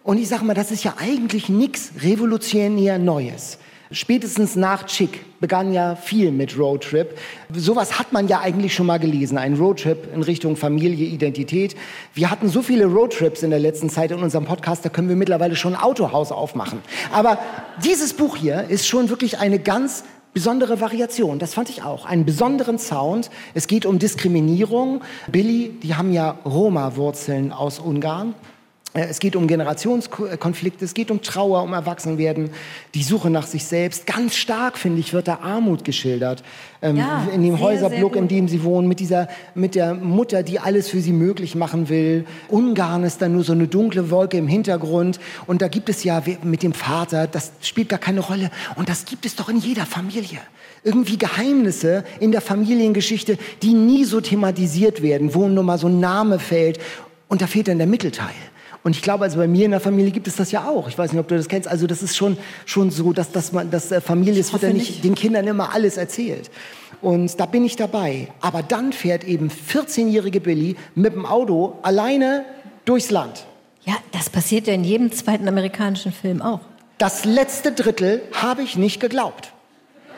Und 0.01 0.17
ich 0.17 0.27
sage 0.27 0.45
mal, 0.45 0.55
das 0.55 0.71
ist 0.71 0.83
ja 0.83 0.95
eigentlich 0.97 1.47
nichts 1.47 1.91
revolutionär 2.01 2.97
Neues. 2.97 3.59
Spätestens 3.93 4.55
nach 4.55 4.85
Chick 4.85 5.25
begann 5.41 5.73
ja 5.73 5.95
viel 5.95 6.31
mit 6.31 6.57
Roadtrip. 6.57 7.17
Sowas 7.53 7.99
hat 7.99 8.13
man 8.13 8.29
ja 8.29 8.39
eigentlich 8.39 8.73
schon 8.73 8.85
mal 8.85 8.99
gelesen, 8.99 9.37
ein 9.37 9.55
Roadtrip 9.55 10.13
in 10.13 10.23
Richtung 10.23 10.55
Familie, 10.55 11.07
Identität. 11.07 11.75
Wir 12.13 12.31
hatten 12.31 12.47
so 12.47 12.61
viele 12.61 12.85
Roadtrips 12.85 13.43
in 13.43 13.49
der 13.49 13.59
letzten 13.59 13.89
Zeit 13.89 14.11
in 14.11 14.19
unserem 14.19 14.45
Podcast, 14.45 14.85
da 14.85 14.89
können 14.89 15.09
wir 15.09 15.17
mittlerweile 15.17 15.57
schon 15.57 15.75
ein 15.75 15.81
Autohaus 15.81 16.31
aufmachen. 16.31 16.79
Aber 17.11 17.37
dieses 17.83 18.13
Buch 18.13 18.37
hier 18.37 18.63
ist 18.69 18.87
schon 18.87 19.09
wirklich 19.09 19.39
eine 19.39 19.59
ganz 19.59 20.05
besondere 20.33 20.79
Variation. 20.79 21.39
Das 21.39 21.53
fand 21.53 21.69
ich 21.69 21.83
auch. 21.83 22.05
Einen 22.05 22.23
besonderen 22.23 22.79
Sound. 22.79 23.29
Es 23.53 23.67
geht 23.67 23.85
um 23.85 23.99
Diskriminierung. 23.99 25.01
Billy, 25.29 25.77
die 25.83 25.95
haben 25.95 26.13
ja 26.13 26.37
Roma-Wurzeln 26.45 27.51
aus 27.51 27.79
Ungarn. 27.79 28.35
Äh, 28.93 29.05
es 29.09 29.19
geht 29.19 29.35
um 29.35 29.47
Generationskonflikte, 29.47 30.83
es 30.83 30.93
geht 30.93 31.11
um 31.11 31.21
Trauer, 31.21 31.63
um 31.63 31.73
Erwachsenwerden, 31.73 32.49
die 32.93 33.03
Suche 33.03 33.29
nach 33.29 33.47
sich 33.47 33.65
selbst. 33.65 34.05
Ganz 34.05 34.35
stark, 34.35 34.77
finde 34.77 34.99
ich, 34.99 35.13
wird 35.13 35.27
da 35.27 35.39
Armut 35.41 35.83
geschildert. 35.83 36.43
Ähm, 36.81 36.97
ja, 36.97 37.27
in 37.33 37.43
dem 37.43 37.55
sehr, 37.55 37.65
Häuserblock, 37.65 38.13
sehr 38.13 38.21
in 38.21 38.27
dem 38.27 38.47
sie 38.47 38.63
wohnen, 38.63 38.87
mit, 38.87 38.99
dieser, 38.99 39.29
mit 39.55 39.75
der 39.75 39.93
Mutter, 39.93 40.43
die 40.43 40.59
alles 40.59 40.89
für 40.89 40.99
sie 40.99 41.13
möglich 41.13 41.55
machen 41.55 41.89
will. 41.89 42.25
Ungarn 42.49 43.03
ist 43.03 43.21
dann 43.21 43.33
nur 43.33 43.43
so 43.43 43.53
eine 43.53 43.67
dunkle 43.67 44.09
Wolke 44.09 44.37
im 44.37 44.47
Hintergrund. 44.47 45.19
Und 45.47 45.61
da 45.61 45.67
gibt 45.67 45.89
es 45.89 46.03
ja 46.03 46.21
mit 46.43 46.63
dem 46.63 46.73
Vater, 46.73 47.27
das 47.27 47.51
spielt 47.61 47.89
gar 47.89 47.99
keine 47.99 48.19
Rolle. 48.19 48.49
Und 48.75 48.89
das 48.89 49.05
gibt 49.05 49.25
es 49.25 49.35
doch 49.35 49.49
in 49.49 49.57
jeder 49.57 49.85
Familie 49.85 50.39
irgendwie 50.83 51.17
Geheimnisse 51.17 52.03
in 52.19 52.31
der 52.31 52.41
Familiengeschichte, 52.41 53.37
die 53.61 53.73
nie 53.73 54.03
so 54.03 54.19
thematisiert 54.19 55.03
werden, 55.03 55.35
wo 55.35 55.47
nur 55.47 55.63
mal 55.63 55.77
so 55.77 55.85
ein 55.85 55.99
Name 55.99 56.39
fällt 56.39 56.79
und 57.27 57.41
da 57.41 57.47
fehlt 57.47 57.67
dann 57.67 57.77
der 57.77 57.85
Mittelteil. 57.85 58.33
Und 58.83 58.95
ich 58.95 59.01
glaube, 59.01 59.23
also 59.25 59.37
bei 59.37 59.47
mir 59.47 59.65
in 59.65 59.71
der 59.71 59.79
Familie 59.79 60.11
gibt 60.11 60.27
es 60.27 60.35
das 60.35 60.51
ja 60.51 60.67
auch. 60.67 60.87
Ich 60.87 60.97
weiß 60.97 61.11
nicht, 61.11 61.19
ob 61.19 61.27
du 61.27 61.37
das 61.37 61.47
kennst. 61.47 61.67
Also 61.67 61.85
das 61.85 62.01
ist 62.01 62.15
schon, 62.15 62.37
schon 62.65 62.89
so, 62.89 63.13
dass, 63.13 63.31
dass 63.31 63.51
man, 63.51 63.69
dass 63.69 63.91
äh, 63.91 64.01
Familie, 64.01 64.39
es 64.39 64.51
wird 64.53 64.63
ja 64.63 64.69
nicht, 64.69 64.89
nicht 64.89 65.03
den 65.03 65.15
Kindern 65.15 65.45
immer 65.45 65.73
alles 65.73 65.97
erzählt. 65.97 66.49
Und 67.01 67.39
da 67.39 67.45
bin 67.45 67.63
ich 67.63 67.75
dabei. 67.75 68.29
Aber 68.41 68.63
dann 68.63 68.91
fährt 68.91 69.23
eben 69.23 69.49
14-jährige 69.49 70.41
Billy 70.41 70.75
mit 70.95 71.13
dem 71.13 71.25
Auto 71.25 71.77
alleine 71.83 72.45
durchs 72.85 73.11
Land. 73.11 73.45
Ja, 73.83 73.95
das 74.11 74.29
passiert 74.29 74.67
ja 74.67 74.73
in 74.73 74.83
jedem 74.83 75.11
zweiten 75.11 75.47
amerikanischen 75.47 76.11
Film 76.11 76.41
auch. 76.41 76.61
Das 76.97 77.25
letzte 77.25 77.71
Drittel 77.71 78.21
habe 78.33 78.61
ich 78.61 78.77
nicht 78.77 78.99
geglaubt. 78.99 79.53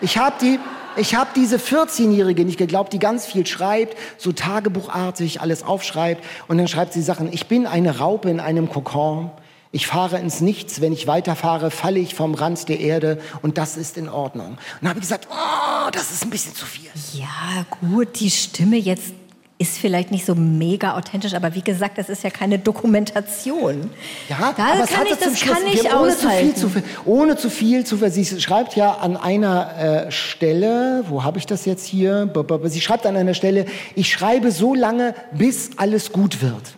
Ich 0.01 0.17
habe 0.17 0.35
die, 0.41 0.59
ich 0.95 1.15
habe 1.15 1.31
diese 1.35 1.57
14-Jährige 1.57 2.45
nicht 2.45 2.57
geglaubt, 2.57 2.93
die 2.93 2.99
ganz 2.99 3.25
viel 3.25 3.45
schreibt, 3.45 3.97
so 4.17 4.31
tagebuchartig 4.31 5.41
alles 5.41 5.63
aufschreibt. 5.63 6.23
Und 6.47 6.57
dann 6.57 6.67
schreibt 6.67 6.93
sie 6.93 7.01
Sachen, 7.01 7.31
ich 7.31 7.47
bin 7.47 7.65
eine 7.65 7.99
Raupe 7.99 8.29
in 8.29 8.39
einem 8.39 8.69
Kokon. 8.69 9.31
Ich 9.71 9.87
fahre 9.87 10.19
ins 10.19 10.39
Nichts. 10.39 10.81
Wenn 10.81 10.93
ich 10.93 11.07
weiterfahre, 11.07 11.71
falle 11.71 11.99
ich 11.99 12.13
vom 12.13 12.35
Rand 12.35 12.69
der 12.69 12.79
Erde. 12.79 13.19
Und 13.41 13.57
das 13.57 13.75
ist 13.75 13.97
in 13.97 14.07
Ordnung. 14.07 14.49
Und 14.49 14.57
dann 14.81 14.89
habe 14.89 14.99
ich 14.99 15.03
gesagt, 15.03 15.27
oh, 15.31 15.89
das 15.91 16.11
ist 16.11 16.23
ein 16.23 16.29
bisschen 16.29 16.53
zu 16.53 16.65
viel. 16.65 16.91
Ja, 17.13 17.65
gut, 17.81 18.19
die 18.19 18.29
Stimme 18.29 18.77
jetzt 18.77 19.13
ist 19.57 19.77
vielleicht 19.77 20.11
nicht 20.11 20.25
so 20.25 20.35
mega 20.35 20.97
authentisch, 20.97 21.33
aber 21.33 21.53
wie 21.55 21.61
gesagt, 21.61 21.97
das 21.97 22.09
ist 22.09 22.23
ja 22.23 22.29
keine 22.29 22.59
Dokumentation. 22.59 23.89
Ja, 24.27 24.53
da 24.57 24.73
aber 24.73 24.85
kann 24.87 25.05
ich, 25.05 25.15
das 25.15 25.39
Schluss, 25.39 25.57
kann 25.57 25.67
ich 25.71 25.93
ohne 25.93 26.17
zu, 26.17 26.29
viel 26.29 26.55
zu, 26.55 26.71
ohne 27.05 27.37
zu 27.37 27.49
viel 27.49 27.85
zu 27.85 27.97
Sie 28.09 28.41
schreibt 28.41 28.75
ja 28.75 28.95
an 28.95 29.15
einer 29.15 30.05
äh, 30.07 30.11
Stelle, 30.11 31.05
wo 31.07 31.23
habe 31.23 31.37
ich 31.37 31.45
das 31.45 31.65
jetzt 31.65 31.85
hier? 31.85 32.31
Sie 32.63 32.81
schreibt 32.81 33.05
an 33.05 33.15
einer 33.15 33.33
Stelle, 33.33 33.65
ich 33.95 34.11
schreibe 34.11 34.51
so 34.51 34.73
lange, 34.73 35.13
bis 35.31 35.71
alles 35.77 36.11
gut 36.11 36.41
wird. 36.41 36.75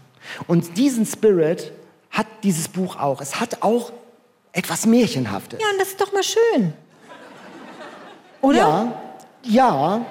Und 0.47 0.77
diesen 0.77 1.05
Spirit 1.05 1.71
hat 2.11 2.27
dieses 2.43 2.67
Buch 2.67 2.97
auch. 2.97 3.21
Es 3.21 3.39
hat 3.39 3.61
auch 3.61 3.91
etwas 4.51 4.85
Märchenhaftes. 4.85 5.59
Ja, 5.59 5.67
und 5.71 5.79
das 5.79 5.89
ist 5.89 6.01
doch 6.01 6.13
mal 6.13 6.23
schön. 6.23 6.73
Oder? 8.41 8.57
Ja, 8.57 8.93
ja. 9.43 10.05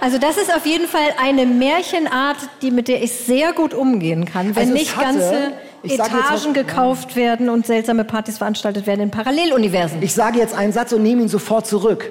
Also 0.00 0.18
das 0.18 0.36
ist 0.36 0.54
auf 0.54 0.64
jeden 0.64 0.86
Fall 0.86 1.14
eine 1.20 1.44
Märchenart, 1.44 2.36
die, 2.62 2.70
mit 2.70 2.88
der 2.88 3.02
ich 3.02 3.12
sehr 3.12 3.52
gut 3.52 3.74
umgehen 3.74 4.24
kann. 4.24 4.54
Wenn 4.54 4.62
also 4.62 4.72
nicht 4.72 4.96
hatte, 4.96 5.18
ganze 5.18 5.52
Etagen 5.82 6.54
gekauft 6.54 7.16
werden 7.16 7.48
und 7.48 7.66
seltsame 7.66 8.04
Partys 8.04 8.38
veranstaltet 8.38 8.86
werden 8.86 9.00
in 9.00 9.10
Paralleluniversen. 9.10 10.02
Ich 10.02 10.14
sage 10.14 10.38
jetzt 10.38 10.54
einen 10.54 10.72
Satz 10.72 10.92
und 10.92 11.02
nehme 11.02 11.22
ihn 11.22 11.28
sofort 11.28 11.66
zurück. 11.66 12.10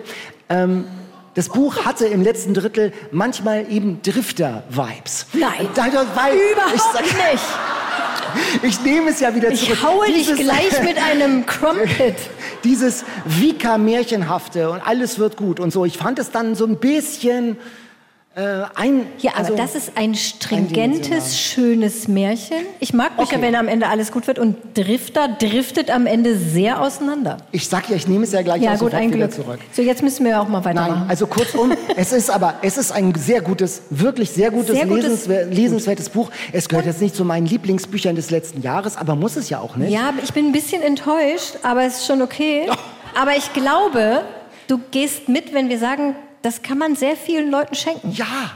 Ähm, 0.50 0.86
das 1.36 1.50
Buch 1.50 1.86
hatte 1.86 2.08
im 2.08 2.24
letzten 2.24 2.54
Drittel 2.54 2.92
manchmal 3.12 3.72
eben 3.72 4.02
Drifter-Vibes. 4.02 5.28
Nein, 5.34 5.68
da, 5.76 5.84
weil, 6.16 6.34
überhaupt 6.34 6.76
ich 6.76 6.82
sag, 6.82 7.04
nicht. 7.04 7.44
Ich 8.64 8.82
nehme 8.82 9.10
es 9.10 9.20
ja 9.20 9.34
wieder 9.36 9.54
zurück. 9.54 9.74
Ich 9.74 9.84
haue 9.84 10.08
Dieses, 10.08 10.36
dich 10.36 10.46
gleich 10.46 10.82
mit 10.84 10.98
einem 10.98 11.46
Crumpet. 11.46 12.16
Dieses 12.64 13.06
Vika-Märchenhafte 13.26 14.70
und 14.70 14.82
alles 14.82 15.20
wird 15.20 15.38
gut 15.38 15.60
und 15.60 15.72
so. 15.72 15.86
Ich 15.86 15.98
fand 15.98 16.20
es 16.20 16.32
dann 16.32 16.56
so 16.56 16.66
ein 16.66 16.78
bisschen 16.78 17.58
ein, 18.76 19.08
ja, 19.18 19.32
aber 19.32 19.40
also 19.40 19.56
das 19.56 19.74
ist 19.74 19.94
ein 19.96 20.14
stringentes, 20.14 21.40
schönes 21.40 22.08
Märchen. 22.08 22.68
Ich 22.80 22.94
mag 22.94 23.18
Bücher, 23.18 23.34
okay. 23.34 23.42
wenn 23.42 23.56
am 23.56 23.68
Ende 23.68 23.88
alles 23.88 24.12
gut 24.12 24.28
wird. 24.28 24.38
Und 24.38 24.58
Drifter 24.76 25.28
driftet 25.28 25.90
am 25.90 26.06
Ende 26.06 26.38
sehr 26.38 26.80
auseinander. 26.80 27.38
Ich 27.52 27.68
sag 27.68 27.90
ja, 27.90 27.96
ich 27.96 28.08
nehme 28.08 28.26
es 28.26 28.34
ja 28.34 28.44
gleich 28.44 28.62
ja, 28.62 28.76
gut, 28.76 28.94
ein 28.94 29.12
wieder 29.12 29.32
zurück. 29.32 29.60
So, 29.72 29.82
jetzt 29.82 30.04
müssen 30.04 30.24
wir 30.24 30.40
auch 30.40 30.48
mal 30.48 30.64
weitermachen. 30.64 31.00
Nein, 31.00 31.10
also 31.10 31.26
kurzum, 31.26 31.74
es 31.96 32.14
ist 32.14 32.30
aber, 32.30 32.56
es 32.62 32.78
ist 32.78 32.92
ein 32.92 33.16
sehr 33.16 33.42
gutes, 33.42 33.82
wirklich 33.90 34.30
sehr 34.30 34.52
gutes, 34.52 34.76
sehr 34.76 34.86
gutes 34.86 35.26
lesenswer 35.26 35.46
lesenswertes 35.46 36.10
Buch. 36.10 36.30
Es 36.52 36.70
gehört 36.70 36.86
jetzt 36.86 37.02
nicht 37.02 37.16
zu 37.16 37.26
meinen 37.26 37.48
Lieblingsbüchern 37.48 38.16
des 38.16 38.30
letzten 38.30 38.62
Jahres, 38.62 38.98
aber 38.98 39.16
muss 39.16 39.36
es 39.36 39.50
ja 39.50 39.60
auch 39.60 39.78
nicht. 39.78 39.92
Ja, 39.92 40.14
ich 40.24 40.32
bin 40.34 40.46
ein 40.48 40.52
bisschen 40.52 40.84
enttäuscht, 40.84 41.56
aber 41.64 41.86
es 41.86 42.02
ist 42.02 42.06
schon 42.06 42.22
okay. 42.22 42.68
Oh. 42.70 42.76
Aber 43.20 43.36
ich 43.36 43.52
glaube, 43.54 44.22
du 44.68 44.80
gehst 44.92 45.28
mit, 45.28 45.52
wenn 45.52 45.70
wir 45.70 45.80
sagen, 45.80 46.16
das 46.42 46.62
kann 46.62 46.78
man 46.78 46.96
sehr 46.96 47.16
vielen 47.16 47.52
Leuten 47.52 47.76
schenken. 47.76 48.12
Ja. 48.12 48.52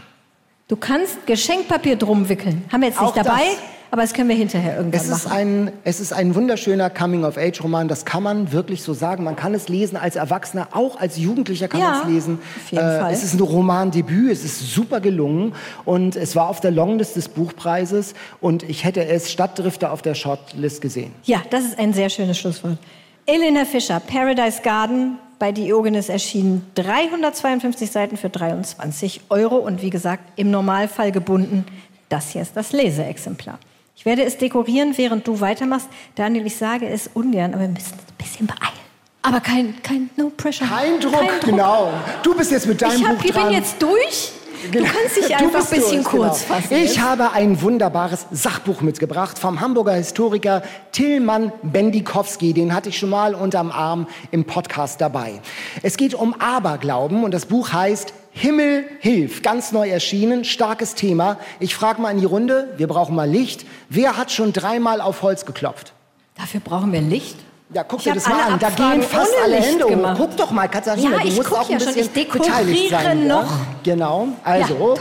Du 0.67 0.77
kannst 0.77 1.27
Geschenkpapier 1.27 1.97
drum 1.97 2.29
wickeln. 2.29 2.63
Haben 2.71 2.81
wir 2.81 2.87
jetzt 2.87 3.01
nicht 3.01 3.09
Auch 3.09 3.13
dabei, 3.13 3.41
das. 3.43 3.57
aber 3.91 4.03
das 4.03 4.13
können 4.13 4.29
wir 4.29 4.37
hinterher 4.37 4.77
irgendwann 4.77 5.01
es 5.01 5.09
ist 5.09 5.25
machen. 5.25 5.37
Ein, 5.37 5.71
es 5.83 5.99
ist 5.99 6.13
ein 6.13 6.33
wunderschöner 6.33 6.89
Coming-of-Age-Roman. 6.89 7.89
Das 7.89 8.05
kann 8.05 8.23
man 8.23 8.53
wirklich 8.53 8.81
so 8.81 8.93
sagen. 8.93 9.25
Man 9.25 9.35
kann 9.35 9.53
es 9.53 9.67
lesen 9.67 9.97
als 9.97 10.15
Erwachsener, 10.15 10.69
auch 10.71 10.97
als 10.97 11.17
Jugendlicher 11.17 11.67
kann 11.67 11.81
ja, 11.81 11.89
man 11.89 12.01
es 12.03 12.07
lesen. 12.07 12.39
Auf 12.39 12.71
jeden 12.71 12.87
äh, 12.87 12.99
Fall. 12.99 13.11
Es 13.11 13.21
ist 13.21 13.33
ein 13.33 13.41
Romandebüt. 13.41 14.31
Es 14.31 14.45
ist 14.45 14.73
super 14.73 15.01
gelungen 15.01 15.53
und 15.83 16.15
es 16.15 16.37
war 16.37 16.47
auf 16.47 16.61
der 16.61 16.71
Longlist 16.71 17.17
des 17.17 17.27
Buchpreises 17.27 18.13
und 18.39 18.63
ich 18.63 18.85
hätte 18.85 19.05
es 19.05 19.29
Stadtdrifter 19.29 19.91
auf 19.91 20.01
der 20.01 20.15
Shortlist 20.15 20.79
gesehen. 20.79 21.11
Ja, 21.25 21.41
das 21.49 21.65
ist 21.65 21.79
ein 21.79 21.91
sehr 21.91 22.09
schönes 22.09 22.39
Schlusswort. 22.39 22.77
Elena 23.25 23.65
Fischer, 23.65 23.99
Paradise 23.99 24.61
Garden, 24.61 25.17
bei 25.41 25.51
Diogenes 25.51 26.07
erschienen 26.07 26.67
352 26.75 27.89
Seiten 27.89 28.15
für 28.15 28.29
23 28.29 29.21
Euro 29.29 29.55
und 29.55 29.81
wie 29.81 29.89
gesagt 29.89 30.21
im 30.35 30.51
Normalfall 30.51 31.11
gebunden. 31.11 31.65
Das 32.09 32.29
hier 32.29 32.43
ist 32.43 32.55
das 32.55 32.73
Leseexemplar. 32.73 33.57
Ich 33.95 34.05
werde 34.05 34.23
es 34.23 34.37
dekorieren, 34.37 34.95
während 34.99 35.27
du 35.27 35.39
weitermachst. 35.39 35.87
Daniel, 36.13 36.45
ich 36.45 36.57
sage 36.57 36.87
es 36.87 37.09
ungern, 37.15 37.55
aber 37.55 37.63
wir 37.63 37.69
müssen 37.69 37.93
uns 37.93 38.03
ein 38.03 38.17
bisschen 38.19 38.45
beeilen. 38.45 38.81
Aber 39.23 39.39
kein, 39.39 39.81
kein 39.81 40.11
No 40.15 40.29
Pressure. 40.29 40.67
Kein 40.67 40.99
Druck, 40.99 41.13
kein 41.13 41.27
Druck. 41.27 41.41
genau. 41.41 41.91
Du 42.21 42.35
bist 42.35 42.51
jetzt 42.51 42.67
mit 42.67 42.79
deinem 42.79 43.01
ich 43.01 43.07
hab, 43.07 43.17
Buch 43.17 43.25
dran. 43.25 43.41
Ich 43.41 43.47
bin 43.47 43.53
jetzt 43.55 43.81
durch. 43.81 44.31
Du 44.71 44.83
kannst 44.83 45.17
dich 45.17 45.35
einfach 45.35 45.65
ein 45.71 45.79
bisschen 45.79 46.03
kurz 46.03 46.45
genau. 46.45 46.59
fassen. 46.59 46.75
Ich 46.75 46.99
habe 46.99 47.31
ein 47.31 47.61
wunderbares 47.61 48.27
Sachbuch 48.31 48.81
mitgebracht 48.81 49.39
vom 49.39 49.59
Hamburger 49.59 49.93
Historiker 49.93 50.61
Tillmann 50.91 51.51
Bendikowski. 51.63 52.53
Den 52.53 52.73
hatte 52.73 52.89
ich 52.89 52.97
schon 52.99 53.09
mal 53.09 53.33
unterm 53.33 53.71
Arm 53.71 54.07
im 54.29 54.45
Podcast 54.45 55.01
dabei. 55.01 55.41
Es 55.81 55.97
geht 55.97 56.13
um 56.13 56.35
Aberglauben 56.39 57.23
und 57.23 57.33
das 57.33 57.47
Buch 57.47 57.73
heißt 57.73 58.13
Himmel 58.33 58.85
hilf, 58.99 59.41
ganz 59.41 59.71
neu 59.71 59.89
erschienen, 59.89 60.45
starkes 60.45 60.95
Thema. 60.95 61.37
Ich 61.59 61.75
frage 61.75 62.01
mal 62.01 62.11
in 62.11 62.19
die 62.19 62.25
Runde, 62.25 62.73
wir 62.77 62.87
brauchen 62.87 63.15
mal 63.15 63.29
Licht. 63.29 63.65
Wer 63.89 64.15
hat 64.15 64.31
schon 64.31 64.53
dreimal 64.53 65.01
auf 65.01 65.21
Holz 65.21 65.45
geklopft? 65.45 65.93
Dafür 66.37 66.61
brauchen 66.61 66.93
wir 66.93 67.01
Licht? 67.01 67.35
Ja, 67.73 67.83
guck 67.83 68.01
dir 68.01 68.13
das 68.13 68.27
mal 68.27 68.41
an. 68.41 68.59
Da 68.59 68.69
gehen 68.69 69.01
fast 69.01 69.33
alle 69.41 69.55
Hände 69.55 69.85
hoch. 69.85 70.13
Guck 70.17 70.35
doch 70.35 70.51
mal, 70.51 70.67
Katharina, 70.67 71.17
ja, 71.17 71.23
du 71.23 71.31
musst 71.31 71.53
auch 71.53 71.69
ein 71.69 71.79
ja 71.79 71.85
bisschen 71.85 72.09
schon. 72.13 72.39
beteiligt 72.41 72.89
sein. 72.89 73.27
noch. 73.27 73.49
Ja? 73.49 73.57
Genau. 73.83 74.27
Also, 74.43 74.97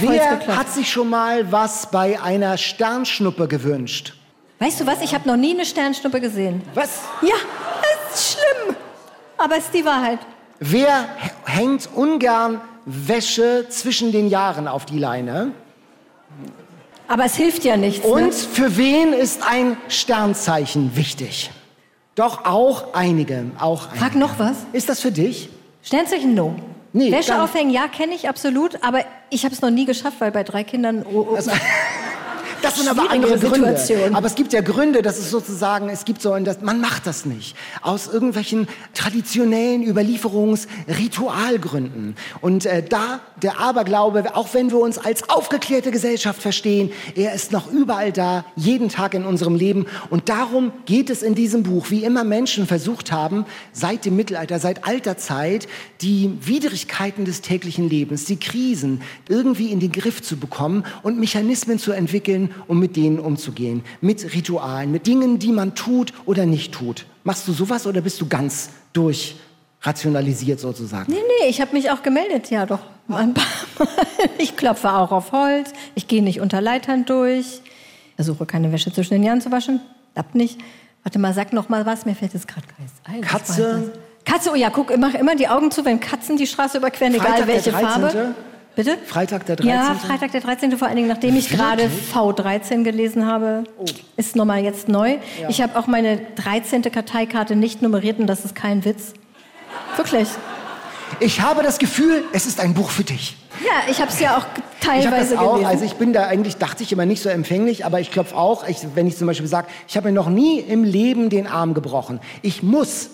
wer 0.00 0.56
hat 0.56 0.70
sich 0.70 0.90
schon 0.90 1.08
mal 1.08 1.50
was 1.50 1.90
bei 1.90 2.20
einer 2.20 2.58
Sternschnuppe 2.58 3.48
gewünscht? 3.48 4.14
Weißt 4.58 4.80
du 4.80 4.86
was? 4.86 5.00
Ich 5.00 5.14
habe 5.14 5.26
noch 5.26 5.36
nie 5.36 5.54
eine 5.54 5.64
Sternschnuppe 5.64 6.20
gesehen. 6.20 6.62
Was? 6.74 7.00
Ja, 7.22 7.36
das 7.80 8.20
ist 8.20 8.32
schlimm. 8.34 8.76
Aber 9.38 9.56
es 9.56 9.64
ist 9.64 9.74
die 9.74 9.84
Wahrheit. 9.86 10.18
Wer 10.58 11.06
hängt 11.46 11.88
ungern 11.94 12.60
Wäsche 12.84 13.66
zwischen 13.70 14.12
den 14.12 14.28
Jahren 14.28 14.68
auf 14.68 14.84
die 14.84 14.98
Leine. 14.98 15.52
Aber 17.08 17.24
es 17.24 17.34
hilft 17.34 17.64
ja 17.64 17.78
nichts. 17.78 18.06
Und 18.06 18.26
ne? 18.26 18.32
für 18.32 18.76
wen 18.76 19.14
ist 19.14 19.42
ein 19.42 19.78
Sternzeichen 19.88 20.94
wichtig? 20.96 21.50
Doch 22.14 22.44
auch 22.44 22.92
einige, 22.94 23.46
auch 23.58 23.86
einige. 23.88 23.98
Frag 23.98 24.14
noch 24.14 24.38
was. 24.38 24.56
Ist 24.72 24.88
das 24.88 25.00
für 25.00 25.12
dich? 25.12 25.48
Sternzeichen 25.82 26.34
no. 26.34 26.54
Nee, 26.92 27.12
Wäsche 27.12 27.40
aufhängen, 27.40 27.70
ja, 27.70 27.86
kenne 27.86 28.14
ich 28.14 28.28
absolut, 28.28 28.82
aber 28.82 29.04
ich 29.30 29.44
habe 29.44 29.54
es 29.54 29.60
noch 29.60 29.70
nie 29.70 29.84
geschafft, 29.84 30.16
weil 30.20 30.32
bei 30.32 30.42
drei 30.42 30.64
Kindern. 30.64 31.04
Oh, 31.08 31.28
oh, 31.30 31.34
Also, 31.36 31.52
Das 32.62 32.76
sind 32.76 32.88
aber 32.88 33.10
andere 33.10 33.38
Gründe. 33.38 33.76
Situation. 33.78 34.14
Aber 34.14 34.26
es 34.26 34.34
gibt 34.34 34.52
ja 34.52 34.60
Gründe, 34.60 35.00
dass 35.02 35.18
es 35.18 35.30
sozusagen, 35.30 35.88
es 35.88 36.04
gibt 36.04 36.20
so, 36.22 36.32
ein- 36.32 36.44
das, 36.44 36.60
man 36.60 36.80
macht 36.80 37.06
das 37.06 37.24
nicht. 37.24 37.56
Aus 37.82 38.08
irgendwelchen 38.12 38.68
traditionellen 38.94 39.82
Überlieferungsritualgründen. 39.86 42.16
Und 42.40 42.66
äh, 42.66 42.82
da 42.82 43.20
der 43.42 43.58
Aberglaube, 43.58 44.36
auch 44.36 44.52
wenn 44.52 44.70
wir 44.70 44.78
uns 44.78 44.98
als 44.98 45.28
aufgeklärte 45.30 45.90
Gesellschaft 45.90 46.42
verstehen, 46.42 46.90
er 47.14 47.32
ist 47.34 47.52
noch 47.52 47.70
überall 47.72 48.12
da, 48.12 48.44
jeden 48.56 48.88
Tag 48.90 49.14
in 49.14 49.24
unserem 49.24 49.54
Leben. 49.54 49.86
Und 50.10 50.28
darum 50.28 50.72
geht 50.84 51.08
es 51.10 51.22
in 51.22 51.34
diesem 51.34 51.62
Buch, 51.62 51.86
wie 51.90 52.04
immer 52.04 52.24
Menschen 52.24 52.66
versucht 52.66 53.12
haben, 53.12 53.46
seit 53.72 54.04
dem 54.04 54.16
Mittelalter, 54.16 54.58
seit 54.58 54.84
alter 54.86 55.16
Zeit, 55.16 55.66
die 56.02 56.30
Widrigkeiten 56.42 57.24
des 57.24 57.40
täglichen 57.40 57.88
Lebens, 57.88 58.24
die 58.26 58.36
Krisen 58.38 59.00
irgendwie 59.28 59.70
in 59.70 59.80
den 59.80 59.92
Griff 59.92 60.20
zu 60.22 60.36
bekommen 60.36 60.84
und 61.02 61.18
Mechanismen 61.18 61.78
zu 61.78 61.92
entwickeln, 61.92 62.49
um 62.66 62.78
mit 62.78 62.96
denen 62.96 63.18
umzugehen. 63.18 63.82
Mit 64.00 64.34
Ritualen, 64.34 64.90
mit 64.90 65.06
Dingen, 65.06 65.38
die 65.38 65.52
man 65.52 65.74
tut 65.74 66.12
oder 66.26 66.46
nicht 66.46 66.72
tut. 66.72 67.06
Machst 67.24 67.46
du 67.48 67.52
sowas 67.52 67.86
oder 67.86 68.00
bist 68.00 68.20
du 68.20 68.26
ganz 68.28 68.70
durchrationalisiert 68.92 70.60
sozusagen? 70.60 71.12
Nee, 71.12 71.18
nee, 71.40 71.48
ich 71.48 71.60
habe 71.60 71.72
mich 71.72 71.90
auch 71.90 72.02
gemeldet, 72.02 72.50
ja 72.50 72.66
doch. 72.66 72.80
Ein 73.08 73.34
paar 73.34 73.44
Mal. 73.78 73.88
Ich 74.38 74.56
klopfe 74.56 74.92
auch 74.92 75.10
auf 75.10 75.32
Holz, 75.32 75.72
ich 75.96 76.06
gehe 76.06 76.22
nicht 76.22 76.40
unter 76.40 76.60
Leitern 76.60 77.04
durch, 77.04 77.60
versuche 78.14 78.46
keine 78.46 78.70
Wäsche 78.72 78.92
zwischen 78.92 79.14
den 79.14 79.24
Jahren 79.24 79.40
zu 79.40 79.50
waschen, 79.50 79.80
klappt 80.14 80.36
nicht. 80.36 80.60
Warte 81.02 81.18
mal, 81.18 81.34
sag 81.34 81.52
noch 81.52 81.68
mal 81.68 81.86
was, 81.86 82.06
mir 82.06 82.14
fällt 82.14 82.34
jetzt 82.34 82.46
gerade. 82.46 82.66
Was 82.78 83.28
Katze? 83.28 83.92
Katze, 84.24 84.50
oh 84.52 84.54
ja, 84.54 84.70
guck, 84.70 84.96
mach 84.98 85.14
immer 85.14 85.34
die 85.34 85.48
Augen 85.48 85.70
zu, 85.70 85.84
wenn 85.84 85.98
Katzen 85.98 86.36
die 86.36 86.46
Straße 86.46 86.78
überqueren, 86.78 87.14
egal 87.14 87.26
Freitag 87.26 87.46
der 87.46 87.54
welche 87.54 87.70
13.. 87.72 87.88
Farbe. 87.88 88.34
Bitte? 88.76 88.96
Freitag 89.04 89.46
der 89.46 89.56
13. 89.56 89.70
Ja, 89.72 89.94
Freitag 89.94 90.32
der 90.32 90.40
13. 90.40 90.76
Vor 90.78 90.86
allen 90.88 90.96
Dingen, 90.96 91.08
nachdem 91.08 91.36
ich 91.36 91.48
gerade 91.50 91.90
V13 92.14 92.82
gelesen 92.84 93.26
habe, 93.26 93.64
Oh. 93.78 93.84
ist 94.16 94.36
nochmal 94.36 94.62
jetzt 94.62 94.88
neu. 94.88 95.16
Ich 95.48 95.60
habe 95.60 95.78
auch 95.78 95.86
meine 95.86 96.20
13. 96.36 96.82
Karteikarte 96.82 97.56
nicht 97.56 97.82
nummeriert 97.82 98.18
und 98.18 98.26
das 98.26 98.44
ist 98.44 98.54
kein 98.54 98.84
Witz. 98.84 99.12
Wirklich. 99.96 100.28
Ich 101.18 101.40
habe 101.40 101.62
das 101.62 101.78
Gefühl, 101.78 102.22
es 102.32 102.46
ist 102.46 102.60
ein 102.60 102.72
Buch 102.74 102.90
für 102.90 103.02
dich. 103.04 103.36
Ja, 103.60 103.90
ich 103.90 104.00
habe 104.00 104.10
es 104.10 104.20
ja 104.20 104.36
auch 104.38 104.46
Ich 104.80 104.82
habe 104.96 105.02
teilweise 105.10 105.34
das 105.34 105.42
auch, 105.42 105.54
gelesen. 105.54 105.70
also 105.70 105.84
ich 105.84 105.94
bin 105.94 106.12
da 106.12 106.26
eigentlich, 106.28 106.56
dachte 106.56 106.82
ich 106.82 106.92
immer 106.92 107.04
nicht 107.04 107.22
so 107.22 107.28
empfänglich, 107.28 107.84
aber 107.84 108.00
ich 108.00 108.10
klopfe 108.10 108.34
auch, 108.36 108.66
ich, 108.68 108.78
wenn 108.94 109.06
ich 109.06 109.18
zum 109.18 109.26
Beispiel 109.26 109.48
sage, 109.48 109.66
ich 109.88 109.96
habe 109.96 110.08
mir 110.08 110.14
noch 110.14 110.28
nie 110.30 110.60
im 110.60 110.84
Leben 110.84 111.28
den 111.28 111.46
Arm 111.46 111.74
gebrochen. 111.74 112.20
Ich 112.40 112.62
muss, 112.62 113.10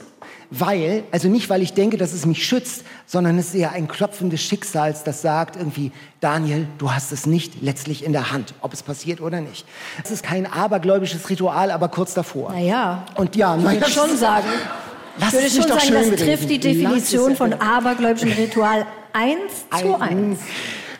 weil, 0.51 1.05
also 1.11 1.29
nicht, 1.29 1.51
weil 1.51 1.63
ich 1.63 1.73
denke, 1.73 1.97
dass 1.97 2.13
es 2.13 2.27
mich 2.27 2.47
schützt, 2.47 2.85
sondern 3.07 3.39
es 3.39 3.49
ist 3.49 3.55
eher 3.55 3.73
ein 3.73 3.89
Klopfen 3.89 4.31
des 4.31 4.43
Schicksals, 4.43 5.05
das 5.05 5.23
sagt 5.23 5.57
irgendwie, 5.57 5.93
Daniel, 6.21 6.67
du 6.79 6.93
hast 6.93 7.13
es 7.13 7.27
nicht 7.27 7.63
letztlich 7.63 8.05
in 8.05 8.13
der 8.13 8.33
Hand, 8.33 8.55
ob 8.61 8.73
es 8.73 8.83
passiert 8.83 9.21
oder 9.21 9.41
nicht. 9.41 9.67
Es 10.03 10.11
ist 10.11 10.23
kein 10.23 10.51
abergläubisches 10.51 11.29
Ritual, 11.29 11.71
aber 11.71 11.89
kurz 11.89 12.15
davor. 12.15 12.53
Naja, 12.53 13.07
Und 13.17 13.37
ja, 13.37 13.57
ich 13.57 13.65
würde 13.65 13.91
schon 13.91 14.17
sagen, 14.17 14.47
ich 15.19 15.33
würde 15.33 15.51
schon 15.51 15.69
sagen, 15.69 16.11
das 16.11 16.21
trifft 16.21 16.51
die 16.51 16.59
Definition 16.59 17.37
von 17.37 17.53
abergläubischem 17.53 18.33
Ritual 18.33 18.87
eins 19.13 19.67
zu 19.81 20.01
eins. 20.01 20.39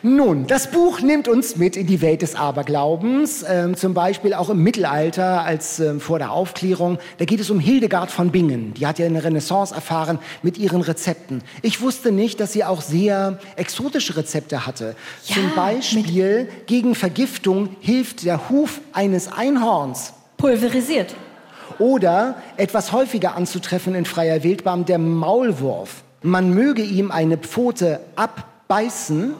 Nun, 0.03 0.45
das 0.45 0.69
Buch 0.69 1.01
nimmt 1.01 1.27
uns 1.27 1.55
mit 1.55 1.75
in 1.75 1.87
die 1.87 2.01
Welt 2.01 2.21
des 2.21 2.35
Aberglaubens, 2.35 3.43
ähm, 3.47 3.75
zum 3.75 3.95
Beispiel 3.95 4.35
auch 4.35 4.49
im 4.49 4.61
Mittelalter 4.61 5.43
als 5.43 5.79
ähm, 5.79 5.99
vor 5.99 6.19
der 6.19 6.31
Aufklärung. 6.31 6.99
Da 7.17 7.25
geht 7.25 7.39
es 7.39 7.49
um 7.49 7.59
Hildegard 7.59 8.11
von 8.11 8.29
Bingen. 8.31 8.75
Die 8.75 8.85
hat 8.85 8.99
ja 8.99 9.07
eine 9.07 9.23
Renaissance 9.23 9.73
erfahren 9.73 10.19
mit 10.43 10.59
ihren 10.59 10.81
Rezepten. 10.81 11.41
Ich 11.63 11.81
wusste 11.81 12.11
nicht, 12.11 12.39
dass 12.39 12.53
sie 12.53 12.63
auch 12.63 12.81
sehr 12.81 13.39
exotische 13.55 14.15
Rezepte 14.15 14.67
hatte. 14.67 14.95
Ja, 15.25 15.35
zum 15.35 15.55
Beispiel 15.55 16.47
gegen 16.67 16.93
Vergiftung 16.93 17.69
hilft 17.79 18.23
der 18.23 18.49
Huf 18.49 18.81
eines 18.93 19.31
Einhorns. 19.31 20.13
Pulverisiert. 20.37 21.15
Oder 21.79 22.35
etwas 22.57 22.91
häufiger 22.91 23.35
anzutreffen 23.35 23.95
in 23.95 24.05
freier 24.05 24.43
Wildbahn, 24.43 24.85
der 24.85 24.99
Maulwurf. 24.99 26.03
Man 26.21 26.53
möge 26.53 26.83
ihm 26.83 27.11
eine 27.11 27.37
Pfote 27.37 27.99
abbeißen 28.15 29.33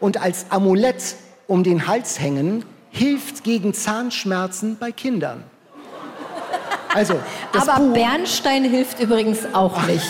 und 0.00 0.20
als 0.20 0.46
Amulett 0.50 1.16
um 1.46 1.62
den 1.62 1.86
Hals 1.86 2.20
hängen, 2.20 2.64
hilft 2.90 3.44
gegen 3.44 3.74
Zahnschmerzen 3.74 4.76
bei 4.78 4.92
Kindern. 4.92 5.44
Also, 6.94 7.20
das 7.52 7.68
Aber 7.68 7.84
Buch, 7.84 7.94
Bernstein 7.94 8.64
hilft 8.64 9.00
übrigens 9.00 9.40
auch 9.52 9.82
nicht. 9.86 10.06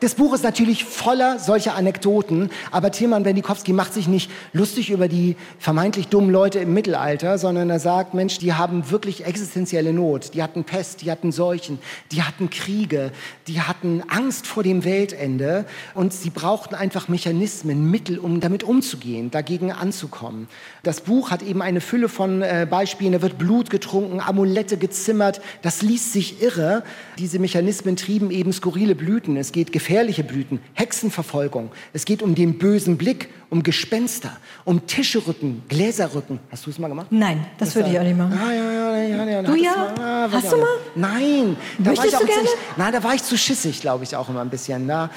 Das 0.00 0.14
Buch 0.14 0.34
ist 0.34 0.44
natürlich 0.44 0.84
voller 0.84 1.38
solcher 1.38 1.74
Anekdoten, 1.74 2.50
aber 2.70 2.90
Tilman 2.90 3.22
Bendikowski 3.22 3.72
macht 3.72 3.94
sich 3.94 4.08
nicht 4.08 4.30
lustig 4.52 4.90
über 4.90 5.08
die 5.08 5.36
vermeintlich 5.58 6.08
dummen 6.08 6.30
Leute 6.30 6.58
im 6.58 6.74
Mittelalter, 6.74 7.38
sondern 7.38 7.70
er 7.70 7.80
sagt, 7.80 8.12
Mensch, 8.12 8.38
die 8.38 8.52
haben 8.52 8.90
wirklich 8.90 9.24
existenzielle 9.24 9.92
Not. 9.92 10.34
Die 10.34 10.42
hatten 10.42 10.64
Pest, 10.64 11.02
die 11.02 11.10
hatten 11.10 11.32
Seuchen, 11.32 11.78
die 12.12 12.22
hatten 12.22 12.50
Kriege, 12.50 13.10
die 13.46 13.60
hatten 13.60 14.02
Angst 14.08 14.46
vor 14.46 14.62
dem 14.62 14.84
Weltende 14.84 15.64
und 15.94 16.12
sie 16.12 16.30
brauchten 16.30 16.74
einfach 16.74 17.08
Mechanismen, 17.08 17.90
Mittel, 17.90 18.18
um 18.18 18.40
damit 18.40 18.64
umzugehen, 18.64 19.30
dagegen 19.30 19.72
anzukommen. 19.72 20.48
Das 20.82 21.00
Buch 21.00 21.30
hat 21.30 21.42
eben 21.42 21.62
eine 21.62 21.80
Fülle 21.80 22.08
von 22.08 22.42
äh, 22.42 22.66
Beispielen, 22.68 23.12
da 23.12 23.22
wird 23.22 23.38
Blut 23.38 23.70
getrunken, 23.70 24.20
Amulette 24.20 24.76
gezimmert, 24.76 25.40
das 25.62 25.82
liest 25.82 26.12
sich 26.12 26.42
irre. 26.42 26.82
Diese 27.18 27.38
Mechanismen 27.38 27.96
trieben 27.96 28.30
eben 28.30 28.52
skurrile 28.52 28.94
Blüten. 28.94 29.36
Es 29.36 29.52
geht 29.52 29.72
gefährliche 29.86 30.24
Blüten, 30.24 30.58
Hexenverfolgung. 30.74 31.70
Es 31.92 32.04
geht 32.04 32.20
um 32.20 32.34
den 32.34 32.58
bösen 32.58 32.98
Blick, 32.98 33.28
um 33.50 33.62
Gespenster, 33.62 34.36
um 34.64 34.84
Tischerücken, 34.88 35.62
Gläserrücken. 35.68 36.40
Hast 36.50 36.66
du 36.66 36.70
es 36.70 36.78
mal 36.80 36.88
gemacht? 36.88 37.06
Nein, 37.10 37.46
das 37.56 37.72
würde 37.76 37.90
ich 37.90 37.98
auch 37.98 38.02
nicht 38.02 38.18
machen. 38.18 38.36
Ah, 38.36 38.52
ja, 38.52 38.72
ja, 38.72 38.96
ja, 38.96 39.24
ja. 39.24 39.42
Du 39.42 39.54
ja? 39.54 39.92
es 39.94 40.00
Ah, 40.00 40.28
Hast 40.32 40.50
du 40.52 40.56
mal? 40.56 40.66
Nein. 40.96 41.56
Da 41.78 41.90
Möchtest 41.90 41.98
war 41.98 42.04
ich 42.04 42.10
du 42.10 42.16
auch 42.16 42.34
gerne? 42.36 42.48
Zu, 42.48 42.56
nein, 42.76 42.92
da 42.94 43.04
war 43.04 43.14
ich 43.14 43.22
zu 43.22 43.38
schissig, 43.38 43.80
glaube 43.80 44.02
ich, 44.02 44.16
auch 44.16 44.28
immer 44.28 44.40
ein 44.40 44.50
bisschen. 44.50 44.86
Na. 44.86 45.08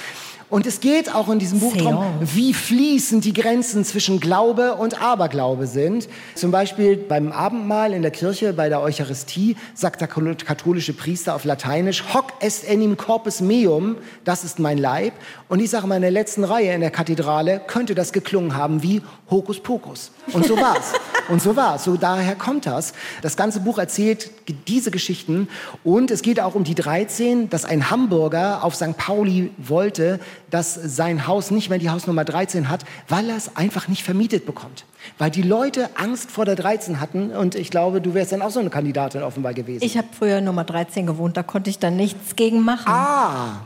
Und 0.50 0.66
es 0.66 0.80
geht 0.80 1.14
auch 1.14 1.30
in 1.30 1.38
diesem 1.38 1.60
Buch 1.60 1.78
darum, 1.78 2.06
wie 2.22 2.56
fließend 2.56 3.24
die 3.24 3.34
Grenzen 3.34 3.86
zwischen 3.86 4.20
Glaube 4.20 4.76
und 4.76 5.00
Aberglaube 5.00 5.68
sind. 5.68 6.10
Zum 6.34 6.50
Beispiel 6.50 6.98
beim 6.98 7.32
Abendmahl 7.32 7.94
in 7.94 8.02
der 8.02 8.10
Kirche, 8.10 8.54
bei 8.54 8.68
der 8.68 8.82
Eucharistie, 8.82 9.58
sagt 9.76 10.02
der 10.02 10.08
katholische 10.08 10.94
Priester 10.94 11.36
auf 11.36 11.44
Lateinisch, 11.44 12.04
hoc 12.16 12.34
est 12.40 12.68
enim 12.68 12.98
corpus 12.98 13.42
meum, 13.42 13.98
das 14.24 14.44
ist 14.44 14.58
mein 14.58 14.80
Leib. 14.80 15.14
Und 15.50 15.60
ich 15.60 15.70
sage 15.70 15.86
mal, 15.86 15.98
in 15.98 16.02
der 16.02 16.12
letzten 16.12 16.44
Reihe 16.44 16.74
in 16.74 16.82
der 16.82 16.92
Kathedrale 16.92 17.62
könnte 17.68 17.94
das 17.94 18.12
geklungen 18.12 18.56
haben 18.56 18.82
wie 18.82 19.04
Hokus 19.30 19.60
Pokus. 19.60 20.12
Und 20.34 20.48
so 20.48 20.58
war's. 20.58 20.94
Und 21.30 21.44
so 21.44 21.56
war's. 21.56 21.84
So 21.84 21.96
daher 21.96 22.34
kommt 22.34 22.66
das. 22.66 22.94
Das 23.22 23.38
ganze 23.38 23.60
Buch 23.60 23.78
erzählt 23.78 24.32
diese 24.54 24.92
Geschichten. 24.92 25.48
Und 25.84 26.12
es 26.12 26.22
geht 26.22 26.40
auch 26.40 26.56
um 26.56 26.64
die 26.64 26.76
13, 26.76 27.50
dass 27.50 27.66
ein 27.66 27.90
Hamburger 27.90 28.64
auf 28.64 28.76
St. 28.76 28.98
Pauli 28.98 29.52
wollte, 29.58 30.20
dass 30.50 30.74
sein 30.76 31.28
Haus 31.28 31.52
nicht 31.52 31.70
mehr 31.70 31.80
die 31.80 31.90
Hausnummer 31.90 32.26
13 32.26 32.70
hat, 32.70 32.86
weil 33.08 33.30
er 33.30 33.38
es 33.38 33.56
einfach 33.56 33.88
nicht 33.88 34.04
vermietet 34.04 34.46
bekommt. 34.46 34.86
Weil 35.18 35.32
die 35.32 35.42
Leute 35.42 35.90
Angst 35.96 36.32
vor 36.32 36.46
der 36.46 36.56
13 36.56 37.00
hatten. 37.00 37.32
Und 37.32 37.56
ich 37.56 37.72
glaube, 37.72 38.02
du 38.02 38.14
wärst 38.14 38.32
dann 38.32 38.42
auch 38.42 38.52
so 38.52 38.60
eine 38.60 38.70
Kandidatin 38.70 39.24
offenbar 39.24 39.54
gewesen. 39.54 39.84
Ich 39.84 39.98
habe 39.98 40.08
früher 40.18 40.42
Nummer 40.42 40.64
13 40.64 41.06
gewohnt, 41.06 41.38
da 41.38 41.44
konnte 41.44 41.70
ich 41.70 41.80
dann 41.80 41.96
nichts 41.96 42.36
gegen 42.36 42.62
machen. 42.62 42.88
ah. 42.88 43.62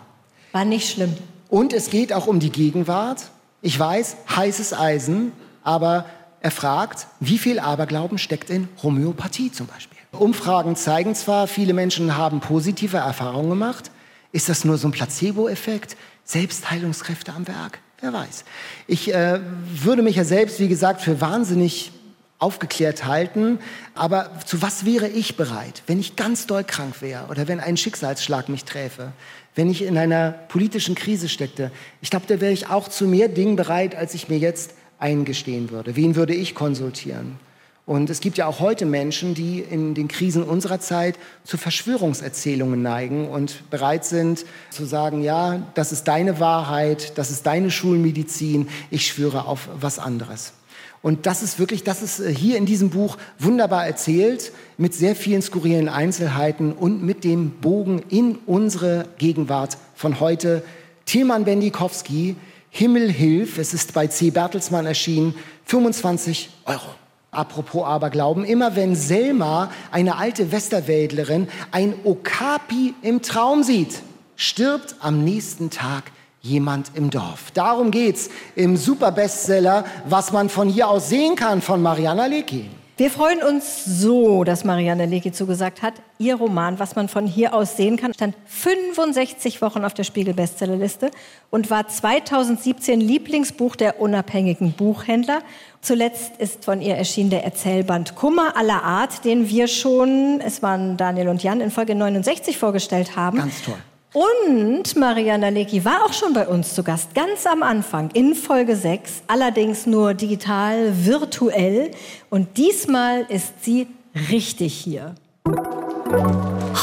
War 0.51 0.65
nicht 0.65 0.89
schlimm. 0.91 1.15
Und 1.49 1.73
es 1.73 1.89
geht 1.89 2.13
auch 2.13 2.27
um 2.27 2.39
die 2.39 2.51
Gegenwart. 2.51 3.29
Ich 3.61 3.79
weiß, 3.79 4.17
heißes 4.35 4.73
Eisen, 4.73 5.31
aber 5.63 6.05
er 6.41 6.51
fragt, 6.51 7.07
wie 7.19 7.37
viel 7.37 7.59
Aberglauben 7.59 8.17
steckt 8.17 8.49
in 8.49 8.67
Homöopathie 8.83 9.51
zum 9.51 9.67
Beispiel. 9.67 9.92
Umfragen 10.17 10.75
zeigen 10.75 11.15
zwar, 11.15 11.47
viele 11.47 11.73
Menschen 11.73 12.15
haben 12.17 12.39
positive 12.39 12.97
Erfahrungen 12.97 13.49
gemacht. 13.49 13.91
Ist 14.31 14.49
das 14.49 14.63
nur 14.63 14.77
so 14.77 14.87
ein 14.87 14.91
Placebo-Effekt? 14.91 15.97
Selbstheilungskräfte 16.23 17.33
am 17.33 17.47
Werk? 17.47 17.79
Wer 17.99 18.13
weiß. 18.13 18.45
Ich 18.87 19.13
äh, 19.13 19.39
würde 19.65 20.01
mich 20.01 20.15
ja 20.15 20.23
selbst, 20.23 20.59
wie 20.59 20.67
gesagt, 20.67 21.01
für 21.01 21.21
wahnsinnig 21.21 21.91
aufgeklärt 22.39 23.05
halten. 23.05 23.59
Aber 23.95 24.31
zu 24.45 24.61
was 24.61 24.85
wäre 24.85 25.07
ich 25.07 25.37
bereit, 25.37 25.83
wenn 25.87 25.99
ich 25.99 26.15
ganz 26.15 26.45
doll 26.45 26.63
krank 26.63 27.01
wäre 27.01 27.27
oder 27.29 27.47
wenn 27.47 27.59
ein 27.59 27.77
Schicksalsschlag 27.77 28.49
mich 28.49 28.65
träfe, 28.65 29.13
wenn 29.55 29.69
ich 29.69 29.83
in 29.83 29.97
einer 29.97 30.31
politischen 30.31 30.95
Krise 30.95 31.29
steckte? 31.29 31.71
Ich 32.01 32.09
glaube, 32.09 32.25
da 32.27 32.41
wäre 32.41 32.51
ich 32.51 32.67
auch 32.67 32.87
zu 32.87 33.07
mehr 33.07 33.29
Dingen 33.29 33.55
bereit, 33.55 33.95
als 33.95 34.13
ich 34.13 34.29
mir 34.29 34.37
jetzt 34.37 34.73
eingestehen 34.99 35.71
würde. 35.71 35.95
Wen 35.95 36.15
würde 36.15 36.33
ich 36.35 36.55
konsultieren? 36.55 37.39
Und 37.85 38.09
es 38.09 38.21
gibt 38.21 38.37
ja 38.37 38.47
auch 38.47 38.61
heute 38.61 38.85
Menschen, 38.85 39.33
die 39.33 39.59
in 39.59 39.93
den 39.93 40.07
Krisen 40.07 40.43
unserer 40.43 40.79
Zeit 40.79 41.19
zu 41.43 41.57
Verschwörungserzählungen 41.57 42.81
neigen 42.81 43.27
und 43.27 43.69
bereit 43.69 44.05
sind 44.05 44.45
zu 44.69 44.85
sagen, 44.85 45.21
ja, 45.21 45.67
das 45.73 45.91
ist 45.91 46.05
deine 46.05 46.39
Wahrheit, 46.39 47.17
das 47.17 47.29
ist 47.29 47.45
deine 47.45 47.71
Schulmedizin, 47.71 48.69
ich 48.89 49.05
schwöre 49.05 49.47
auf 49.47 49.67
was 49.81 49.99
anderes. 49.99 50.53
Und 51.01 51.25
das 51.25 51.43
ist 51.43 51.59
wirklich, 51.59 51.83
das 51.83 52.01
ist 52.01 52.21
äh, 52.21 52.33
hier 52.33 52.57
in 52.57 52.65
diesem 52.65 52.89
Buch 52.89 53.17
wunderbar 53.37 53.85
erzählt, 53.85 54.53
mit 54.77 54.93
sehr 54.93 55.17
vielen 55.17 55.41
skurrilen 55.41 55.89
Einzelheiten 55.89 56.71
und 56.71 57.03
mit 57.03 57.25
dem 57.25 57.51
Bogen 57.59 58.01
in 58.07 58.37
unsere 58.45 59.09
Gegenwart 59.17 59.77
von 59.95 60.21
heute. 60.21 60.63
Tilman 61.05 61.43
Bendikowski, 61.43 62.37
Himmel 62.69 63.11
hilf, 63.11 63.57
es 63.57 63.73
ist 63.73 63.93
bei 63.93 64.07
C. 64.07 64.29
Bertelsmann 64.29 64.85
erschienen, 64.85 65.35
25 65.65 66.49
Euro. 66.63 67.02
Apropos 67.33 67.85
Aberglauben, 67.85 68.45
immer 68.45 68.75
wenn 68.75 68.95
Selma, 68.95 69.71
eine 69.91 70.17
alte 70.17 70.51
Westerwäldlerin, 70.51 71.47
ein 71.71 71.93
Okapi 72.03 72.93
im 73.01 73.21
Traum 73.21 73.63
sieht, 73.63 74.01
stirbt 74.35 74.95
am 74.99 75.23
nächsten 75.23 75.69
Tag 75.69 76.11
jemand 76.41 76.91
im 76.95 77.09
Dorf. 77.09 77.51
Darum 77.53 77.89
geht's 77.89 78.29
im 78.55 78.77
Superbestseller, 78.77 79.85
was 80.05 80.31
man 80.31 80.49
von 80.49 80.69
hier 80.69 80.89
aus 80.89 81.09
sehen 81.09 81.35
kann 81.35 81.61
von 81.61 81.81
Mariana 81.81 82.25
Lecki. 82.25 82.69
Wir 82.95 83.09
freuen 83.09 83.41
uns 83.41 83.85
so, 83.85 84.43
dass 84.43 84.63
Marianne 84.65 85.07
Lecki 85.07 85.31
zugesagt 85.31 85.81
hat. 85.81 85.95
Ihr 86.19 86.35
Roman, 86.35 86.77
was 86.77 86.95
man 86.95 87.09
von 87.09 87.25
hier 87.25 87.55
aus 87.55 87.75
sehen 87.75 87.97
kann, 87.97 88.13
stand 88.13 88.35
65 88.45 89.63
Wochen 89.63 89.83
auf 89.83 89.95
der 89.95 90.03
Spiegel-Bestsellerliste 90.03 91.09
und 91.49 91.71
war 91.71 91.87
2017 91.87 93.01
Lieblingsbuch 93.01 93.75
der 93.75 93.99
unabhängigen 93.99 94.73
Buchhändler. 94.73 95.41
Zuletzt 95.81 96.37
ist 96.37 96.65
von 96.65 96.81
ihr 96.81 96.93
erschienen 96.95 97.31
der 97.31 97.43
Erzählband 97.43 98.13
Kummer 98.13 98.55
aller 98.55 98.83
Art, 98.83 99.25
den 99.25 99.49
wir 99.49 99.67
schon, 99.67 100.39
es 100.41 100.61
waren 100.61 100.95
Daniel 100.95 101.29
und 101.29 101.41
Jan, 101.41 101.61
in 101.61 101.71
Folge 101.71 101.95
69 101.95 102.59
vorgestellt 102.59 103.15
haben. 103.15 103.39
Ganz 103.39 103.63
toll. 103.63 103.77
Und 104.13 104.95
Mariana 104.95 105.49
Lecki 105.49 105.83
war 105.83 106.05
auch 106.05 106.13
schon 106.13 106.33
bei 106.33 106.47
uns 106.47 106.75
zu 106.75 106.83
Gast, 106.83 107.15
ganz 107.15 107.47
am 107.47 107.63
Anfang, 107.63 108.11
in 108.13 108.35
Folge 108.35 108.75
6, 108.75 109.23
allerdings 109.25 109.87
nur 109.87 110.13
digital, 110.13 110.93
virtuell. 111.03 111.89
Und 112.29 112.57
diesmal 112.57 113.25
ist 113.29 113.63
sie 113.63 113.87
richtig 114.29 114.75
hier. 114.75 115.15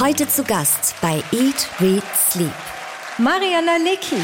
Heute 0.01 0.27
zu 0.29 0.43
Gast 0.43 0.97
bei 1.01 1.23
Eat, 1.31 1.69
Read, 1.81 2.03
Sleep. 2.17 2.51
Mariana 3.19 3.77
Lecki. 3.77 4.21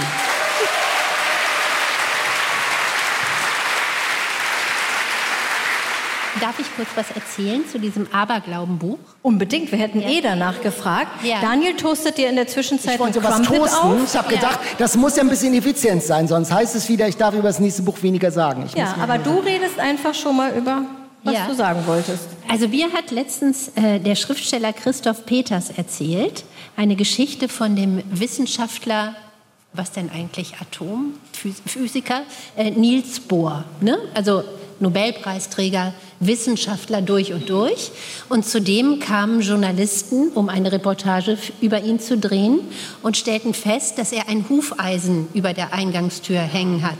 Darf 6.47 6.61
ich 6.61 6.77
kurz 6.77 6.87
was 6.95 7.11
erzählen 7.11 7.67
zu 7.67 7.81
diesem 7.81 8.07
Aberglaubenbuch? 8.13 9.01
Unbedingt, 9.21 9.73
wir 9.73 9.81
hätten 9.81 10.01
ja. 10.01 10.09
eh 10.09 10.21
danach 10.21 10.63
gefragt. 10.63 11.25
Ja. 11.25 11.41
Daniel 11.41 11.75
toastet 11.75 12.19
dir 12.19 12.29
in 12.29 12.37
der 12.37 12.47
Zwischenzeit 12.47 12.95
ich 12.95 13.01
wollte 13.01 13.21
was 13.25 13.43
toasten. 13.43 13.91
Auf. 13.91 14.05
Ich 14.05 14.17
habe 14.17 14.33
gedacht, 14.33 14.61
das 14.79 14.97
muss 14.97 15.17
ja 15.17 15.25
ein 15.25 15.29
bisschen 15.29 15.55
effizient 15.55 16.05
sein, 16.05 16.29
sonst 16.29 16.53
heißt 16.53 16.77
es 16.77 16.89
wieder, 16.89 17.09
ich 17.09 17.17
darf 17.17 17.35
über 17.35 17.49
das 17.49 17.59
nächste 17.59 17.83
Buch 17.83 18.01
weniger 18.01 18.31
sagen. 18.31 18.63
Ich 18.65 18.75
ja, 18.75 18.95
aber 19.03 19.19
du 19.19 19.41
redest 19.41 19.81
einfach 19.81 20.15
schon 20.15 20.37
mal 20.37 20.57
über 20.57 20.83
was 21.25 21.35
ja. 21.35 21.47
du 21.49 21.55
sagen 21.57 21.81
wolltest. 21.85 22.29
Also 22.49 22.69
mir 22.69 22.93
hat 22.93 23.11
letztens 23.11 23.73
äh, 23.75 23.99
der 23.99 24.15
Schriftsteller 24.15 24.73
Christoph 24.73 25.27
Peters 25.27 25.71
erzählt, 25.71 26.45
eine 26.77 26.95
Geschichte 26.95 27.49
von 27.49 27.75
dem 27.75 28.05
Wissenschaftler, 28.09 29.17
was 29.73 29.91
denn 29.91 30.11
eigentlich 30.11 30.55
Atomphysiker, 30.61 32.23
äh, 32.57 32.71
Niels 32.71 33.19
Bohr. 33.19 33.65
Ne? 33.81 33.99
Also 34.15 34.45
Nobelpreisträger, 34.81 35.95
Wissenschaftler 36.21 37.03
durch 37.03 37.33
und 37.33 37.49
durch. 37.49 37.91
Und 38.29 38.45
zudem 38.45 39.01
kamen 39.01 39.41
Journalisten, 39.41 40.29
um 40.35 40.49
eine 40.49 40.73
Reportage 40.73 41.39
über 41.61 41.83
ihn 41.83 42.01
zu 42.01 42.19
drehen 42.19 42.61
und 43.03 43.17
stellten 43.17 43.55
fest, 43.55 43.99
dass 43.99 44.13
er 44.13 44.29
ein 44.29 44.49
Hufeisen 44.49 45.29
über 45.35 45.53
der 45.53 45.73
Eingangstür 45.73 46.41
hängen 46.41 46.83
hat. 46.83 46.99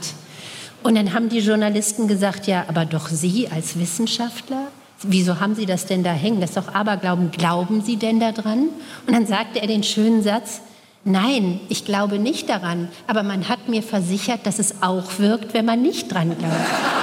Und 0.83 0.95
dann 0.95 1.13
haben 1.13 1.29
die 1.29 1.39
Journalisten 1.39 2.07
gesagt, 2.07 2.47
ja, 2.47 2.65
aber 2.67 2.85
doch 2.85 3.09
Sie 3.09 3.47
als 3.49 3.79
Wissenschaftler, 3.79 4.67
wieso 5.03 5.39
haben 5.39 5.55
Sie 5.55 5.65
das 5.65 5.85
denn 5.85 6.03
da 6.03 6.11
hängen? 6.13 6.41
Das 6.41 6.51
ist 6.51 6.57
doch 6.57 6.73
Aberglauben. 6.73 7.31
Glauben 7.31 7.81
Sie 7.81 7.97
denn 7.97 8.19
daran? 8.19 8.69
Und 9.05 9.13
dann 9.13 9.27
sagte 9.27 9.61
er 9.61 9.67
den 9.67 9.83
schönen 9.83 10.23
Satz, 10.23 10.61
Nein, 11.09 11.61
ich 11.69 11.85
glaube 11.85 12.19
nicht 12.19 12.49
daran, 12.49 12.89
aber 13.07 13.23
man 13.23 13.47
hat 13.47 13.69
mir 13.69 13.81
versichert, 13.81 14.45
dass 14.45 14.59
es 14.59 14.81
auch 14.81 15.19
wirkt, 15.19 15.53
wenn 15.53 15.63
man 15.63 15.81
nicht 15.81 16.11
dran 16.11 16.37
glaubt 16.37 16.96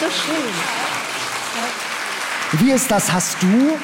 so 0.00 0.06
schön. 0.06 0.52
Wie 2.60 2.72
ist 2.72 2.90
das? 2.90 3.12
Hast 3.12 3.42
du 3.42 3.78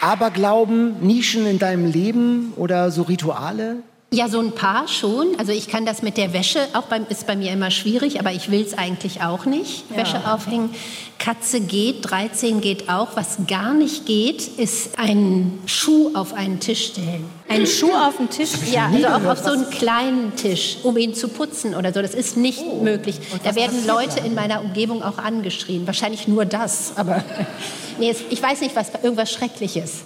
Aberglauben, 0.00 1.00
Nischen 1.00 1.46
in 1.46 1.58
deinem 1.58 1.86
Leben 1.86 2.52
oder 2.56 2.90
so 2.90 3.02
Rituale? 3.02 3.76
Ja, 4.10 4.26
so 4.28 4.40
ein 4.40 4.52
paar 4.52 4.88
schon. 4.88 5.38
Also 5.38 5.52
ich 5.52 5.68
kann 5.68 5.84
das 5.84 6.00
mit 6.00 6.16
der 6.16 6.32
Wäsche, 6.32 6.60
auch 6.72 6.84
beim, 6.84 7.06
ist 7.10 7.26
bei 7.26 7.36
mir 7.36 7.52
immer 7.52 7.70
schwierig, 7.70 8.18
aber 8.18 8.32
ich 8.32 8.50
will 8.50 8.62
es 8.62 8.72
eigentlich 8.72 9.20
auch 9.20 9.44
nicht. 9.44 9.84
Ja. 9.90 9.98
Wäsche 9.98 10.32
aufhängen. 10.32 10.70
Katze 11.18 11.60
geht, 11.60 12.08
13 12.08 12.62
geht 12.62 12.88
auch. 12.88 13.16
Was 13.16 13.36
gar 13.46 13.74
nicht 13.74 14.06
geht, 14.06 14.48
ist 14.56 14.98
einen 14.98 15.62
Schuh 15.66 16.12
auf 16.14 16.32
einen 16.32 16.58
Tisch 16.58 16.86
stellen. 16.86 17.28
Ein 17.50 17.66
Schuh 17.66 17.92
auf 17.92 18.16
den 18.16 18.30
Tisch? 18.30 18.52
Ja, 18.72 18.86
also 18.86 19.08
auch 19.08 19.30
auf 19.30 19.38
so 19.40 19.50
einen 19.50 19.68
kleinen 19.68 20.34
Tisch, 20.36 20.78
um 20.84 20.96
ihn 20.96 21.12
zu 21.12 21.28
putzen 21.28 21.74
oder 21.74 21.92
so. 21.92 22.00
Das 22.00 22.14
ist 22.14 22.38
nicht 22.38 22.62
oh. 22.62 22.82
möglich. 22.82 23.20
Da 23.44 23.54
werden 23.54 23.86
Leute 23.86 24.20
in 24.20 24.34
meiner 24.34 24.62
Umgebung 24.62 25.02
auch 25.02 25.18
angeschrien. 25.18 25.86
Wahrscheinlich 25.86 26.26
nur 26.26 26.46
das, 26.46 26.92
aber 26.96 27.22
nee, 27.98 28.14
ich 28.30 28.42
weiß 28.42 28.62
nicht, 28.62 28.74
was 28.74 28.90
irgendwas 29.02 29.30
Schreckliches. 29.30 30.04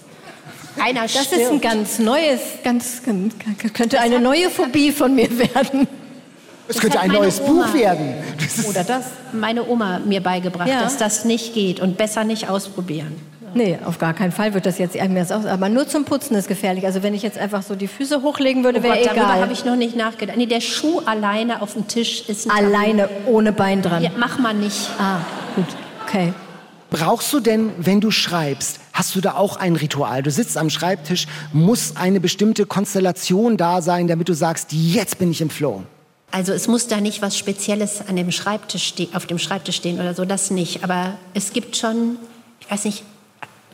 Einer 0.81 1.03
das 1.03 1.13
stirbt. 1.13 1.33
ist 1.33 1.51
ein 1.51 1.61
ganz 1.61 1.99
neues, 1.99 2.41
ganz, 2.65 3.03
könnte 3.75 4.01
eine 4.01 4.21
neue 4.21 4.51
Phobie 4.51 4.93
von 4.93 5.15
mir 5.15 5.29
werden. 5.39 5.87
Es 6.69 6.79
könnte 6.79 7.01
ein 7.01 7.11
neues 7.11 7.41
Oma, 7.41 7.67
Buch 7.67 7.75
werden. 7.75 8.15
Das 8.39 8.67
Oder 8.67 8.85
das. 8.85 9.07
Meine 9.33 9.67
Oma 9.69 10.01
mir 10.05 10.21
beigebracht, 10.21 10.69
ja. 10.69 10.81
dass 10.81 10.97
das 10.97 11.25
nicht 11.25 11.55
geht 11.55 11.81
und 11.81 11.97
besser 11.97 12.25
nicht 12.25 12.49
ausprobieren. 12.49 13.17
Nee, 13.55 13.79
auf 13.85 13.99
gar 13.99 14.15
keinen 14.15 14.33
Fall 14.33 14.55
wird 14.55 14.65
das 14.65 14.79
jetzt 14.79 14.95
mehr 14.95 15.23
aus. 15.25 15.45
Aber 15.45 15.69
nur 15.69 15.87
zum 15.87 16.05
Putzen 16.05 16.35
ist 16.37 16.49
gefährlich. 16.49 16.87
Also 16.87 17.03
wenn 17.03 17.13
ich 17.13 17.23
jetzt 17.23 17.37
einfach 17.39 17.63
so 17.63 17.75
die 17.75 17.89
Füße 17.89 18.23
hochlegen 18.23 18.65
würde, 18.65 18.81
oh 18.81 18.83
wäre 18.83 19.01
egal. 19.01 19.15
Darüber 19.15 19.43
habe 19.43 19.53
ich 19.53 19.65
noch 19.65 19.77
nicht 19.77 19.95
nachgedacht. 19.95 20.39
Nee, 20.39 20.47
der 20.47 20.61
Schuh 20.61 21.01
alleine 21.05 21.61
auf 21.61 21.75
dem 21.75 21.87
Tisch 21.87 22.29
ist 22.29 22.51
ein 22.51 22.65
Alleine, 22.65 23.11
ohne 23.27 23.53
Bein 23.53 23.83
dran. 23.83 24.03
Ja, 24.03 24.11
mach 24.17 24.39
mal 24.39 24.55
nicht. 24.55 24.89
Ah, 24.99 25.19
gut. 25.55 25.67
Okay. 26.07 26.33
Brauchst 26.91 27.33
du 27.33 27.41
denn, 27.41 27.73
wenn 27.79 28.01
du 28.01 28.11
schreibst, 28.11 28.81
hast 28.92 29.14
du 29.14 29.20
da 29.20 29.35
auch 29.35 29.57
ein 29.57 29.76
Ritual? 29.76 30.22
Du 30.22 30.31
sitzt 30.31 30.57
am 30.57 30.70
Schreibtisch, 30.70 31.26
muss 31.52 31.96
eine 31.96 32.20
bestimmte 32.20 32.66
Konstellation 32.66 33.57
da 33.57 33.83
sein, 33.83 34.09
damit 34.09 34.28
du 34.28 34.35
sagst, 34.35 34.72
jetzt 34.72 35.18
bin 35.18 35.31
ich 35.31 35.40
im 35.40 35.50
Flow. 35.50 35.83
Also 36.31 36.52
es 36.52 36.66
muss 36.66 36.88
da 36.88 37.00
nicht 37.00 37.20
was 37.20 37.37
Spezielles 37.37 38.02
an 38.09 38.16
dem 38.16 38.33
Schreibtisch 38.33 38.94
auf 39.12 39.26
dem 39.26 39.38
Schreibtisch 39.38 39.76
stehen 39.76 40.00
oder 40.00 40.14
so, 40.14 40.24
das 40.24 40.50
nicht. 40.50 40.83
Aber 40.83 41.18
es 41.35 41.52
gibt 41.52 41.76
schon, 41.76 42.16
ich 42.61 42.70
weiß 42.70 42.87
nicht, 42.87 43.05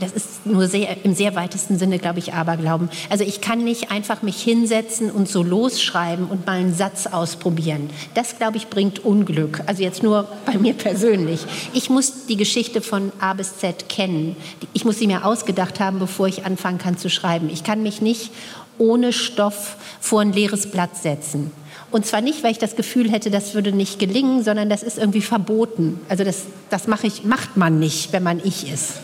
das 0.01 0.13
ist 0.13 0.47
nur 0.47 0.69
sehr, 0.69 1.05
im 1.05 1.15
sehr 1.15 1.35
weitesten 1.35 1.79
Sinne, 1.79 1.99
glaube 1.99 2.19
ich, 2.19 2.33
Aberglauben. 2.33 2.89
Also 3.11 3.25
ich 3.25 3.41
kann 3.41 3.65
nicht 3.65 3.91
einfach 3.91 4.23
mich 4.23 4.41
hinsetzen 4.41 5.11
und 5.11 5.29
so 5.29 5.43
losschreiben 5.43 6.27
und 6.27 6.47
mal 6.47 6.59
einen 6.59 6.75
Satz 6.75 7.07
ausprobieren. 7.07 7.91
Das, 8.15 8.39
glaube 8.39 8.57
ich, 8.57 8.69
bringt 8.69 9.05
Unglück. 9.05 9.63
Also 9.67 9.83
jetzt 9.83 10.03
nur 10.03 10.29
bei 10.47 10.57
mir 10.59 10.75
persönlich. 10.75 11.41
Ich 11.73 11.91
muss 11.91 12.27
die 12.27 12.37
Geschichte 12.37 12.81
von 12.81 13.13
A 13.21 13.35
bis 13.35 13.59
Z 13.59 13.89
kennen. 13.89 14.37
Ich 14.73 14.85
muss 14.85 14.99
sie 14.99 15.07
mir 15.07 15.25
ausgedacht 15.25 15.81
haben, 15.81 15.99
bevor 15.99 16.29
ich 16.29 16.45
anfangen 16.45 16.79
kann 16.79 16.97
zu 16.97 17.11
schreiben. 17.11 17.51
Ich 17.53 17.65
kann 17.65 17.83
mich 17.83 18.01
nicht 18.01 18.31
ohne 18.79 19.13
Stoff 19.13 19.77
vor 20.01 20.21
ein 20.21 20.33
leeres 20.33 20.71
Blatt 20.71 20.97
setzen. 20.97 21.51
Und 21.91 22.05
zwar 22.05 22.21
nicht, 22.21 22.45
weil 22.45 22.53
ich 22.53 22.59
das 22.59 22.77
Gefühl 22.77 23.11
hätte, 23.11 23.31
das 23.31 23.55
würde 23.55 23.73
nicht 23.73 23.99
gelingen, 23.99 24.45
sondern 24.45 24.69
das 24.69 24.83
ist 24.83 24.99
irgendwie 24.99 25.23
verboten. 25.23 25.99
Also 26.09 26.23
das, 26.23 26.43
das 26.71 26.87
mache 26.87 27.07
ich, 27.07 27.25
macht 27.25 27.57
man 27.57 27.79
nicht, 27.79 28.13
wenn 28.13 28.23
man 28.23 28.41
ich 28.45 28.71
ist. 28.71 28.95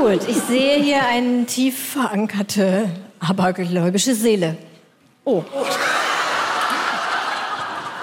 Gut, 0.00 0.26
ich 0.26 0.38
sehe 0.48 0.82
hier 0.82 1.06
eine 1.06 1.44
tief 1.44 1.92
verankerte, 1.92 2.88
abergläubische 3.20 4.14
Seele. 4.14 4.56
Oh. 5.24 5.42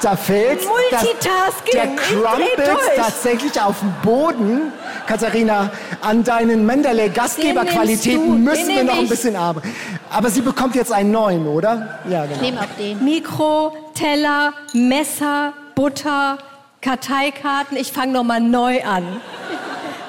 Da 0.01 0.15
fällt 0.15 0.61
Multitasking. 0.65 1.73
der 1.73 1.87
Crumpet 1.95 2.95
tatsächlich 2.95 3.59
auf 3.59 3.79
den 3.79 3.93
Boden. 4.03 4.71
Katharina, 5.07 5.71
an 6.01 6.23
deinen 6.23 6.65
Mendeley-Gastgeberqualitäten 6.65 8.43
müssen 8.43 8.67
wir 8.69 8.83
noch 8.83 8.99
ein 8.99 9.09
bisschen 9.09 9.35
arbeiten. 9.35 9.75
Aber 10.11 10.29
sie 10.29 10.41
bekommt 10.41 10.75
jetzt 10.75 10.91
einen 10.91 11.11
neuen, 11.11 11.47
oder? 11.47 11.99
Ja, 12.07 12.25
genau. 12.25 12.41
Nehmen 12.41 12.57
auch 12.59 12.77
den. 12.77 13.03
Mikro, 13.03 13.73
Teller, 13.95 14.53
Messer, 14.73 15.53
Butter, 15.75 16.37
Karteikarten. 16.81 17.75
Ich 17.75 17.91
fange 17.91 18.13
noch 18.13 18.23
mal 18.23 18.39
neu 18.39 18.83
an. 18.83 19.19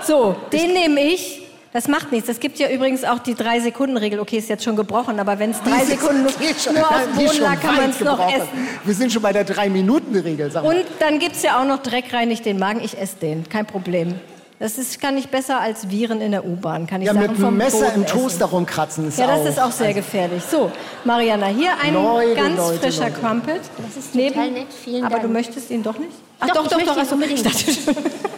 So, 0.06 0.36
den 0.52 0.72
nehme 0.72 1.00
ich. 1.00 1.39
Das 1.72 1.86
macht 1.86 2.10
nichts. 2.10 2.28
Es 2.28 2.40
gibt 2.40 2.58
ja 2.58 2.68
übrigens 2.68 3.04
auch 3.04 3.20
die 3.20 3.34
Drei-Sekunden-Regel. 3.36 4.18
Okay, 4.18 4.38
ist 4.38 4.48
jetzt 4.48 4.64
schon 4.64 4.74
gebrochen, 4.74 5.20
aber 5.20 5.38
wenn 5.38 5.52
es 5.52 5.62
drei 5.62 5.84
Sekunden 5.84 6.22
nur, 6.22 6.32
schon, 6.32 6.74
nur 6.74 6.82
auf 6.90 7.02
dem 7.04 7.14
Boden 7.24 7.40
lag, 7.42 7.60
kann 7.60 7.76
man 7.76 7.90
es 7.90 8.00
noch 8.00 8.16
gebrochen. 8.18 8.34
essen. 8.40 8.68
Wir 8.84 8.94
sind 8.94 9.12
schon 9.12 9.22
bei 9.22 9.32
der 9.32 9.44
Drei-Minuten-Regel. 9.44 10.50
sag 10.50 10.64
mal. 10.64 10.74
Und 10.74 10.84
dann 10.98 11.20
gibt 11.20 11.36
es 11.36 11.42
ja 11.42 11.60
auch 11.60 11.64
noch 11.64 11.78
Dreck 11.78 12.12
reinigt 12.12 12.44
den 12.44 12.58
Magen. 12.58 12.80
Ich 12.82 12.98
esse 12.98 13.16
den, 13.16 13.48
kein 13.48 13.66
Problem. 13.66 14.14
Das 14.58 14.78
ist, 14.78 15.00
kann 15.00 15.16
ich 15.16 15.28
besser 15.28 15.60
als 15.60 15.88
Viren 15.88 16.20
in 16.20 16.32
der 16.32 16.44
U-Bahn. 16.44 16.86
Kann 16.88 17.00
ich 17.02 17.06
Ja, 17.06 17.12
mit 17.14 17.32
vom 17.36 17.44
einem 17.46 17.56
Messer 17.58 17.86
Boden 17.86 18.00
im 18.02 18.06
Toaster 18.06 18.44
essen. 18.46 18.54
rumkratzen 18.56 19.08
ist 19.08 19.18
Ja, 19.18 19.26
das 19.28 19.38
auch. 19.40 19.46
ist 19.46 19.60
auch 19.62 19.72
sehr 19.72 19.94
gefährlich. 19.94 20.42
So, 20.50 20.70
Mariana, 21.04 21.46
hier 21.46 21.70
ein 21.82 21.94
Leute, 21.94 22.34
ganz 22.34 22.58
Leute, 22.58 22.78
frischer 22.80 23.04
Leute. 23.08 23.20
Crumpet. 23.20 23.60
Das 23.78 23.96
ist 24.04 24.12
total 24.12 24.50
nett, 24.50 24.66
vielen 24.84 25.04
Aber 25.04 25.14
Dank. 25.14 25.22
du 25.22 25.28
möchtest 25.32 25.70
ihn 25.70 25.82
doch 25.84 25.96
nicht? 25.98 26.10
Ach, 26.40 26.48
Doch, 26.48 26.66
ich 26.66 26.72
möchte 26.76 26.90
ihn 26.92 26.98
achso, 26.98 27.14
unbedingt. 27.14 27.38
Ich 27.38 27.44
dachte 27.44 27.72
schon. 27.72 27.94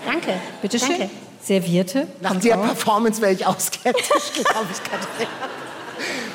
Danke. 0.06 0.34
Bitte 0.60 0.78
schön. 0.78 0.88
Danke. 0.90 1.10
Servierte. 1.44 2.06
Nach 2.20 2.36
der 2.36 2.58
auch. 2.58 2.64
Performance 2.64 3.20
wäre 3.20 3.32
ich 3.32 3.46
auch 3.46 3.58
skeptisch, 3.58 4.04
glaube 4.34 4.66
ich, 4.72 4.82
Katrin. 4.82 5.26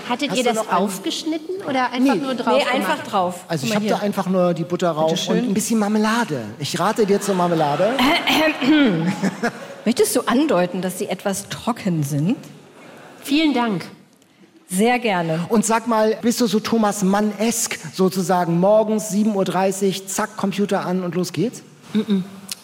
Hattet 0.10 0.30
Hast 0.32 0.38
ihr 0.38 0.44
das 0.46 0.70
aufgeschnitten 0.70 1.56
oder 1.68 1.92
einfach 1.92 2.16
Nee. 2.16 2.22
nur 2.22 2.36
drauf 2.36 2.54
Nee, 2.54 2.60
gemacht? 2.60 2.74
einfach 2.74 3.04
drauf. 3.04 3.44
Also 3.50 3.68
ich 3.68 3.76
habe 3.76 3.86
da 3.88 3.98
einfach 3.98 4.28
nur 4.28 4.54
die 4.54 4.64
Butter 4.64 4.92
rauf 4.92 5.28
und 5.28 5.38
ein 5.38 5.54
bisschen 5.54 5.80
Marmelade. 5.80 6.46
Ich 6.60 6.80
rate 6.80 7.06
dir 7.06 7.20
zur 7.20 7.36
Marmelade. 7.36 7.92
Möchtest 9.86 10.16
du 10.16 10.22
andeuten, 10.22 10.82
dass 10.82 11.00
sie 11.00 11.08
etwas 11.10 11.50
trocken 11.50 12.04
sind? 12.04 12.38
Vielen 13.22 13.54
Dank. 13.54 13.86
Sehr 14.70 15.00
gerne. 15.00 15.46
Und 15.50 15.66
sag 15.66 15.88
mal, 15.88 16.18
bist 16.22 16.40
du 16.42 16.48
so 16.48 16.60
Thomas 16.60 17.04
Mann-esk 17.04 17.78
sozusagen 17.94 18.60
morgens 18.60 19.12
7.30 19.12 20.02
Uhr, 20.02 20.08
zack, 20.08 20.36
Computer 20.38 20.86
an 20.86 21.04
und 21.04 21.16
los 21.16 21.32
geht's? 21.34 21.62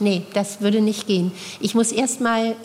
Nee, 0.04 0.24
das 0.34 0.62
würde 0.62 0.82
nicht 0.82 1.08
gehen. 1.08 1.32
Ich 1.60 1.76
muss 1.76 1.91
erst 1.91 2.20
mal 2.22 2.56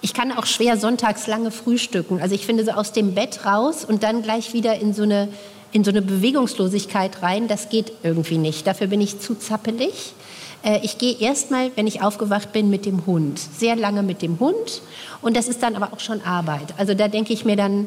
ich 0.00 0.14
kann 0.14 0.30
auch 0.32 0.46
schwer 0.46 0.76
sonntags 0.76 1.26
lange 1.26 1.50
frühstücken. 1.50 2.20
Also 2.20 2.34
ich 2.34 2.46
finde 2.46 2.64
so 2.64 2.70
aus 2.70 2.92
dem 2.92 3.14
Bett 3.14 3.44
raus 3.44 3.84
und 3.84 4.02
dann 4.04 4.22
gleich 4.22 4.52
wieder 4.54 4.78
in 4.78 4.94
so 4.94 5.02
eine 5.02 5.28
in 5.70 5.84
so 5.84 5.90
eine 5.90 6.00
Bewegungslosigkeit 6.00 7.22
rein, 7.22 7.46
das 7.46 7.68
geht 7.68 7.92
irgendwie 8.02 8.38
nicht. 8.38 8.66
Dafür 8.66 8.86
bin 8.86 9.02
ich 9.02 9.20
zu 9.20 9.34
zappelig. 9.34 10.14
Äh, 10.62 10.80
Ich 10.82 10.96
gehe 10.96 11.18
erstmal, 11.18 11.70
wenn 11.76 11.86
ich 11.86 12.00
aufgewacht 12.00 12.52
bin, 12.52 12.70
mit 12.70 12.86
dem 12.86 13.04
Hund. 13.04 13.38
Sehr 13.38 13.76
lange 13.76 14.02
mit 14.02 14.22
dem 14.22 14.40
Hund. 14.40 14.80
Und 15.20 15.36
das 15.36 15.46
ist 15.46 15.62
dann 15.62 15.76
aber 15.76 15.92
auch 15.92 16.00
schon 16.00 16.22
Arbeit. 16.22 16.72
Also 16.78 16.94
da 16.94 17.08
denke 17.08 17.34
ich 17.34 17.44
mir 17.44 17.56
dann 17.56 17.86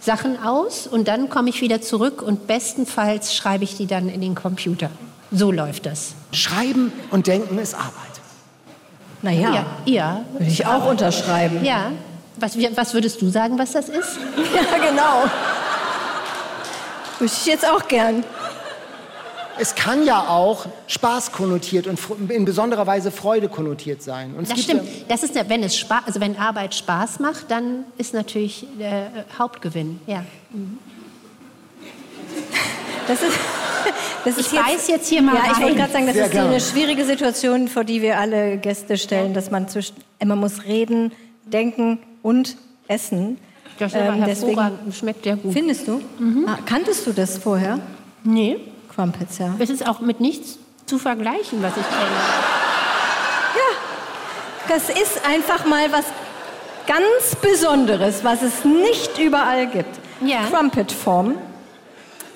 Sachen 0.00 0.40
aus 0.40 0.86
und 0.86 1.08
dann 1.08 1.28
komme 1.28 1.48
ich 1.50 1.62
wieder 1.62 1.80
zurück 1.80 2.22
und 2.22 2.46
bestenfalls 2.46 3.34
schreibe 3.34 3.64
ich 3.64 3.76
die 3.76 3.86
dann 3.86 4.08
in 4.08 4.20
den 4.20 4.36
Computer. 4.36 4.90
So 5.32 5.50
läuft 5.50 5.86
das. 5.86 6.14
Schreiben 6.30 6.92
und 7.10 7.26
denken 7.26 7.58
ist 7.58 7.74
Arbeit. 7.74 8.05
Naja, 9.22 9.52
Ja, 9.52 9.64
ja. 9.86 10.20
würde 10.32 10.44
ich 10.46 10.66
auch 10.66 10.86
unterschreiben. 10.86 11.64
Ja. 11.64 11.92
Was, 12.38 12.56
was 12.76 12.92
würdest 12.94 13.20
du 13.22 13.28
sagen, 13.30 13.58
was 13.58 13.72
das 13.72 13.88
ist? 13.88 14.18
Ja, 14.54 14.88
genau. 14.88 15.24
Würde 17.18 17.32
ich 17.34 17.46
jetzt 17.46 17.66
auch 17.66 17.88
gern. 17.88 18.24
Es 19.58 19.74
kann 19.74 20.04
ja 20.04 20.20
auch 20.28 20.66
Spaß 20.86 21.32
konnotiert 21.32 21.86
und 21.86 21.98
in 22.28 22.44
besonderer 22.44 22.86
Weise 22.86 23.10
Freude 23.10 23.48
konnotiert 23.48 24.02
sein. 24.02 24.34
Und 24.36 24.50
Das 24.50 24.60
stimmt. 24.60 24.82
Ja, 24.84 24.90
Das 25.08 25.22
ist, 25.22 25.34
ja- 25.34 25.48
wenn 25.48 25.62
es 25.62 25.78
Spaß, 25.78 26.02
also 26.06 26.20
wenn 26.20 26.36
Arbeit 26.38 26.74
Spaß 26.74 27.20
macht, 27.20 27.50
dann 27.50 27.84
ist 27.96 28.12
natürlich 28.12 28.66
der 28.78 28.90
äh, 29.06 29.08
Hauptgewinn. 29.38 29.98
Ja. 30.06 30.24
Das 33.08 33.22
ist, 33.22 33.32
das 34.26 34.36
ist 34.38 34.52
Ich 34.52 34.58
beiß 34.60 34.88
jetzt 34.88 35.08
hier 35.08 35.22
mal 35.22 35.34
Ja, 35.34 35.52
ich 35.52 35.60
wollte 35.60 35.76
gerade 35.76 35.92
sagen, 35.92 36.06
das 36.06 36.14
Sehr 36.16 36.26
ist 36.26 36.32
so 36.32 36.38
eine 36.38 36.48
gerne. 36.48 36.60
schwierige 36.60 37.04
Situation, 37.04 37.68
vor 37.68 37.84
die 37.84 38.02
wir 38.02 38.18
alle 38.18 38.58
Gäste 38.58 38.98
stellen, 38.98 39.32
dass 39.32 39.50
man 39.50 39.68
zwischen, 39.68 39.96
man 40.24 40.38
muss 40.38 40.64
reden, 40.64 41.12
denken 41.46 41.98
und 42.22 42.56
essen. 42.88 43.38
Das 43.78 43.92
ist 43.92 43.98
aber 44.00 44.14
Ähm, 44.14 44.24
deswegen- 44.26 44.56
hervorragend. 44.58 44.94
Schmeckt 44.94 45.24
sehr 45.24 45.36
gut. 45.36 45.52
Findest 45.52 45.88
du? 45.88 46.00
Ah, 46.46 46.58
kanntest 46.66 47.06
du 47.06 47.12
das 47.12 47.38
vorher? 47.38 47.78
Nee. 48.24 48.58
Crumpets, 48.94 49.38
ja. 49.38 49.54
Es 49.58 49.70
ist 49.70 49.86
auch 49.86 50.00
mit 50.00 50.20
nichts 50.20 50.58
zu 50.86 50.98
vergleichen, 50.98 51.62
was 51.62 51.72
ich 51.76 51.82
kenne. 51.88 52.16
Das 54.68 54.88
ist 54.88 55.24
einfach 55.24 55.64
mal 55.66 55.92
was 55.92 56.04
ganz 56.88 57.36
Besonderes, 57.40 58.24
was 58.24 58.42
es 58.42 58.64
nicht 58.64 59.16
überall 59.18 59.68
gibt. 59.68 59.94
Ja. 60.24 60.38
Crumpet-Form. 60.50 61.34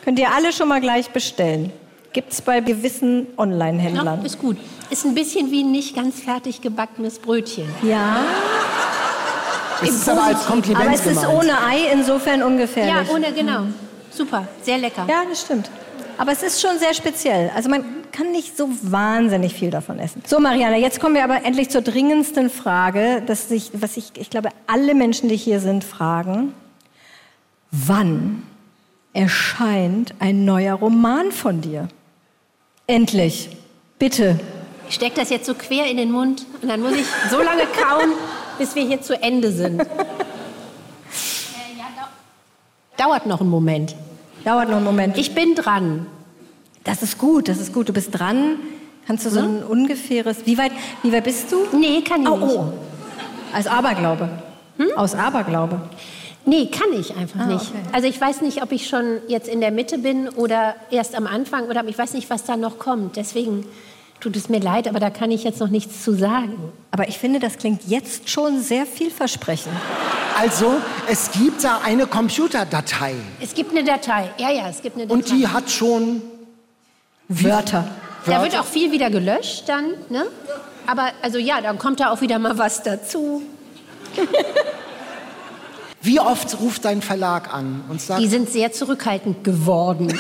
Könnt 0.05 0.19
ihr 0.19 0.33
alle 0.33 0.53
schon 0.53 0.69
mal 0.69 0.81
gleich 0.81 1.11
bestellen. 1.11 1.73
Gibt 2.13 2.33
es 2.33 2.41
bei 2.43 2.61
gewissen 2.61 3.27
Ja, 3.37 3.43
Online-Händlern. 3.43 4.25
ist 4.25 4.39
gut. 4.39 4.57
Ist 4.91 5.05
ein 5.05 5.15
bisschen 5.15 5.51
wie 5.51 5.63
ein 5.63 5.71
nicht 5.71 5.95
ganz 5.95 6.21
fertig 6.21 6.61
gebackenes 6.61 7.19
Brötchen. 7.21 7.69
Ja, 7.83 8.21
es 9.83 9.91
ist 9.91 10.09
aber 10.09 10.25
als 10.25 10.45
Kompliment 10.47 10.85
aber 10.87 10.95
es 10.95 11.07
ist 11.07 11.21
gemeint. 11.23 11.39
ohne 11.39 11.53
Ei, 11.67 11.93
insofern 11.93 12.41
Ja, 12.41 12.47
ungefährlich. 12.47 13.11
ohne, 13.11 13.33
genau. 13.33 13.61
Super, 14.11 14.47
sehr 14.63 14.79
lecker. 14.79 15.07
Ja, 15.09 15.23
das 15.29 15.43
stimmt. 15.43 15.71
Aber 16.19 16.33
es 16.33 16.43
ist 16.43 16.61
schon 16.61 16.79
sehr 16.79 16.93
speziell. 16.93 17.51
Also 17.55 17.71
man 17.71 17.85
kann 18.13 18.33
nicht 18.33 18.57
so 18.57 18.69
wahnsinnig 18.83 19.55
viel 19.55 19.71
davon 19.71 19.99
essen. 20.01 20.23
So, 20.27 20.39
Mariana, 20.41 20.77
jetzt 20.77 21.01
kommen 21.01 21.15
wir 21.15 21.25
aber 21.25 21.45
endlich 21.47 21.71
zur 21.71 21.81
dringendsten 21.81 22.51
Frage, 22.51 23.23
dass 23.25 23.49
sich, 23.49 23.71
was 23.73 23.97
ich, 23.97 24.11
ich 24.17 24.29
glaube, 24.29 24.51
alle 24.67 24.95
Menschen, 24.95 25.29
die 25.31 25.37
hier 25.37 25.61
sind, 25.61 25.85
fragen. 25.85 26.53
Wann 27.71 28.43
erscheint 29.15 30.13
ein 30.19 30.45
neuer 30.45 30.75
Roman 30.75 31.31
von 31.33 31.61
dir? 31.63 31.89
Endlich. 32.91 33.49
Bitte. 34.01 34.41
Ich 34.89 34.97
stecke 34.97 35.21
das 35.21 35.31
jetzt 35.31 35.47
so 35.47 35.55
quer 35.55 35.87
in 35.89 35.97
den 35.97 36.11
Mund 36.11 36.45
und 36.61 36.69
dann 36.69 36.81
muss 36.83 36.95
ich 36.95 37.07
so 37.31 37.41
lange 37.41 37.63
kauen, 37.67 38.11
bis 38.59 38.75
wir 38.75 38.83
hier 38.85 39.01
zu 39.01 39.15
Ende 39.23 39.53
sind. 39.53 39.81
Äh, 39.81 39.87
dauert 42.97 43.27
noch 43.27 43.41
einen 43.41 43.51
Moment. 43.51 43.95
Dauert 44.45 44.69
noch 44.69 44.79
einen 44.79 44.85
Moment. 44.85 45.17
Ich 45.19 45.37
bin 45.37 45.55
dran. 45.55 46.07
das 46.83 47.03
ist 47.05 47.17
gut, 47.19 47.49
das 47.49 47.59
ist 47.59 47.73
gut. 47.73 47.89
Du 47.89 47.93
bist 47.93 48.11
dran. 48.19 48.57
Kannst 49.07 49.25
du 49.25 49.31
so 49.31 49.39
ein 49.39 49.63
ungefähres. 49.63 50.39
Wie 50.47 50.59
weit, 50.59 50.73
wie 51.05 51.13
weit 51.13 51.23
bist 51.23 51.53
du? 51.53 51.67
Nee, 51.77 52.03
kann 52.03 52.23
ich 52.23 52.29
Oh, 52.29 52.37
nicht. 52.39 52.57
oh. 52.57 52.73
Als 53.53 53.69
Aberglaube. 53.69 54.29
Aus 54.97 55.15
Aberglaube. 55.15 55.81
Nee, 56.47 56.67
kann 56.67 56.93
ich 56.99 57.15
einfach 57.17 57.41
Ah, 57.41 57.47
nicht. 57.47 57.69
okay. 57.71 57.79
Also 57.93 58.09
ich 58.09 58.21
weiß 58.21 58.41
nicht, 58.41 58.63
ob 58.63 58.73
ich 58.73 58.89
schon 58.89 59.19
jetzt 59.29 59.49
in 59.49 59.61
der 59.61 59.71
Mitte 59.71 59.99
bin 59.99 60.29
oder 60.29 60.75
erst 60.91 61.15
am 61.15 61.27
Anfang 61.27 61.67
oder 61.69 61.85
ich 61.87 61.97
weiß 61.99 62.15
nicht, 62.15 62.31
was 62.31 62.45
da 62.45 62.57
noch 62.57 62.79
kommt. 62.79 63.17
Deswegen 63.17 63.67
tut 64.21 64.37
es 64.37 64.49
mir 64.49 64.59
leid, 64.61 64.89
aber 64.89 65.01
da 65.01 65.11
kann 65.11 65.31
ich 65.31 65.45
jetzt 65.45 65.61
noch 65.61 65.69
nichts 65.69 66.03
zu 66.03 66.13
sagen. 66.15 66.73
Aber 66.91 67.09
ich 67.09 67.19
finde, 67.19 67.41
das 67.41 67.59
klingt 67.59 67.83
jetzt 67.87 68.29
schon 68.31 68.61
sehr 68.63 68.87
vielversprechend. 68.87 69.73
Also, 70.39 70.77
es 71.09 71.31
gibt 71.33 71.63
da 71.65 71.81
eine 71.85 72.07
Computerdatei 72.07 73.15
Es 73.41 73.55
gibt 73.55 73.73
eine 73.73 73.85
Datei. 73.85 74.31
Ja, 74.39 74.51
ja, 74.51 74.69
es 74.71 74.81
gibt 74.81 74.97
eine 74.97 75.07
Datei. 75.07 75.15
und 75.19 75.31
die 75.31 75.47
hat 75.47 75.71
schon 75.71 76.23
Wörter. 77.29 77.87
da 78.27 78.43
wird 78.43 78.59
auch 78.59 78.65
viel 78.65 78.91
wieder 78.93 79.11
gelöscht 79.11 79.65
dann, 79.69 79.91
ne? 80.09 80.27
Aber 80.87 81.11
also 81.23 81.39
ja, 81.39 81.61
dann 81.61 81.79
kommt 81.79 82.01
da 82.01 82.11
auch 82.11 82.21
wieder 82.23 82.39
mal 82.39 82.57
was 82.59 82.83
dazu. 82.83 83.43
Wie 86.03 86.19
oft 86.21 86.59
ruft 86.61 86.85
dein 86.87 87.03
Verlag 87.03 87.53
an 87.53 87.83
und 87.89 88.01
sagt, 88.01 88.21
Die 88.21 88.29
sind 88.29 88.49
sehr 88.51 88.73
zurückhaltend 88.73 89.45
geworden. 89.45 90.09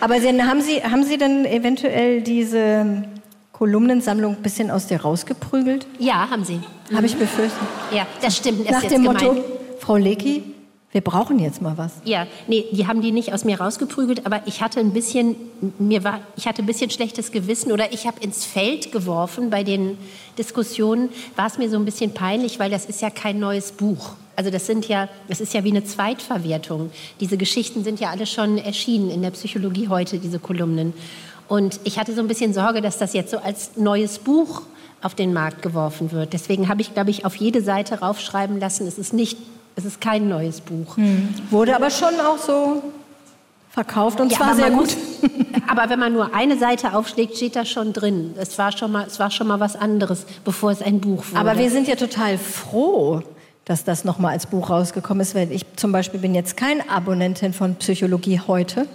Aber 0.00 0.20
Sie, 0.20 0.28
haben, 0.42 0.62
Sie, 0.62 0.82
haben 0.82 1.04
Sie 1.04 1.18
denn 1.18 1.44
eventuell 1.44 2.22
diese 2.22 3.04
Kolumnensammlung 3.52 4.36
ein 4.36 4.42
bisschen 4.42 4.70
aus 4.70 4.86
dir 4.86 5.00
rausgeprügelt? 5.02 5.86
ja, 5.98 6.28
haben 6.30 6.44
sie. 6.44 6.60
Habe 6.94 7.06
ich 7.06 7.16
befürchtet. 7.16 7.58
Ja, 7.92 8.06
das 8.22 8.36
stimmt. 8.36 8.60
Das 8.60 8.70
Nach 8.70 8.76
ist 8.78 8.84
jetzt 8.84 8.94
dem 8.94 9.02
gemein. 9.02 9.24
Motto, 9.26 9.44
Frau 9.80 9.96
Lecky, 9.96 10.54
wir 10.90 11.02
brauchen 11.02 11.38
jetzt 11.38 11.60
mal 11.60 11.76
was. 11.76 11.92
Ja, 12.04 12.26
nee, 12.46 12.64
die 12.72 12.86
haben 12.86 13.02
die 13.02 13.12
nicht 13.12 13.34
aus 13.34 13.44
mir 13.44 13.60
rausgeprügelt, 13.60 14.24
aber 14.24 14.40
ich 14.46 14.62
hatte 14.62 14.80
ein 14.80 14.92
bisschen, 14.92 15.36
mir 15.78 16.02
war, 16.02 16.20
ich 16.36 16.46
hatte 16.46 16.62
ein 16.62 16.66
bisschen 16.66 16.90
schlechtes 16.90 17.30
Gewissen 17.30 17.72
oder 17.72 17.92
ich 17.92 18.06
habe 18.06 18.20
ins 18.20 18.46
Feld 18.46 18.90
geworfen 18.90 19.50
bei 19.50 19.64
den 19.64 19.98
Diskussionen, 20.38 21.10
war 21.36 21.46
es 21.46 21.58
mir 21.58 21.68
so 21.68 21.76
ein 21.76 21.84
bisschen 21.84 22.14
peinlich, 22.14 22.58
weil 22.58 22.70
das 22.70 22.86
ist 22.86 23.02
ja 23.02 23.10
kein 23.10 23.38
neues 23.38 23.72
Buch. 23.72 24.12
Also 24.34 24.50
das 24.50 24.66
sind 24.66 24.88
ja, 24.88 25.08
das 25.28 25.40
ist 25.40 25.52
ja 25.52 25.62
wie 25.64 25.70
eine 25.70 25.84
Zweitverwertung. 25.84 26.90
Diese 27.20 27.36
Geschichten 27.36 27.84
sind 27.84 28.00
ja 28.00 28.10
alle 28.10 28.24
schon 28.24 28.56
erschienen 28.56 29.10
in 29.10 29.20
der 29.20 29.32
Psychologie 29.32 29.88
heute, 29.88 30.18
diese 30.18 30.38
Kolumnen. 30.38 30.94
Und 31.48 31.80
ich 31.84 31.98
hatte 31.98 32.14
so 32.14 32.20
ein 32.20 32.28
bisschen 32.28 32.54
Sorge, 32.54 32.80
dass 32.80 32.98
das 32.98 33.12
jetzt 33.12 33.30
so 33.30 33.38
als 33.38 33.76
neues 33.76 34.18
Buch 34.20 34.62
auf 35.02 35.14
den 35.14 35.32
Markt 35.32 35.60
geworfen 35.60 36.12
wird. 36.12 36.32
Deswegen 36.32 36.68
habe 36.68 36.80
ich, 36.80 36.94
glaube 36.94 37.10
ich, 37.10 37.24
auf 37.24 37.36
jede 37.36 37.62
Seite 37.62 38.00
raufschreiben 38.00 38.58
lassen, 38.58 38.86
es 38.86 38.98
ist 38.98 39.12
nicht, 39.12 39.36
es 39.78 39.84
ist 39.84 40.00
kein 40.00 40.28
neues 40.28 40.60
Buch. 40.60 40.96
Wurde 41.50 41.76
aber 41.76 41.88
schon 41.90 42.14
auch 42.20 42.36
so 42.38 42.82
verkauft 43.70 44.20
und 44.20 44.32
Ja, 44.32 44.38
zwar 44.38 44.54
sehr 44.56 44.70
gut. 44.70 44.80
Muss, 44.88 44.96
aber 45.68 45.88
wenn 45.88 46.00
man 46.00 46.12
nur 46.12 46.34
eine 46.34 46.58
Seite 46.58 46.94
aufschlägt, 46.94 47.36
steht 47.36 47.54
da 47.54 47.64
schon 47.64 47.92
drin. 47.92 48.34
Es 48.36 48.58
war 48.58 48.72
schon 48.76 48.90
mal, 48.90 49.06
es 49.06 49.20
war 49.20 49.30
schon 49.30 49.46
mal 49.46 49.60
was 49.60 49.76
anderes, 49.76 50.26
bevor 50.44 50.72
es 50.72 50.82
ein 50.82 51.00
Buch 51.00 51.24
wurde. 51.30 51.38
Aber 51.40 51.56
wir 51.58 51.70
sind 51.70 51.86
ja 51.86 51.94
total 51.94 52.38
froh, 52.38 53.22
dass 53.66 53.84
das 53.84 54.04
nochmal 54.04 54.32
als 54.32 54.46
Buch 54.46 54.68
rausgekommen 54.68 55.20
ist, 55.20 55.36
weil 55.36 55.52
ich 55.52 55.64
zum 55.76 55.92
Beispiel 55.92 56.18
bin 56.18 56.34
jetzt 56.34 56.56
kein 56.56 56.88
Abonnentin 56.90 57.52
von 57.52 57.76
Psychologie 57.76 58.40
heute. 58.48 58.86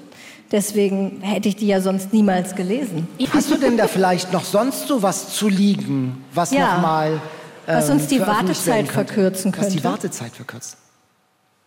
Deswegen 0.52 1.22
hätte 1.22 1.48
ich 1.48 1.56
die 1.56 1.68
ja 1.68 1.80
sonst 1.80 2.12
niemals 2.12 2.56
gelesen. 2.56 3.08
hast 3.34 3.50
du 3.52 3.56
denn 3.58 3.78
da 3.78 3.88
vielleicht 3.88 4.34
noch 4.34 4.44
sonst 4.44 4.88
so 4.88 5.02
was 5.02 5.34
zu 5.34 5.48
liegen, 5.48 6.24
was 6.34 6.52
Ja. 6.52 6.76
noch 6.76 6.82
mal 6.82 7.22
Was 7.66 7.90
ähm, 7.90 7.96
uns 7.96 8.08
die 8.08 8.18
veröffentlicht 8.18 8.66
werden 8.66 8.88
Wartezeit 8.88 8.96
könnte. 8.96 9.14
verkürzen 9.14 9.54
Was 9.58 9.68
die 9.70 9.76
könnte. 9.76 9.90
Wartezeit 9.90 10.32
verkürzt. 10.34 10.78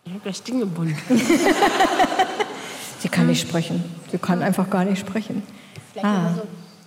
Ich 0.05 0.13
habe 0.13 0.21
das 0.23 0.43
Ding 0.43 0.59
gebunden. 0.59 0.97
Sie 2.99 3.09
kann 3.09 3.27
nicht 3.27 3.41
sprechen. 3.41 3.83
Sie 4.11 4.17
kann 4.17 4.41
einfach 4.41 4.69
gar 4.69 4.85
nicht 4.85 4.99
sprechen. 4.99 5.43
Ah. 6.01 6.29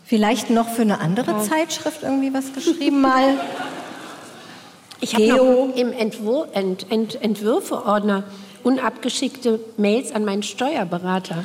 Vielleicht 0.05 0.51
noch 0.51 0.69
für 0.69 0.83
eine 0.83 1.01
andere 1.01 1.43
Zeitschrift 1.43 2.03
irgendwie 2.03 2.33
was 2.33 2.53
geschrieben 2.53 3.01
mal. 3.01 3.39
Ich 5.01 5.15
habe 5.15 5.73
im 5.77 5.93
Entwur 5.93 6.49
Ent 6.53 6.91
Ent 6.91 7.21
Entwürfeordner 7.23 8.25
unabgeschickte 8.63 9.61
Mails 9.77 10.13
an 10.13 10.25
meinen 10.25 10.43
Steuerberater. 10.43 11.45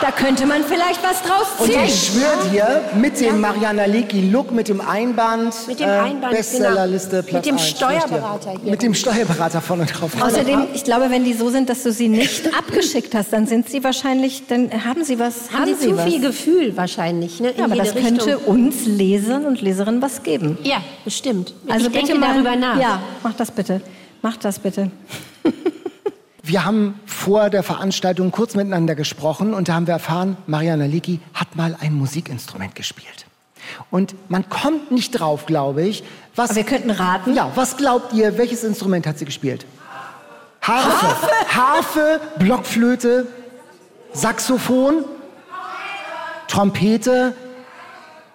Da 0.00 0.12
könnte 0.12 0.46
man 0.46 0.62
vielleicht 0.62 1.02
was 1.02 1.22
draus 1.22 1.46
Und 1.58 1.66
ziehen. 1.72 1.80
ich 1.84 2.06
schwöre 2.06 2.48
dir, 2.52 2.84
mit 3.00 3.20
dem 3.20 3.40
Mariana 3.40 3.84
Lecki 3.86 4.30
Look, 4.30 4.52
mit 4.52 4.68
dem 4.68 4.80
Einband, 4.80 5.54
Mit 5.66 5.80
dem 5.80 5.88
äh, 5.88 5.92
Einband, 5.92 6.32
Bestsellerliste, 6.34 7.16
genau. 7.16 7.22
Platz 7.28 7.34
Mit 7.34 7.46
dem 7.46 7.54
eins, 7.56 7.68
schwör 7.70 7.90
ich 7.90 7.96
dir. 7.96 8.06
Steuerberater 8.06 8.50
hier. 8.62 8.70
Mit 8.70 8.82
dem 8.82 8.94
Steuerberater 8.94 9.60
vorne 9.60 9.86
drauf. 9.86 10.12
Außerdem, 10.20 10.68
ich 10.72 10.84
glaube, 10.84 11.10
wenn 11.10 11.24
die 11.24 11.34
so 11.34 11.50
sind, 11.50 11.68
dass 11.68 11.82
du 11.82 11.92
sie 11.92 12.08
nicht 12.08 12.46
abgeschickt 12.58 13.14
hast, 13.14 13.32
dann 13.32 13.46
sind 13.46 13.68
sie 13.68 13.82
wahrscheinlich, 13.82 14.44
dann 14.46 14.70
haben 14.84 15.02
sie 15.04 15.18
was. 15.18 15.50
Haben 15.52 15.74
Sie 15.74 15.88
zu 15.90 15.96
was. 15.96 16.04
viel 16.04 16.20
Gefühl 16.20 16.76
wahrscheinlich, 16.76 17.40
ne? 17.40 17.50
In 17.50 17.58
Ja, 17.58 17.64
aber 17.64 17.74
jede 17.74 17.86
das 17.86 17.96
Richtung. 17.96 18.18
könnte 18.18 18.38
uns 18.38 18.86
Lesern 18.86 19.46
und 19.46 19.60
Leserinnen 19.60 20.00
was 20.00 20.22
geben. 20.22 20.58
Ja, 20.62 20.78
bestimmt. 21.04 21.54
Also 21.68 21.86
ich 21.86 21.92
denke 21.92 22.08
bitte 22.08 22.20
mal, 22.20 22.34
darüber 22.34 22.54
nach. 22.56 22.80
Ja, 22.80 23.02
mach 23.22 23.34
das 23.34 23.50
bitte. 23.50 23.80
Mach 24.22 24.36
das 24.36 24.58
bitte. 24.60 24.90
Wir 26.48 26.64
haben 26.64 26.98
vor 27.04 27.50
der 27.50 27.62
Veranstaltung 27.62 28.30
kurz 28.30 28.54
miteinander 28.54 28.94
gesprochen 28.94 29.52
und 29.52 29.68
da 29.68 29.74
haben 29.74 29.86
wir 29.86 29.92
erfahren, 29.92 30.38
Mariana 30.46 30.86
Lecki 30.86 31.20
hat 31.34 31.56
mal 31.56 31.76
ein 31.78 31.92
Musikinstrument 31.92 32.74
gespielt. 32.74 33.26
Und 33.90 34.14
man 34.30 34.48
kommt 34.48 34.90
nicht 34.90 35.10
drauf, 35.10 35.44
glaube 35.44 35.82
ich. 35.82 36.04
Was, 36.36 36.48
Aber 36.48 36.56
wir 36.56 36.64
könnten 36.64 36.90
raten. 36.90 37.34
Ja, 37.34 37.52
was 37.54 37.76
glaubt 37.76 38.14
ihr, 38.14 38.38
welches 38.38 38.64
Instrument 38.64 39.06
hat 39.06 39.18
sie 39.18 39.26
gespielt? 39.26 39.66
Harfe. 40.62 41.28
Harfe, 41.54 42.20
Blockflöte, 42.38 43.26
Saxophon, 44.14 45.04
Trompete. 46.46 47.34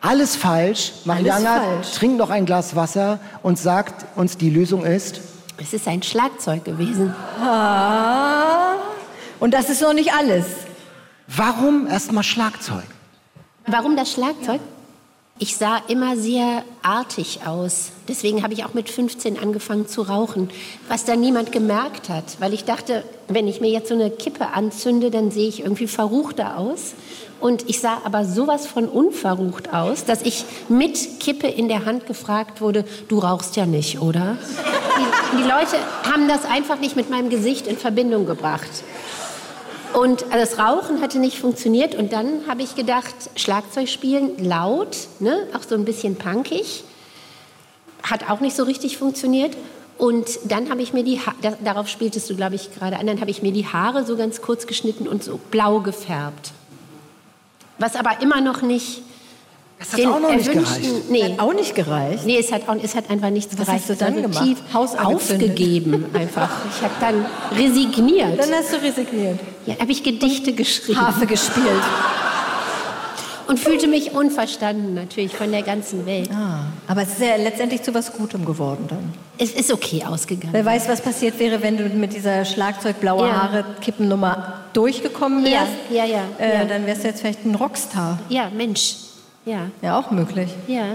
Alles 0.01 0.35
falsch. 0.35 0.93
Mariana 1.05 1.61
falsch. 1.61 1.91
trinkt 1.93 2.17
noch 2.19 2.29
ein 2.29 2.45
Glas 2.45 2.75
Wasser 2.75 3.19
und 3.41 3.57
sagt 3.57 4.05
uns, 4.15 4.37
die 4.37 4.51
Lösung 4.51 4.85
ist. 4.85 5.32
Es 5.57 5.73
ist 5.73 5.87
ein 5.87 6.03
Schlagzeug 6.03 6.65
gewesen. 6.65 7.13
Ah. 7.39 8.75
Und 9.39 9.53
das 9.53 9.69
ist 9.69 9.81
noch 9.81 9.93
nicht 9.93 10.13
alles. 10.13 10.45
Warum 11.27 11.87
erstmal 11.87 12.23
Schlagzeug? 12.23 12.85
Warum 13.65 13.95
das 13.95 14.11
Schlagzeug? 14.11 14.59
Ich 15.39 15.57
sah 15.57 15.77
immer 15.87 16.15
sehr 16.15 16.63
artig 16.83 17.39
aus. 17.45 17.91
Deswegen 18.07 18.43
habe 18.43 18.53
ich 18.53 18.65
auch 18.65 18.73
mit 18.73 18.89
15 18.89 19.39
angefangen 19.39 19.87
zu 19.87 20.03
rauchen, 20.03 20.49
was 20.87 21.05
dann 21.05 21.21
niemand 21.21 21.51
gemerkt 21.51 22.07
hat, 22.07 22.39
weil 22.39 22.53
ich 22.53 22.65
dachte, 22.65 23.03
wenn 23.27 23.47
ich 23.47 23.59
mir 23.59 23.71
jetzt 23.71 23.89
so 23.89 23.95
eine 23.95 24.11
Kippe 24.11 24.47
anzünde, 24.53 25.09
dann 25.09 25.31
sehe 25.31 25.47
ich 25.47 25.61
irgendwie 25.61 25.87
verruchter 25.87 26.57
aus. 26.57 26.93
Und 27.43 27.69
ich 27.69 27.81
sah 27.81 27.97
aber 28.05 28.23
sowas 28.23 28.65
von 28.65 28.87
unverrucht 28.87 29.73
aus, 29.73 30.05
dass 30.05 30.21
ich 30.21 30.45
mit 30.69 31.19
Kippe 31.19 31.47
in 31.47 31.67
der 31.67 31.83
Hand 31.83 32.07
gefragt 32.07 32.61
wurde, 32.61 32.85
du 33.09 33.19
rauchst 33.19 33.57
ja 33.57 33.65
nicht, 33.65 33.99
oder? 33.99 34.37
Die, 34.97 35.37
die 35.39 35.43
Leute 35.43 35.75
haben 36.09 36.29
das 36.29 36.45
einfach 36.45 36.79
nicht 36.79 36.95
mit 36.95 37.09
meinem 37.09 37.29
Gesicht 37.29 37.67
in 37.67 37.77
Verbindung 37.77 38.25
gebracht. 38.25 38.69
Und 39.91 40.23
das 40.31 40.57
Rauchen 40.57 41.01
hatte 41.01 41.19
nicht 41.19 41.37
funktioniert. 41.37 41.95
Und 41.95 42.13
dann 42.13 42.47
habe 42.47 42.61
ich 42.61 42.75
gedacht, 42.75 43.13
Schlagzeug 43.35 43.89
spielen 43.89 44.41
laut, 44.41 44.95
ne? 45.19 45.45
auch 45.53 45.63
so 45.63 45.75
ein 45.75 45.83
bisschen 45.83 46.15
punkig. 46.15 46.85
Hat 48.03 48.29
auch 48.29 48.39
nicht 48.39 48.55
so 48.55 48.63
richtig 48.63 48.97
funktioniert. 48.97 49.57
Und 49.97 50.39
dann 50.45 50.69
habe 50.69 50.81
ich 50.81 50.93
mir 50.93 51.03
die, 51.03 51.19
ha 51.19 51.35
da, 51.41 51.57
darauf 51.61 51.89
spieltest 51.89 52.29
du, 52.29 52.37
glaube 52.37 52.55
ich, 52.55 52.73
gerade 52.73 52.97
an, 52.97 53.05
dann 53.05 53.19
habe 53.19 53.31
ich 53.31 53.41
mir 53.41 53.51
die 53.51 53.67
Haare 53.67 54.05
so 54.05 54.15
ganz 54.15 54.41
kurz 54.41 54.65
geschnitten 54.65 55.09
und 55.09 55.25
so 55.25 55.41
blau 55.51 55.81
gefärbt. 55.81 56.53
Was 57.79 57.95
aber 57.95 58.21
immer 58.21 58.39
noch 58.41 58.61
nicht 58.61 59.01
Das 59.79 59.93
hat 59.93 60.05
auch 60.05 60.19
noch 60.19 60.31
nicht 60.33 60.51
gereicht. 60.51 61.09
Nee, 61.09 61.35
Auch 61.37 61.53
nicht 61.53 61.75
gereicht. 61.75 62.25
nee 62.25 62.37
es, 62.37 62.51
hat 62.51 62.67
auch, 62.69 62.75
es 62.81 62.95
hat 62.95 63.09
einfach 63.09 63.29
nichts 63.29 63.57
Was 63.57 63.65
gereicht. 63.65 63.85
hast 63.89 64.01
du 64.01 64.05
dann 64.05 64.21
gemacht? 64.21 64.43
tief 64.43 64.57
Haus 64.73 64.95
aufgegeben 64.95 66.05
einfach. 66.13 66.49
Ich 66.75 66.81
habe 66.83 66.93
dann 67.01 67.25
resigniert. 67.57 68.39
Dann 68.39 68.51
hast 68.53 68.71
du 68.73 68.77
resigniert. 68.81 69.39
Ja, 69.65 69.75
habe 69.79 69.91
ich 69.91 70.03
Gedichte 70.03 70.53
geschrieben. 70.53 70.99
Harfe 71.01 71.25
gespielt. 71.25 71.65
Und 73.53 73.59
fühlte 73.59 73.87
mich 73.87 74.13
unverstanden 74.13 74.95
natürlich 74.95 75.35
von 75.35 75.51
der 75.51 75.61
ganzen 75.61 76.07
Welt. 76.07 76.27
Ah, 76.33 76.61
aber 76.87 77.03
es 77.03 77.09
ist 77.09 77.21
ja 77.21 77.35
letztendlich 77.35 77.83
zu 77.83 77.93
was 77.93 78.11
Gutem 78.11 78.45
geworden 78.45 78.85
dann. 78.89 79.13
Es 79.37 79.51
ist 79.51 79.71
okay 79.71 80.03
ausgegangen. 80.03 80.53
Wer 80.53 80.65
weiß, 80.65 80.89
was 80.89 81.01
passiert 81.01 81.37
wäre, 81.37 81.61
wenn 81.61 81.77
du 81.77 81.83
mit 81.89 82.13
dieser 82.15 82.45
Schlagzeug-blaue 82.45 83.27
Ja. 83.27 83.43
Haare 83.43 83.65
Kippennummer 83.79 84.61
durchgekommen 84.73 85.45
Ja, 85.45 85.51
wärst. 85.51 85.71
ja, 85.91 86.05
ja, 86.05 86.21
Äh, 86.39 86.55
ja. 86.61 86.65
Dann 86.65 86.87
wärst 86.87 87.03
du 87.03 87.09
jetzt 87.09 87.21
vielleicht 87.21 87.45
ein 87.45 87.53
Rockstar. 87.53 88.17
Ja, 88.29 88.49
Mensch. 88.49 88.95
Ja, 89.45 89.67
Ja, 89.83 89.99
auch 89.99 90.09
möglich. 90.09 90.49
ja. 90.67 90.85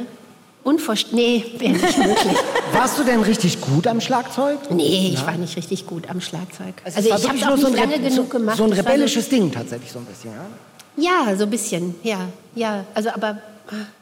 Unverst 0.65 1.13
nee, 1.13 1.45
wäre 1.59 1.75
nicht 1.75 1.97
möglich. 1.99 2.37
Warst 2.73 2.99
du 2.99 3.05
denn 3.05 3.23
richtig 3.23 3.61
gut 3.61 3.87
am 3.87 4.01
Schlagzeug? 4.01 4.59
Nee, 4.71 5.13
ich 5.15 5.25
war 5.25 5.35
nicht 5.37 5.57
richtig 5.57 5.87
gut 5.87 6.11
am 6.11 6.21
Schlagzeug. 6.21 6.75
Also, 6.85 7.09
war 7.09 7.19
ich 7.19 7.29
habe 7.29 7.39
es 7.39 7.45
auch 7.45 7.51
nicht 7.53 7.61
so 7.61 7.67
ein 7.69 7.75
lange 7.77 7.95
Re- 7.95 8.01
genug 8.01 8.31
gemacht. 8.31 8.57
So 8.57 8.65
ein 8.65 8.73
rebellisches 8.73 9.29
Ding 9.29 9.53
tatsächlich 9.53 9.93
so 9.93 10.01
ein 10.01 10.05
bisschen, 10.07 10.33
ja? 10.33 10.45
Ja, 10.99 11.35
so 11.37 11.45
ein 11.45 11.51
bisschen, 11.51 11.95
ja. 12.03 12.19
Ja, 12.55 12.85
also 12.95 13.11
aber 13.11 13.39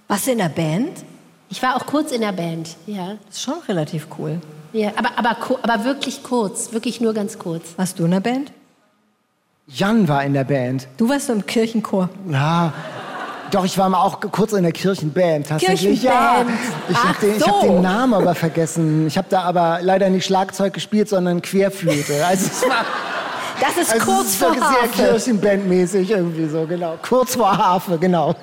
Warst 0.08 0.26
du 0.26 0.32
in 0.32 0.38
der 0.38 0.48
Band? 0.48 1.04
ich 1.48 1.62
war 1.62 1.76
auch 1.76 1.86
kurz 1.86 2.10
in 2.12 2.20
der 2.22 2.32
Band, 2.32 2.76
ja. 2.86 3.14
Das 3.26 3.36
ist 3.36 3.42
schon 3.42 3.54
relativ 3.68 4.08
cool. 4.18 4.40
ja 4.72 4.90
aber, 4.96 5.10
aber, 5.16 5.36
aber 5.62 5.84
wirklich 5.84 6.22
kurz, 6.22 6.72
wirklich 6.72 7.00
nur 7.00 7.14
ganz 7.14 7.38
kurz. 7.38 7.74
Warst 7.76 7.98
du 7.98 8.04
in 8.04 8.10
der 8.12 8.20
Band? 8.20 8.52
Jan 9.68 10.06
war 10.08 10.24
in 10.24 10.32
der 10.32 10.44
Band. 10.44 10.86
Du 10.96 11.08
warst 11.08 11.26
so 11.26 11.32
im 11.32 11.44
Kirchenchor. 11.44 12.08
Ja. 12.30 12.72
Doch, 13.50 13.64
ich 13.64 13.76
war 13.78 13.88
mal 13.88 14.00
auch 14.02 14.20
kurz 14.20 14.52
in 14.52 14.62
der 14.62 14.72
Kirchenband 14.72 15.48
tatsächlich. 15.48 16.00
Kirchenband. 16.02 16.50
Ja. 16.50 16.56
Ich 16.88 16.96
Ach 16.96 17.08
habe 17.08 17.18
den, 17.20 17.36
ich 17.36 17.38
so. 17.38 17.46
hab 17.46 17.60
den 17.62 17.80
Namen 17.82 18.14
aber 18.14 18.34
vergessen. 18.34 19.06
Ich 19.06 19.16
habe 19.16 19.28
da 19.30 19.42
aber 19.42 19.78
leider 19.82 20.08
nicht 20.10 20.24
Schlagzeug 20.24 20.72
gespielt, 20.74 21.08
sondern 21.08 21.42
Querflöte. 21.42 22.24
Also 22.26 22.46
es 22.46 22.62
war 22.62 22.84
Das 23.60 23.76
ist 23.76 23.92
also 23.92 24.04
kurz 24.04 24.40
war 24.40 24.54
vor 24.54 24.68
sehr 24.68 24.82
Harfe. 24.82 25.02
Kirchenbandmäßig 25.02 26.10
irgendwie 26.10 26.46
so, 26.48 26.66
genau. 26.66 26.98
Kurz 27.02 27.34
vor 27.34 27.56
Harfe, 27.56 27.98
genau. 27.98 28.34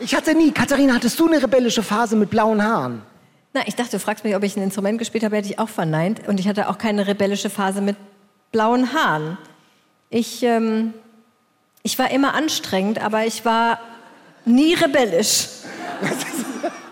Ich 0.00 0.14
hatte 0.14 0.34
nie, 0.34 0.52
Katharina, 0.52 0.94
hattest 0.94 1.18
du 1.18 1.26
eine 1.26 1.42
rebellische 1.42 1.82
Phase 1.82 2.14
mit 2.16 2.30
blauen 2.30 2.62
Haaren? 2.62 3.02
Na, 3.54 3.62
ich 3.66 3.74
dachte, 3.74 3.92
du 3.92 3.98
fragst 3.98 4.24
mich, 4.24 4.36
ob 4.36 4.42
ich 4.42 4.56
ein 4.56 4.62
Instrument 4.62 4.98
gespielt 4.98 5.24
habe, 5.24 5.36
hätte 5.36 5.48
ich 5.48 5.58
auch 5.58 5.68
verneint. 5.68 6.28
Und 6.28 6.40
ich 6.40 6.48
hatte 6.48 6.68
auch 6.68 6.76
keine 6.76 7.06
rebellische 7.06 7.50
Phase 7.50 7.80
mit 7.80 7.96
blauen 8.52 8.92
Haaren. 8.92 9.38
Ich, 10.10 10.42
ähm, 10.42 10.92
ich 11.82 11.98
war 11.98 12.10
immer 12.10 12.34
anstrengend, 12.34 13.02
aber 13.02 13.24
ich 13.24 13.44
war 13.44 13.78
nie 14.44 14.74
rebellisch. 14.74 15.46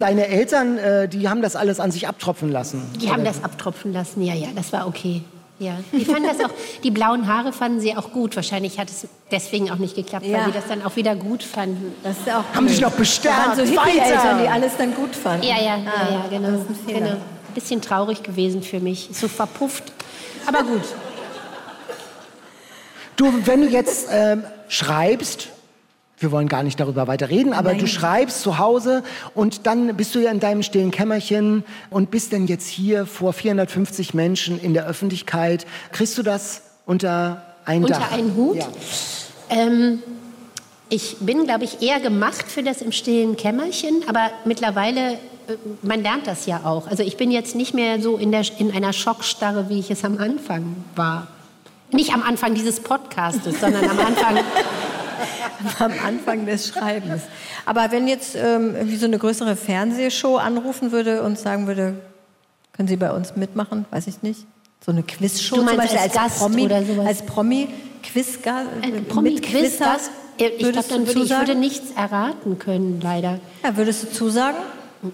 Deine 0.00 0.26
Eltern, 0.28 0.78
äh, 0.78 1.08
die 1.08 1.28
haben 1.28 1.42
das 1.42 1.54
alles 1.56 1.78
an 1.78 1.92
sich 1.92 2.08
abtropfen 2.08 2.50
lassen. 2.50 2.82
Die 3.00 3.12
haben 3.12 3.22
das 3.24 3.44
abtropfen 3.44 3.92
lassen, 3.92 4.22
ja, 4.22 4.34
ja, 4.34 4.48
das 4.56 4.72
war 4.72 4.88
okay. 4.88 5.22
Ja, 5.58 5.74
die 5.92 6.06
fanden 6.06 6.26
das 6.26 6.40
auch, 6.42 6.50
die 6.82 6.90
blauen 6.90 7.26
Haare 7.26 7.52
fanden 7.52 7.80
sie 7.80 7.94
auch 7.94 8.10
gut. 8.12 8.34
Wahrscheinlich 8.34 8.78
hat 8.78 8.88
es 8.88 9.06
deswegen 9.30 9.70
auch 9.70 9.76
nicht 9.76 9.94
geklappt, 9.94 10.24
Ja. 10.24 10.38
weil 10.38 10.46
sie 10.46 10.52
das 10.52 10.66
dann 10.68 10.82
auch 10.82 10.96
wieder 10.96 11.14
gut 11.14 11.42
fanden. 11.42 11.92
Das 12.02 12.16
ist 12.16 12.30
auch 12.30 12.44
Haben 12.54 12.66
sich 12.66 12.80
noch 12.80 12.92
Da 12.92 12.96
bestärkt. 12.96 13.46
waren 13.48 13.56
so. 13.58 13.62
Hippie-Eltern, 13.64 14.42
die 14.42 14.48
alles 14.48 14.72
dann 14.78 14.94
gut 14.94 15.14
fanden. 15.14 15.44
Ja, 15.46 15.60
ja, 15.62 15.74
Ah, 15.74 16.10
ja, 16.10 16.14
ja, 16.14 16.24
genau. 16.30 16.50
Das 16.52 16.60
ist 16.78 16.88
ein 16.88 16.94
genau. 16.94 17.16
Bisschen 17.54 17.82
traurig 17.82 18.22
gewesen 18.22 18.62
für 18.62 18.80
mich, 18.80 19.10
so 19.12 19.28
verpufft. 19.28 19.92
Aber 20.46 20.62
gut. 20.62 20.80
Du, 23.16 23.30
wenn 23.44 23.60
du 23.60 23.68
jetzt 23.68 24.08
ähm, 24.10 24.44
schreibst, 24.68 25.48
wir 26.20 26.30
wollen 26.30 26.48
gar 26.48 26.62
nicht 26.62 26.78
darüber 26.78 27.06
weiter 27.06 27.30
reden, 27.30 27.54
aber 27.54 27.74
du 27.74 27.86
schreibst 27.86 28.42
zu 28.42 28.58
Hause 28.58 29.02
und 29.34 29.66
dann 29.66 29.96
bist 29.96 30.14
du 30.14 30.18
ja 30.18 30.30
in 30.30 30.38
deinem 30.38 30.62
stillen 30.62 30.90
Kämmerchen 30.90 31.64
und 31.88 32.10
bist 32.10 32.34
dann 32.34 32.46
jetzt 32.46 32.68
hier 32.68 33.06
vor 33.06 33.32
450 33.32 34.12
Menschen 34.12 34.60
in 34.60 34.74
der 34.74 34.86
Öffentlichkeit. 34.86 35.66
Kriegst 35.92 36.18
du 36.18 36.22
das 36.22 36.62
unter 36.84 37.42
ein 37.64 37.84
Unter 37.84 37.98
Dach? 37.98 38.12
einen 38.12 38.36
Hut? 38.36 38.56
Ja. 38.56 38.68
Ähm, 39.48 40.02
ich 40.90 41.16
bin, 41.20 41.46
glaube 41.46 41.64
ich, 41.64 41.80
eher 41.80 42.00
gemacht 42.00 42.44
für 42.48 42.62
das 42.62 42.82
im 42.82 42.92
stillen 42.92 43.36
Kämmerchen, 43.36 44.02
aber 44.06 44.30
mittlerweile, 44.44 45.12
äh, 45.12 45.16
man 45.80 46.02
lernt 46.02 46.26
das 46.26 46.44
ja 46.44 46.60
auch. 46.64 46.86
Also 46.86 47.02
ich 47.02 47.16
bin 47.16 47.30
jetzt 47.30 47.54
nicht 47.54 47.72
mehr 47.72 48.00
so 48.02 48.18
in, 48.18 48.30
der, 48.30 48.42
in 48.58 48.72
einer 48.72 48.92
Schockstarre, 48.92 49.70
wie 49.70 49.78
ich 49.78 49.90
es 49.90 50.04
am 50.04 50.18
Anfang 50.18 50.76
war. 50.96 51.28
Nicht 51.92 52.12
am 52.12 52.22
Anfang 52.22 52.54
dieses 52.54 52.80
Podcastes, 52.80 53.58
sondern 53.58 53.88
am 53.88 53.98
Anfang. 53.98 54.38
am 55.78 55.92
Anfang 56.04 56.46
des 56.46 56.68
Schreibens. 56.68 57.22
Aber 57.66 57.90
wenn 57.90 58.08
jetzt 58.08 58.34
ähm, 58.36 58.74
irgendwie 58.74 58.96
so 58.96 59.06
eine 59.06 59.18
größere 59.18 59.56
Fernsehshow 59.56 60.36
anrufen 60.36 60.92
würde 60.92 61.22
und 61.22 61.38
sagen 61.38 61.66
würde, 61.66 61.94
können 62.72 62.88
Sie 62.88 62.96
bei 62.96 63.12
uns 63.12 63.36
mitmachen? 63.36 63.84
Weiß 63.90 64.06
ich 64.06 64.22
nicht. 64.22 64.46
So 64.84 64.92
eine 64.92 65.02
Quizshow 65.02 65.56
zum 65.56 65.66
Beispiel 65.66 65.98
als 65.98 66.14
Gast 66.14 66.38
Promi, 66.38 66.64
oder 66.64 66.82
sowas? 66.84 67.06
als 67.06 67.22
Promi 67.26 67.68
Quizgast, 68.02 68.66
Ein 68.82 69.04
Promi-Quizgast? 69.04 70.10
Ich 70.38 70.58
glaube, 70.58 70.84
dann 70.88 71.06
würde 71.06 71.20
ich 71.20 71.30
würde 71.30 71.54
nichts 71.54 71.90
erraten 71.90 72.58
können, 72.58 72.98
leider. 73.02 73.38
Ja, 73.62 73.76
würdest 73.76 74.04
du 74.04 74.10
zusagen? 74.10 74.56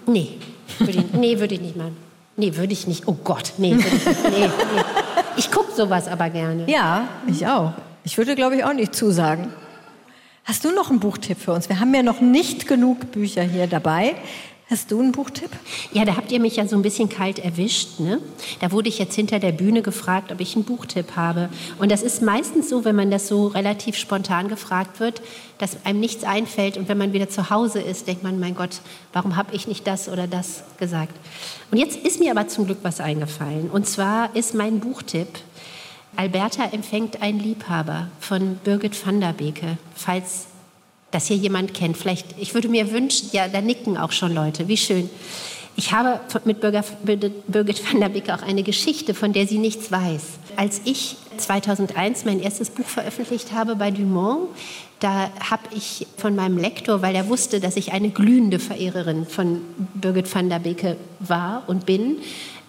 Nee, 0.05 0.37
würde 0.79 0.99
ich, 0.99 1.13
nee, 1.13 1.39
würde 1.39 1.55
ich 1.55 1.61
nicht 1.61 1.75
machen. 1.75 1.97
Nee, 2.37 2.55
würde 2.55 2.71
ich 2.71 2.87
nicht. 2.87 3.07
Oh 3.07 3.17
Gott, 3.23 3.53
nee, 3.57 3.73
würde 3.75 3.87
ich 3.87 4.05
nicht. 4.05 4.23
Nee, 4.23 4.47
nee. 4.47 4.83
Ich 5.35 5.51
gucke 5.51 5.73
sowas 5.73 6.07
aber 6.07 6.29
gerne. 6.29 6.63
Ja, 6.67 7.07
ich 7.27 7.45
auch. 7.45 7.73
Ich 8.05 8.17
würde, 8.17 8.35
glaube 8.35 8.55
ich, 8.55 8.63
auch 8.63 8.73
nicht 8.73 8.95
zusagen. 8.95 9.51
Hast 10.47 10.63
du 10.63 10.71
noch 10.71 10.89
einen 10.89 11.01
Buchtipp 11.01 11.39
für 11.39 11.51
uns? 11.51 11.67
Wir 11.67 11.81
haben 11.81 11.93
ja 11.93 12.01
noch 12.01 12.21
nicht 12.21 12.67
genug 12.67 13.11
Bücher 13.11 13.43
hier 13.43 13.67
dabei. 13.67 14.15
Hast 14.69 14.91
du 14.91 15.01
einen 15.01 15.11
Buchtipp? 15.11 15.49
Ja, 15.91 16.05
da 16.05 16.15
habt 16.15 16.31
ihr 16.31 16.39
mich 16.39 16.55
ja 16.55 16.65
so 16.65 16.77
ein 16.77 16.81
bisschen 16.81 17.09
kalt 17.09 17.37
erwischt. 17.37 17.99
Ne? 17.99 18.21
Da 18.61 18.71
wurde 18.71 18.87
ich 18.87 18.97
jetzt 18.97 19.13
hinter 19.13 19.39
der 19.39 19.51
Bühne 19.51 19.81
gefragt, 19.81 20.31
ob 20.31 20.39
ich 20.39 20.55
einen 20.55 20.63
Buchtipp 20.63 21.17
habe. 21.17 21.49
Und 21.79 21.91
das 21.91 22.01
ist 22.01 22.21
meistens 22.21 22.69
so, 22.69 22.85
wenn 22.85 22.95
man 22.95 23.11
das 23.11 23.27
so 23.27 23.47
relativ 23.47 23.97
spontan 23.97 24.47
gefragt 24.47 25.01
wird, 25.01 25.21
dass 25.57 25.85
einem 25.85 25.99
nichts 25.99 26.23
einfällt. 26.23 26.77
Und 26.77 26.87
wenn 26.87 26.97
man 26.97 27.11
wieder 27.11 27.27
zu 27.27 27.49
Hause 27.49 27.81
ist, 27.81 28.07
denkt 28.07 28.23
man, 28.23 28.39
mein 28.39 28.55
Gott, 28.55 28.79
warum 29.11 29.35
habe 29.35 29.53
ich 29.53 29.67
nicht 29.67 29.85
das 29.85 30.07
oder 30.07 30.27
das 30.27 30.63
gesagt? 30.79 31.13
Und 31.71 31.77
jetzt 31.77 31.97
ist 31.97 32.21
mir 32.21 32.31
aber 32.31 32.47
zum 32.47 32.67
Glück 32.67 32.79
was 32.83 33.01
eingefallen. 33.01 33.69
Und 33.69 33.85
zwar 33.85 34.33
ist 34.33 34.53
mein 34.53 34.79
Buchtipp 34.79 35.27
Alberta 36.15 36.65
empfängt 36.71 37.21
einen 37.21 37.39
Liebhaber 37.39 38.07
von 38.19 38.55
Birgit 38.63 39.05
van 39.05 39.21
der 39.21 39.33
Beke, 39.33 39.77
falls 39.95 40.47
das 41.11 41.27
hier 41.27 41.37
jemand 41.37 41.73
kennt. 41.73 41.97
Vielleicht, 41.97 42.35
ich 42.39 42.53
würde 42.53 42.69
mir 42.69 42.91
wünschen, 42.91 43.29
ja, 43.31 43.47
da 43.47 43.61
nicken 43.61 43.97
auch 43.97 44.11
schon 44.11 44.33
Leute, 44.33 44.67
wie 44.67 44.77
schön. 44.77 45.09
Ich 45.75 45.91
habe 45.91 46.19
mit 46.45 46.59
Birgit 46.59 47.93
van 47.93 47.99
der 47.99 48.09
Beek 48.09 48.31
auch 48.31 48.41
eine 48.41 48.63
Geschichte, 48.63 49.13
von 49.13 49.31
der 49.31 49.45
sie 49.45 49.59
nichts 49.59 49.91
weiß. 49.91 50.23
Als 50.55 50.81
ich 50.85 51.17
2001 51.37 52.25
mein 52.25 52.39
erstes 52.39 52.71
Buch 52.71 52.87
veröffentlicht 52.87 53.53
habe 53.53 53.75
bei 53.75 53.91
Dumont, 53.91 54.49
da 54.99 55.29
habe 55.39 55.63
ich 55.75 56.07
von 56.17 56.35
meinem 56.35 56.57
Lektor, 56.57 57.03
weil 57.03 57.13
er 57.13 57.29
wusste, 57.29 57.59
dass 57.59 57.75
ich 57.75 57.93
eine 57.93 58.09
glühende 58.09 58.57
Verehrerin 58.57 59.27
von 59.27 59.61
Birgit 59.93 60.33
van 60.33 60.49
der 60.49 60.57
Beke 60.57 60.97
war 61.19 61.63
und 61.67 61.85
bin, 61.85 62.17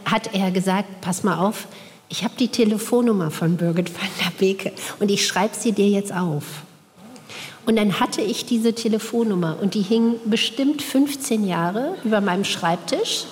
hat 0.04 0.34
er 0.34 0.50
gesagt, 0.50 1.00
pass 1.00 1.22
mal 1.22 1.38
auf, 1.38 1.66
ich 2.08 2.24
habe 2.24 2.34
die 2.38 2.48
Telefonnummer 2.48 3.30
von 3.30 3.56
Birgit 3.56 3.92
van 3.94 4.08
der 4.20 4.30
Beke 4.38 4.72
und 4.98 5.10
ich 5.10 5.26
schreibe 5.26 5.54
sie 5.54 5.72
dir 5.72 5.88
jetzt 5.88 6.12
auf. 6.12 6.44
Und 7.66 7.76
dann 7.76 8.00
hatte 8.00 8.22
ich 8.22 8.46
diese 8.46 8.72
Telefonnummer 8.72 9.58
und 9.60 9.74
die 9.74 9.82
hing 9.82 10.14
bestimmt 10.24 10.80
15 10.80 11.46
Jahre 11.46 11.96
über 12.02 12.22
meinem 12.22 12.44
Schreibtisch. 12.44 13.26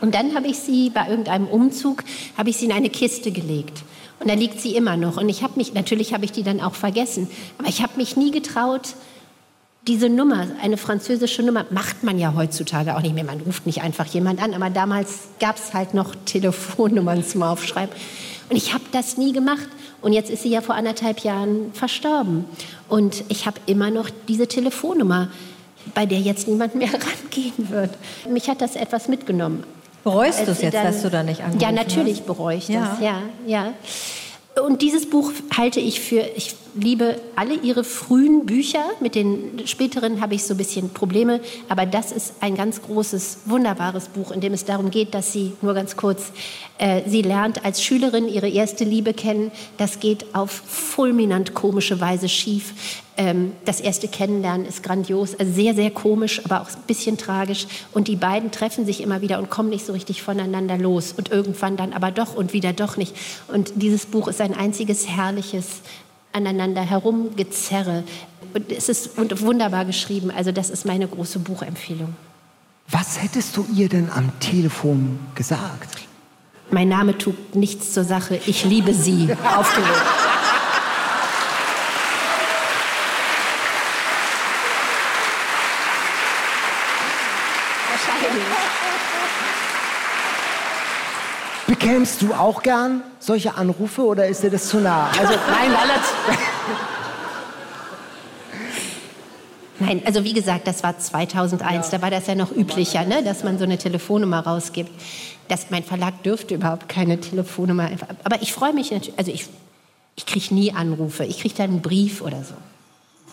Und 0.00 0.14
dann 0.14 0.36
habe 0.36 0.46
ich 0.46 0.58
sie 0.60 0.90
bei 0.90 1.08
irgendeinem 1.08 1.48
Umzug, 1.48 2.04
habe 2.36 2.50
ich 2.50 2.58
sie 2.58 2.66
in 2.66 2.72
eine 2.72 2.90
Kiste 2.90 3.32
gelegt. 3.32 3.82
Und 4.20 4.30
da 4.30 4.34
liegt 4.34 4.60
sie 4.60 4.76
immer 4.76 4.96
noch. 4.96 5.16
Und 5.16 5.28
ich 5.28 5.42
habe 5.42 5.54
mich, 5.56 5.74
natürlich 5.74 6.14
habe 6.14 6.24
ich 6.24 6.30
die 6.30 6.44
dann 6.44 6.60
auch 6.60 6.74
vergessen, 6.74 7.28
aber 7.58 7.68
ich 7.68 7.82
habe 7.82 7.96
mich 7.96 8.16
nie 8.16 8.30
getraut, 8.30 8.94
diese 9.88 10.10
Nummer, 10.10 10.46
eine 10.62 10.76
französische 10.76 11.42
Nummer, 11.42 11.64
macht 11.70 12.04
man 12.04 12.18
ja 12.18 12.34
heutzutage 12.36 12.94
auch 12.94 13.00
nicht 13.00 13.14
mehr. 13.14 13.24
Man 13.24 13.40
ruft 13.40 13.66
nicht 13.66 13.82
einfach 13.82 14.06
jemand 14.06 14.42
an, 14.42 14.54
aber 14.54 14.68
damals 14.70 15.28
gab 15.40 15.56
es 15.56 15.72
halt 15.72 15.94
noch 15.94 16.14
Telefonnummern 16.26 17.24
zum 17.24 17.42
Aufschreiben. 17.42 17.94
Und 18.50 18.56
ich 18.56 18.74
habe 18.74 18.84
das 18.92 19.16
nie 19.16 19.32
gemacht. 19.32 19.68
Und 20.00 20.12
jetzt 20.12 20.30
ist 20.30 20.42
sie 20.42 20.50
ja 20.50 20.60
vor 20.60 20.74
anderthalb 20.74 21.20
Jahren 21.20 21.72
verstorben. 21.72 22.44
Und 22.88 23.24
ich 23.28 23.46
habe 23.46 23.58
immer 23.66 23.90
noch 23.90 24.10
diese 24.28 24.46
Telefonnummer, 24.46 25.28
bei 25.94 26.06
der 26.06 26.20
jetzt 26.20 26.46
niemand 26.46 26.74
mehr 26.74 26.90
rangehen 26.92 27.70
wird. 27.70 27.90
Mich 28.30 28.48
hat 28.48 28.60
das 28.60 28.76
etwas 28.76 29.08
mitgenommen. 29.08 29.64
Bereust 30.04 30.46
du 30.46 30.52
es 30.52 30.62
jetzt, 30.62 30.74
dann, 30.74 30.84
dass 30.84 31.02
du 31.02 31.10
da 31.10 31.22
nicht 31.22 31.40
angerufen 31.40 31.60
Ja, 31.60 31.72
natürlich 31.72 32.22
bereue 32.22 32.58
ich 32.58 32.68
ja. 32.68 32.90
das. 32.90 33.00
Ja, 33.00 33.22
ja. 33.46 33.72
Und 34.64 34.82
dieses 34.82 35.08
Buch 35.08 35.32
halte 35.56 35.80
ich 35.80 36.00
für, 36.00 36.20
ich 36.36 36.54
liebe 36.74 37.20
alle 37.36 37.54
ihre 37.54 37.84
frühen 37.84 38.46
Bücher. 38.46 38.84
Mit 39.00 39.14
den 39.14 39.66
späteren 39.66 40.20
habe 40.20 40.34
ich 40.34 40.44
so 40.44 40.54
ein 40.54 40.56
bisschen 40.56 40.90
Probleme. 40.90 41.40
Aber 41.68 41.86
das 41.86 42.12
ist 42.12 42.34
ein 42.40 42.54
ganz 42.54 42.82
großes, 42.82 43.40
wunderbares 43.46 44.08
Buch, 44.08 44.30
in 44.30 44.40
dem 44.40 44.52
es 44.52 44.64
darum 44.64 44.90
geht, 44.90 45.14
dass 45.14 45.32
sie, 45.32 45.52
nur 45.62 45.74
ganz 45.74 45.96
kurz, 45.96 46.32
äh, 46.78 47.02
sie 47.06 47.22
lernt 47.22 47.64
als 47.64 47.82
Schülerin 47.82 48.28
ihre 48.28 48.48
erste 48.48 48.84
Liebe 48.84 49.14
kennen. 49.14 49.50
Das 49.76 50.00
geht 50.00 50.34
auf 50.34 50.50
fulminant 50.50 51.54
komische 51.54 52.00
Weise 52.00 52.28
schief. 52.28 52.74
Ähm, 53.20 53.52
das 53.64 53.80
erste 53.80 54.06
Kennenlernen 54.06 54.64
ist 54.64 54.84
grandios, 54.84 55.34
also 55.34 55.52
sehr, 55.52 55.74
sehr 55.74 55.90
komisch, 55.90 56.40
aber 56.44 56.62
auch 56.62 56.68
ein 56.68 56.82
bisschen 56.86 57.18
tragisch. 57.18 57.66
Und 57.92 58.06
die 58.06 58.14
beiden 58.14 58.52
treffen 58.52 58.86
sich 58.86 59.02
immer 59.02 59.20
wieder 59.20 59.40
und 59.40 59.50
kommen 59.50 59.70
nicht 59.70 59.84
so 59.84 59.92
richtig 59.92 60.22
voneinander 60.22 60.78
los. 60.78 61.12
Und 61.12 61.32
irgendwann 61.32 61.76
dann 61.76 61.92
aber 61.92 62.12
doch 62.12 62.36
und 62.36 62.52
wieder 62.52 62.72
doch 62.72 62.96
nicht. 62.96 63.14
Und 63.48 63.72
dieses 63.74 64.06
Buch 64.06 64.28
ist 64.28 64.40
ein 64.40 64.54
einziges 64.54 65.08
herrliches 65.08 65.80
aneinander 66.32 66.82
herumgezerre. 66.82 68.04
Und 68.54 68.70
es 68.70 68.88
ist 68.88 69.10
wunderbar 69.42 69.84
geschrieben. 69.84 70.30
Also 70.30 70.52
das 70.52 70.70
ist 70.70 70.86
meine 70.86 71.08
große 71.08 71.40
Buchempfehlung. 71.40 72.14
Was 72.88 73.20
hättest 73.20 73.56
du 73.56 73.66
ihr 73.74 73.88
denn 73.88 74.10
am 74.14 74.38
Telefon 74.38 75.18
gesagt? 75.34 75.98
Mein 76.70 76.88
Name 76.88 77.18
tut 77.18 77.56
nichts 77.56 77.92
zur 77.92 78.04
Sache. 78.04 78.40
Ich 78.46 78.64
liebe 78.64 78.94
sie. 78.94 79.28
Aufgelegt. 79.56 80.27
Bekämst 91.78 92.22
du 92.22 92.34
auch 92.34 92.64
gern 92.64 93.02
solche 93.20 93.54
Anrufe 93.54 94.04
oder 94.04 94.26
ist 94.26 94.42
dir 94.42 94.50
das 94.50 94.68
zu 94.68 94.78
nah? 94.78 95.10
Also, 95.10 95.32
nein, 95.50 95.72
alles. 95.74 96.38
Nein, 99.78 100.02
also 100.04 100.24
wie 100.24 100.32
gesagt, 100.32 100.66
das 100.66 100.82
war 100.82 100.98
2001, 100.98 101.86
ja. 101.86 101.98
da 101.98 102.02
war 102.02 102.10
das 102.10 102.26
ja 102.26 102.34
noch 102.34 102.50
üblicher, 102.50 103.04
ne, 103.04 103.22
dass 103.22 103.44
man 103.44 103.58
so 103.58 103.64
eine 103.64 103.78
Telefonnummer 103.78 104.40
rausgibt. 104.40 104.90
Das, 105.46 105.70
mein 105.70 105.84
Verlag 105.84 106.20
dürfte 106.24 106.56
überhaupt 106.56 106.88
keine 106.88 107.20
Telefonnummer. 107.20 107.90
Aber 108.24 108.42
ich 108.42 108.52
freue 108.52 108.72
mich 108.72 108.90
natürlich, 108.90 109.16
also 109.16 109.30
ich, 109.30 109.46
ich 110.16 110.26
kriege 110.26 110.52
nie 110.52 110.72
Anrufe, 110.72 111.24
ich 111.24 111.38
kriege 111.38 111.54
dann 111.54 111.70
einen 111.70 111.80
Brief 111.80 112.22
oder 112.22 112.42
so. 112.42 112.54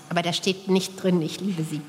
Aber 0.10 0.22
da 0.22 0.34
steht 0.34 0.68
nicht 0.68 1.01
drin, 1.01 1.22
ich 1.22 1.39
liebe 1.41 1.64
sie. 1.64 1.82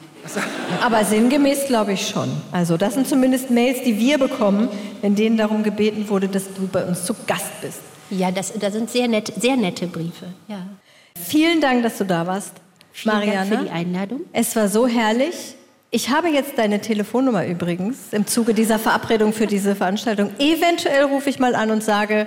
Aber 0.82 1.04
sinngemäß 1.04 1.66
glaube 1.66 1.92
ich 1.92 2.08
schon. 2.08 2.28
Also 2.52 2.76
das 2.76 2.94
sind 2.94 3.06
zumindest 3.06 3.50
Mails, 3.50 3.82
die 3.84 3.98
wir 3.98 4.18
bekommen, 4.18 4.68
in 5.02 5.14
denen 5.14 5.36
darum 5.36 5.62
gebeten 5.62 6.08
wurde, 6.08 6.28
dass 6.28 6.52
du 6.54 6.66
bei 6.66 6.84
uns 6.84 7.04
zu 7.04 7.14
Gast 7.26 7.60
bist. 7.60 7.80
Ja, 8.10 8.30
das, 8.30 8.52
das 8.58 8.72
sind 8.72 8.90
sehr, 8.90 9.08
nett, 9.08 9.32
sehr 9.40 9.56
nette 9.56 9.86
Briefe. 9.86 10.26
Ja. 10.48 10.66
Vielen 11.14 11.60
Dank, 11.60 11.82
dass 11.82 11.98
du 11.98 12.04
da 12.04 12.26
warst, 12.26 12.52
Vielen 12.92 13.14
Marianne. 13.14 13.50
Dank 13.50 13.60
für 13.62 13.66
die 13.66 13.72
Einladung. 13.72 14.20
Es 14.32 14.56
war 14.56 14.68
so 14.68 14.86
herrlich. 14.86 15.54
Ich 15.90 16.10
habe 16.10 16.28
jetzt 16.28 16.58
deine 16.58 16.80
Telefonnummer 16.80 17.46
übrigens 17.46 18.12
im 18.12 18.26
Zuge 18.26 18.54
dieser 18.54 18.78
Verabredung 18.78 19.32
für 19.32 19.46
diese 19.46 19.74
Veranstaltung. 19.74 20.30
Eventuell 20.38 21.04
rufe 21.04 21.30
ich 21.30 21.38
mal 21.38 21.54
an 21.54 21.70
und 21.70 21.82
sage, 21.82 22.26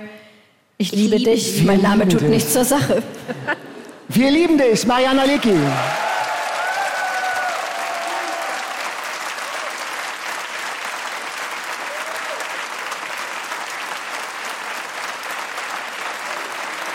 ich, 0.78 0.92
ich 0.92 0.98
liebe, 0.98 1.16
liebe, 1.16 1.30
dich. 1.30 1.62
Mein 1.64 1.82
Name 1.82 2.08
tut 2.08 2.22
nichts 2.22 2.52
zur 2.52 2.64
Sache. 2.64 3.02
Wir 4.12 4.28
lieben 4.28 4.58
dich, 4.58 4.84
Mariana 4.88 5.22
Lecki. 5.22 5.54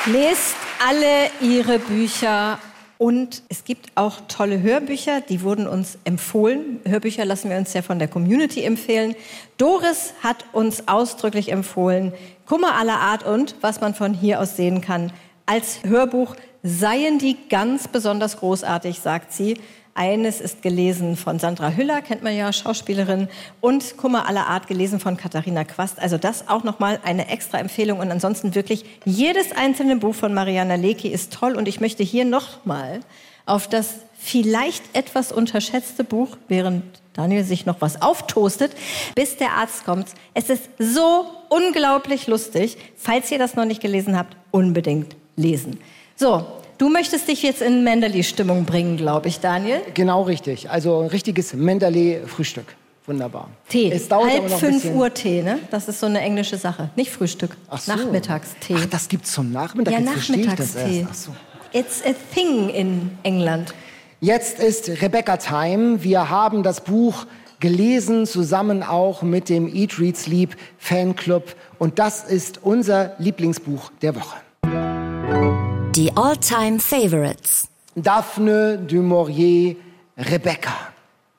Lest 0.08 0.56
alle 0.86 1.30
ihre 1.40 1.80
Bücher 1.80 2.60
und 2.98 3.44
es 3.48 3.64
gibt 3.64 3.94
auch 3.96 4.16
tolle 4.28 4.62
Hörbücher, 4.62 5.22
die 5.22 5.42
wurden 5.42 5.68
uns 5.70 5.98
empfohlen. 6.04 6.82
Hörbücher 6.86 7.24
lassen 7.24 7.50
wir 7.50 7.56
uns 7.56 7.74
ja 7.74 7.82
von 7.82 7.98
der 7.98 8.10
Community 8.10 8.62
empfehlen. 8.62 9.16
Doris 9.58 10.16
hat 10.22 10.44
uns 10.52 10.90
ausdrücklich 10.90 11.50
empfohlen, 11.54 12.12
Kummer 12.46 12.76
aller 12.76 13.00
Art 13.00 13.24
und, 13.24 13.56
was 13.62 13.80
man 13.80 13.96
von 13.96 14.14
hier 14.14 14.42
aus 14.42 14.58
sehen 14.58 14.82
kann, 14.82 15.14
als 15.46 15.80
Hörbuch 15.84 16.36
seien 16.66 17.20
die 17.20 17.38
ganz 17.48 17.88
besonders 17.88 18.38
großartig, 18.38 19.00
sagt 19.00 19.32
sie. 19.32 19.60
Eines 19.94 20.42
ist 20.42 20.64
gelesen 20.64 21.16
von 21.16 21.38
Sandra 21.40 21.70
Hüller, 21.70 22.02
kennt 22.02 22.24
man 22.24 22.36
ja, 22.36 22.52
Schauspielerin, 22.52 23.30
und 23.62 23.96
Kummer 23.96 24.28
aller 24.28 24.48
Art 24.48 24.68
gelesen 24.68 25.00
von 25.00 25.16
Katharina 25.16 25.64
Quast. 25.64 26.00
Also 26.00 26.18
das 26.18 26.50
auch 26.50 26.64
nochmal 26.64 27.00
eine 27.04 27.30
extra 27.30 27.60
Empfehlung. 27.60 28.00
Und 28.00 28.12
ansonsten 28.12 28.56
wirklich 28.56 28.84
jedes 29.06 29.52
einzelne 29.52 29.96
Buch 29.96 30.16
von 30.16 30.34
Mariana 30.34 30.76
Lecki 30.76 31.08
ist 31.08 31.32
toll. 31.32 31.56
Und 31.56 31.68
ich 31.68 31.80
möchte 31.80 32.04
hier 32.04 32.26
nochmal 32.26 33.02
auf 33.46 33.70
das 33.70 33.94
vielleicht 34.18 34.84
etwas 34.94 35.32
unterschätzte 35.32 36.04
Buch, 36.04 36.36
während 36.48 36.84
Daniel 37.14 37.44
sich 37.44 37.68
noch 37.68 37.80
was 37.80 38.02
auftoastet, 38.02 38.72
bis 39.14 39.38
der 39.38 39.52
Arzt 39.52 39.86
kommt. 39.86 40.08
Es 40.34 40.50
ist 40.50 40.68
so 40.80 41.26
unglaublich 41.50 42.26
lustig. 42.26 42.78
Falls 42.98 43.32
ihr 43.32 43.38
das 43.38 43.56
noch 43.56 43.66
nicht 43.66 43.82
gelesen 43.82 44.18
habt, 44.18 44.36
unbedingt 44.50 45.16
lesen. 45.36 45.80
So, 46.16 46.46
Du 46.78 46.90
möchtest 46.90 47.30
dich 47.30 47.42
jetzt 47.42 47.62
in 47.62 47.86
Menderli-Stimmung 47.86 48.66
bringen, 48.66 48.98
glaube 48.98 49.30
ich, 49.30 49.40
Daniel. 49.40 49.80
Genau 49.94 50.24
richtig. 50.24 50.70
Also 50.70 51.00
ein 51.00 51.08
richtiges 51.08 51.54
Menderli-Frühstück. 51.54 52.76
Wunderbar. 53.06 53.50
Tee. 53.70 53.92
Es 53.92 54.10
dauert 54.10 54.32
Halb 54.32 54.50
fünf 54.50 54.84
Uhr 54.86 55.14
Tee, 55.14 55.42
ne? 55.42 55.60
Das 55.72 55.88
ist 55.88 56.00
so 56.00 56.08
eine 56.08 56.20
englische 56.20 56.58
Sache. 56.58 56.90
Nicht 56.98 57.12
Frühstück. 57.12 57.52
Ach 57.70 57.80
so. 57.80 57.96
Nachmittagstee. 57.96 58.76
Ach, 58.78 58.86
das 58.88 59.08
gibt's 59.08 59.32
zum 59.32 59.52
Nachmittag. 59.52 59.94
Ja, 59.94 60.00
Nachmittagstee. 60.02 61.08
So. 61.14 61.32
it's 61.72 62.04
a 62.04 62.14
thing 62.34 62.70
in 62.70 63.12
England. 63.24 63.74
Jetzt 64.20 64.60
ist 64.60 65.02
Rebecca 65.02 65.38
Time. 65.38 66.04
Wir 66.04 66.30
haben 66.30 66.64
das 66.64 66.82
Buch 66.82 67.26
gelesen, 67.60 68.26
zusammen 68.26 68.84
auch 68.84 69.22
mit 69.22 69.48
dem 69.48 69.74
Eat 69.74 69.98
Read 70.00 70.18
Sleep 70.18 70.58
Fanclub. 70.78 71.56
Und 71.78 72.00
das 72.00 72.24
ist 72.24 72.60
unser 72.64 73.14
Lieblingsbuch 73.20 73.92
der 74.02 74.16
Woche. 74.16 75.75
Die 75.96 76.12
All-Time 76.18 76.80
Favorites. 76.80 77.70
Daphne 77.96 78.78
du 78.78 79.02
Maurier, 79.02 79.78
Rebecca. 80.18 80.74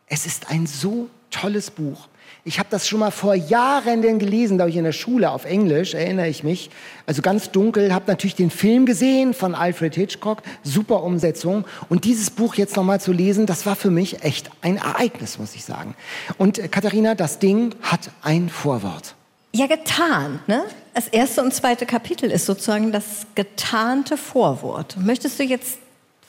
Es 0.06 0.24
ist 0.24 0.50
ein 0.50 0.66
so 0.66 1.10
tolles 1.30 1.70
Buch. 1.70 2.08
Ich 2.42 2.58
habe 2.58 2.70
das 2.70 2.88
schon 2.88 3.00
mal 3.00 3.10
vor 3.10 3.34
Jahren 3.34 4.00
denn 4.00 4.18
gelesen, 4.18 4.56
da 4.56 4.66
ich 4.66 4.76
in 4.76 4.84
der 4.84 4.92
Schule 4.92 5.30
auf 5.30 5.44
Englisch, 5.44 5.92
erinnere 5.92 6.28
ich 6.28 6.42
mich. 6.42 6.70
Also 7.04 7.20
ganz 7.20 7.50
dunkel, 7.50 7.92
habe 7.92 8.06
natürlich 8.06 8.34
den 8.34 8.48
Film 8.48 8.86
gesehen 8.86 9.34
von 9.34 9.54
Alfred 9.54 9.94
Hitchcock, 9.94 10.40
super 10.62 11.02
Umsetzung. 11.02 11.66
Und 11.90 12.06
dieses 12.06 12.30
Buch 12.30 12.54
jetzt 12.54 12.76
nochmal 12.76 12.98
zu 12.98 13.12
lesen, 13.12 13.44
das 13.44 13.66
war 13.66 13.76
für 13.76 13.90
mich 13.90 14.22
echt 14.22 14.50
ein 14.62 14.78
Ereignis, 14.78 15.38
muss 15.38 15.54
ich 15.54 15.66
sagen. 15.66 15.94
Und 16.38 16.58
äh, 16.58 16.68
Katharina, 16.68 17.14
das 17.14 17.40
Ding 17.40 17.74
hat 17.82 18.10
ein 18.22 18.48
Vorwort. 18.48 19.16
Ja, 19.52 19.66
getan. 19.66 20.40
Ne? 20.46 20.64
Das 20.96 21.08
erste 21.08 21.42
und 21.42 21.52
zweite 21.52 21.84
Kapitel 21.84 22.30
ist 22.30 22.46
sozusagen 22.46 22.90
das 22.90 23.26
getarnte 23.34 24.16
Vorwort. 24.16 24.96
Möchtest 24.98 25.38
du 25.38 25.42
jetzt 25.42 25.76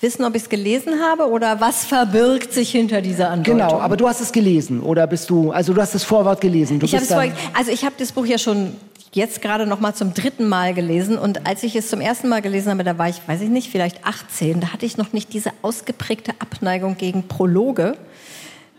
wissen, 0.02 0.26
ob 0.26 0.36
ich 0.36 0.42
es 0.42 0.50
gelesen 0.50 1.00
habe 1.02 1.30
oder 1.30 1.62
was 1.62 1.86
verbirgt 1.86 2.52
sich 2.52 2.72
hinter 2.72 3.02
dieser 3.02 3.30
Andeutung? 3.30 3.60
Genau, 3.60 3.80
aber 3.80 3.96
du 3.96 4.10
hast 4.10 4.20
es 4.20 4.34
gelesen 4.34 4.82
oder 4.82 5.08
bist 5.08 5.30
du, 5.30 5.52
also 5.52 5.74
du 5.74 5.82
hast 5.82 5.96
das 5.96 6.04
Vorwort 6.04 6.42
gelesen. 6.42 6.82
Du 6.82 6.86
ich 6.86 6.92
bist 6.92 7.14
vor, 7.14 7.24
also 7.54 7.72
ich 7.72 7.86
habe 7.86 7.96
das 7.98 8.12
Buch 8.12 8.26
ja 8.26 8.38
schon 8.38 8.76
jetzt 9.14 9.42
gerade 9.42 9.66
noch 9.66 9.80
mal 9.80 9.94
zum 9.94 10.14
dritten 10.14 10.50
Mal 10.50 10.74
gelesen 10.74 11.18
und 11.18 11.48
als 11.48 11.64
ich 11.64 11.74
es 11.78 11.88
zum 11.88 12.02
ersten 12.02 12.28
Mal 12.28 12.42
gelesen 12.42 12.70
habe, 12.70 12.84
da 12.84 12.98
war 12.98 13.08
ich, 13.08 13.26
weiß 13.26 13.40
ich 13.40 13.50
nicht, 13.50 13.72
vielleicht 13.72 14.06
18, 14.06 14.60
da 14.60 14.74
hatte 14.74 14.86
ich 14.86 14.98
noch 14.98 15.14
nicht 15.14 15.32
diese 15.32 15.52
ausgeprägte 15.62 16.34
Abneigung 16.40 16.98
gegen 16.98 17.30
Prologe. 17.30 17.96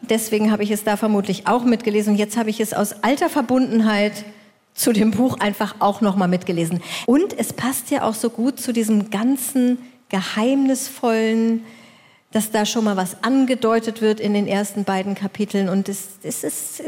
Deswegen 0.03 0.53
habe 0.53 0.65
ich 0.65 0.71
es 0.71 0.85
da 0.85 0.99
vermutlich 0.99 1.47
auch 1.47 1.65
mitgelesen 1.65 2.13
und 2.13 2.19
jetzt 2.19 2.37
habe 2.37 2.51
ich 2.51 2.61
es 2.61 2.75
aus 2.75 3.03
alter 3.03 3.31
Verbundenheit 3.31 4.13
zu 4.79 4.93
dem 4.93 5.11
Buch 5.11 5.39
einfach 5.41 5.77
auch 5.81 6.01
noch 6.01 6.17
mal 6.17 6.29
mitgelesen. 6.29 6.81
Und 7.07 7.37
es 7.39 7.53
passt 7.53 7.91
ja 7.91 8.05
auch 8.05 8.15
so 8.15 8.31
gut 8.31 8.61
zu 8.61 8.73
diesem 8.73 9.11
ganzen 9.11 9.79
geheimnisvollen, 10.09 11.65
dass 12.31 12.51
da 12.51 12.65
schon 12.65 12.85
mal 12.85 12.97
was 12.97 13.23
angedeutet 13.23 14.01
wird 14.01 14.21
in 14.21 14.35
den 14.35 14.47
ersten 14.47 14.85
beiden 14.85 15.15
Kapiteln 15.15 15.69
und 15.69 15.89
es, 15.89 16.19
es, 16.23 16.45
ist, 16.45 16.83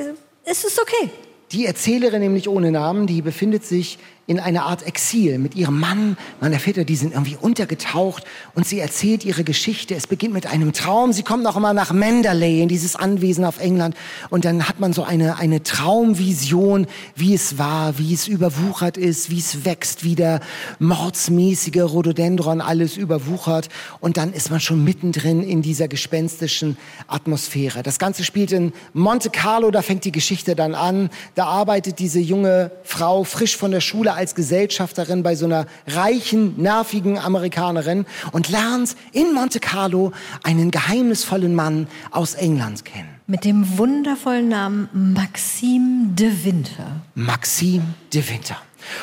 es 0.44 0.64
ist 0.64 0.80
okay. 0.80 1.10
Die 1.52 1.66
Erzählerin, 1.66 2.20
nämlich 2.20 2.48
ohne 2.48 2.70
Namen, 2.70 3.08
die 3.08 3.22
befindet 3.22 3.64
sich 3.64 3.98
in 4.30 4.38
einer 4.38 4.62
Art 4.62 4.86
Exil 4.86 5.38
mit 5.38 5.56
ihrem 5.56 5.80
Mann. 5.80 6.16
Man 6.40 6.52
erfährt 6.52 6.76
ja, 6.76 6.84
die 6.84 6.94
sind 6.94 7.14
irgendwie 7.14 7.36
untergetaucht 7.40 8.22
und 8.54 8.64
sie 8.64 8.78
erzählt 8.78 9.24
ihre 9.24 9.42
Geschichte. 9.42 9.96
Es 9.96 10.06
beginnt 10.06 10.32
mit 10.34 10.46
einem 10.46 10.72
Traum. 10.72 11.12
Sie 11.12 11.24
kommt 11.24 11.42
noch 11.42 11.56
immer 11.56 11.72
nach 11.72 11.92
Mandalay 11.92 12.62
in 12.62 12.68
dieses 12.68 12.94
Anwesen 12.94 13.44
auf 13.44 13.58
England 13.58 13.96
und 14.28 14.44
dann 14.44 14.68
hat 14.68 14.78
man 14.78 14.92
so 14.92 15.02
eine, 15.02 15.38
eine 15.38 15.64
Traumvision, 15.64 16.86
wie 17.16 17.34
es 17.34 17.58
war, 17.58 17.98
wie 17.98 18.14
es 18.14 18.28
überwuchert 18.28 18.96
ist, 18.96 19.30
wie 19.30 19.40
es 19.40 19.64
wächst, 19.64 20.04
wie 20.04 20.14
der 20.14 20.38
mordsmäßige 20.78 21.82
Rhododendron 21.82 22.60
alles 22.60 22.96
überwuchert 22.96 23.68
und 23.98 24.16
dann 24.16 24.32
ist 24.32 24.48
man 24.48 24.60
schon 24.60 24.84
mittendrin 24.84 25.42
in 25.42 25.60
dieser 25.60 25.88
gespenstischen 25.88 26.76
Atmosphäre. 27.08 27.82
Das 27.82 27.98
Ganze 27.98 28.22
spielt 28.22 28.52
in 28.52 28.74
Monte 28.92 29.28
Carlo, 29.28 29.72
da 29.72 29.82
fängt 29.82 30.04
die 30.04 30.12
Geschichte 30.12 30.54
dann 30.54 30.76
an. 30.76 31.10
Da 31.34 31.46
arbeitet 31.46 31.98
diese 31.98 32.20
junge 32.20 32.70
Frau 32.84 33.24
frisch 33.24 33.56
von 33.56 33.72
der 33.72 33.80
Schule 33.80 34.19
als 34.20 34.34
Gesellschafterin 34.34 35.22
bei 35.22 35.34
so 35.34 35.46
einer 35.46 35.66
reichen, 35.86 36.60
nervigen 36.60 37.18
Amerikanerin 37.18 38.04
und 38.32 38.50
lernt 38.50 38.94
in 39.12 39.32
Monte 39.32 39.60
Carlo 39.60 40.12
einen 40.42 40.70
geheimnisvollen 40.70 41.54
Mann 41.54 41.88
aus 42.10 42.34
England 42.34 42.84
kennen. 42.84 43.08
Mit 43.26 43.44
dem 43.44 43.78
wundervollen 43.78 44.48
Namen 44.48 44.88
Maxime 44.92 46.08
de 46.10 46.44
Winter. 46.44 47.00
Maxime 47.14 47.94
de 48.12 48.28
Winter. 48.28 48.56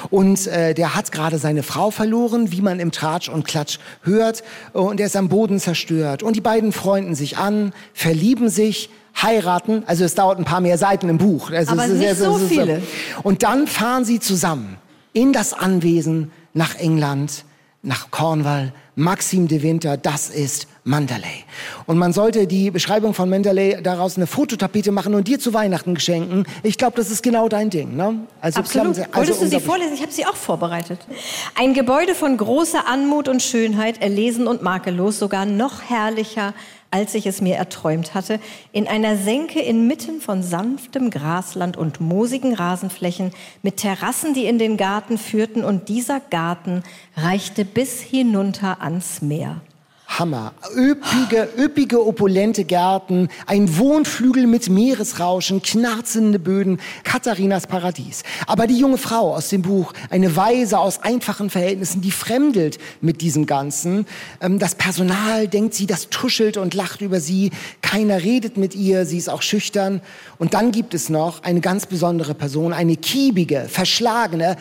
Und 0.10 0.46
äh, 0.48 0.76
der 0.76 0.96
hat 0.96 1.12
gerade 1.12 1.40
seine 1.40 1.64
Frau 1.64 1.90
verloren, 1.90 2.52
wie 2.52 2.62
man 2.62 2.80
im 2.80 2.92
Tratsch 2.92 3.30
und 3.30 3.46
Klatsch 3.46 3.80
hört. 4.04 4.44
Und 4.74 5.00
er 5.00 5.08
ist 5.08 5.16
am 5.16 5.30
Boden 5.30 5.60
zerstört. 5.60 6.22
Und 6.22 6.36
die 6.36 6.42
beiden 6.42 6.72
freunden 6.74 7.16
sich 7.16 7.38
an, 7.38 7.74
verlieben 7.94 8.50
sich, 8.50 8.90
heiraten. 9.22 9.84
Also 9.88 10.04
es 10.04 10.14
dauert 10.14 10.38
ein 10.38 10.46
paar 10.46 10.62
mehr 10.62 10.78
Seiten 10.78 11.10
im 11.10 11.18
Buch. 11.18 11.52
Also 11.52 11.72
Aber 11.72 11.88
nicht 11.88 12.00
sehr, 12.00 12.16
so 12.16 12.38
viele. 12.38 12.84
Und 13.24 13.44
dann 13.44 13.66
fahren 13.66 14.06
sie 14.06 14.20
zusammen 14.20 14.78
in 15.18 15.34
das 15.34 15.52
Anwesen 15.54 16.32
nach 16.54 16.76
England, 16.76 17.44
nach 17.82 18.12
Cornwall. 18.12 18.72
Maxim 18.94 19.48
de 19.48 19.62
Winter, 19.62 19.96
das 19.96 20.30
ist 20.30 20.68
Mandalay. 20.84 21.44
Und 21.86 22.00
man 22.00 22.14
sollte 22.14 22.48
die 22.48 22.72
Beschreibung 22.72 23.14
von 23.14 23.30
Mandalay 23.30 23.80
daraus 23.82 24.18
eine 24.18 24.26
Fototapete 24.26 24.92
machen 24.92 25.14
und 25.14 25.28
dir 25.28 25.40
zu 25.40 25.54
Weihnachten 25.54 25.94
geschenken. 25.94 26.48
Ich 26.64 26.80
glaube, 26.80 26.98
das 26.98 27.12
ist 27.12 27.22
genau 27.22 27.48
dein 27.48 27.70
Ding. 27.70 27.96
Ne? 27.96 28.22
Also 28.42 28.60
Absolut. 28.60 28.98
Also 28.98 29.14
Wolltest 29.14 29.42
du 29.42 29.48
sie 29.48 29.60
vorlesen? 29.60 29.94
Ich 29.94 30.02
habe 30.02 30.12
sie 30.12 30.26
auch 30.26 30.36
vorbereitet. 30.36 31.00
Ein 31.54 31.76
Gebäude 31.76 32.16
von 32.16 32.38
großer 32.38 32.88
Anmut 32.88 33.28
und 33.28 33.44
Schönheit, 33.44 34.02
erlesen 34.02 34.48
und 34.48 34.64
makellos, 34.64 35.20
sogar 35.20 35.46
noch 35.46 35.84
herrlicher 35.84 36.56
als 36.92 37.16
ich 37.16 37.26
es 37.26 37.42
mir 37.42 37.56
erträumt 37.56 38.14
hatte, 38.14 38.40
in 38.72 38.88
einer 38.88 39.18
Senke 39.18 39.60
inmitten 39.60 40.22
von 40.22 40.44
sanftem 40.44 41.10
Grasland 41.10 41.78
und 41.78 42.00
moosigen 42.00 42.54
Rasenflächen 42.54 43.32
mit 43.62 43.78
Terrassen, 43.78 44.34
die 44.34 44.46
in 44.46 44.60
den 44.60 44.78
Garten 44.78 45.18
führten, 45.18 45.64
und 45.64 45.90
dieser 45.90 46.20
Garten 46.20 46.84
reichte 47.16 47.66
bis 47.66 48.02
hinunter 48.02 48.82
ans 48.82 49.22
Meer. 49.22 49.62
Hammer. 50.08 50.54
Üppige, 50.76 51.50
üppige, 51.58 52.04
opulente 52.04 52.64
Gärten, 52.64 53.28
ein 53.46 53.78
Wohnflügel 53.78 54.48
mit 54.48 54.70
Meeresrauschen, 54.70 55.62
knarzende 55.62 56.40
Böden, 56.40 56.80
Katharinas 57.04 57.68
Paradies. 57.68 58.24
Aber 58.48 58.68
die 58.68 58.80
junge 58.80 58.98
Frau 58.98 59.36
aus 59.36 59.50
dem 59.50 59.62
Buch, 59.62 59.94
eine 60.10 60.36
Weise 60.36 60.80
aus 60.80 61.04
einfachen 61.04 61.50
Verhältnissen, 61.50 62.02
die 62.02 62.12
fremdelt 62.12 62.80
mit 63.02 63.22
diesem 63.22 63.46
Ganzen. 63.46 64.08
Ähm, 64.42 64.60
das 64.60 64.76
Personal 64.76 65.48
denkt 65.48 65.74
sie, 65.74 65.86
das 65.86 66.10
tuschelt 66.10 66.58
und 66.58 66.74
lacht 66.74 67.02
über 67.02 67.20
sie. 67.20 67.52
Keiner 67.82 68.24
redet 68.24 68.58
mit 68.58 68.76
ihr, 68.76 69.06
sie 69.06 69.18
ist 69.18 69.30
auch 69.30 69.42
schüchtern. 69.42 70.02
Und 70.40 70.54
dann 70.54 70.72
gibt 70.72 70.94
es 70.94 71.10
noch 71.10 71.44
eine 71.44 71.60
ganz 71.60 71.86
besondere 71.86 72.34
Person, 72.34 72.72
eine 72.74 72.96
kiebige, 72.96 73.68
verschlagene, 73.70 74.56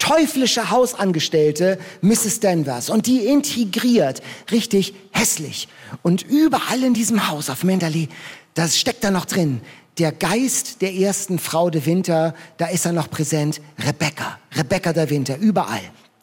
teuflische 0.00 0.70
Hausangestellte 0.70 1.78
Mrs. 2.00 2.40
Danvers 2.40 2.90
und 2.90 3.06
die 3.06 3.26
integriert 3.26 4.20
richtig 4.50 4.94
hässlich. 5.12 5.68
Und 6.02 6.22
überall 6.22 6.82
in 6.82 6.94
diesem 6.94 7.28
Haus 7.28 7.48
auf 7.48 7.62
Menderley, 7.62 8.08
das 8.54 8.76
steckt 8.78 9.04
da 9.04 9.12
noch 9.12 9.26
drin. 9.26 9.60
Der 9.98 10.10
Geist 10.10 10.82
der 10.82 10.94
ersten 10.94 11.38
Frau 11.38 11.70
de 11.70 11.86
Winter, 11.86 12.34
da 12.56 12.66
ist 12.66 12.86
er 12.86 12.92
noch 12.92 13.10
präsent. 13.10 13.60
Rebecca, 13.78 14.38
Rebecca 14.56 14.92
der 14.92 15.10
Winter, 15.10 15.36
überall. 15.36 15.82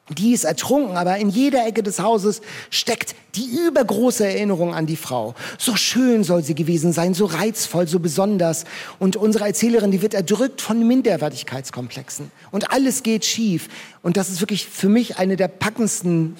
Die 0.09 0.31
ist 0.31 0.45
ertrunken, 0.45 0.95
aber 0.95 1.17
in 1.17 1.29
jeder 1.29 1.67
Ecke 1.67 1.83
des 1.83 1.99
Hauses 1.99 2.41
steckt 2.69 3.13
die 3.35 3.45
übergroße 3.67 4.25
Erinnerung 4.25 4.73
an 4.73 4.85
die 4.85 4.95
Frau. 4.95 5.35
So 5.57 5.75
schön 5.75 6.23
soll 6.23 6.43
sie 6.43 6.55
gewesen 6.55 6.93
sein, 6.93 7.13
so 7.13 7.25
reizvoll, 7.25 7.87
so 7.87 7.99
besonders. 7.99 8.63
Und 8.99 9.17
unsere 9.17 9.45
Erzählerin, 9.45 9.91
die 9.91 10.01
wird 10.01 10.13
erdrückt 10.13 10.61
von 10.61 10.87
Minderwertigkeitskomplexen. 10.87 12.31
Und 12.51 12.71
alles 12.71 13.03
geht 13.03 13.25
schief. 13.25 13.67
Und 14.01 14.15
das 14.15 14.29
ist 14.29 14.39
wirklich 14.39 14.65
für 14.65 14.89
mich 14.89 15.17
eine 15.17 15.35
der 15.35 15.49
packendsten 15.49 16.37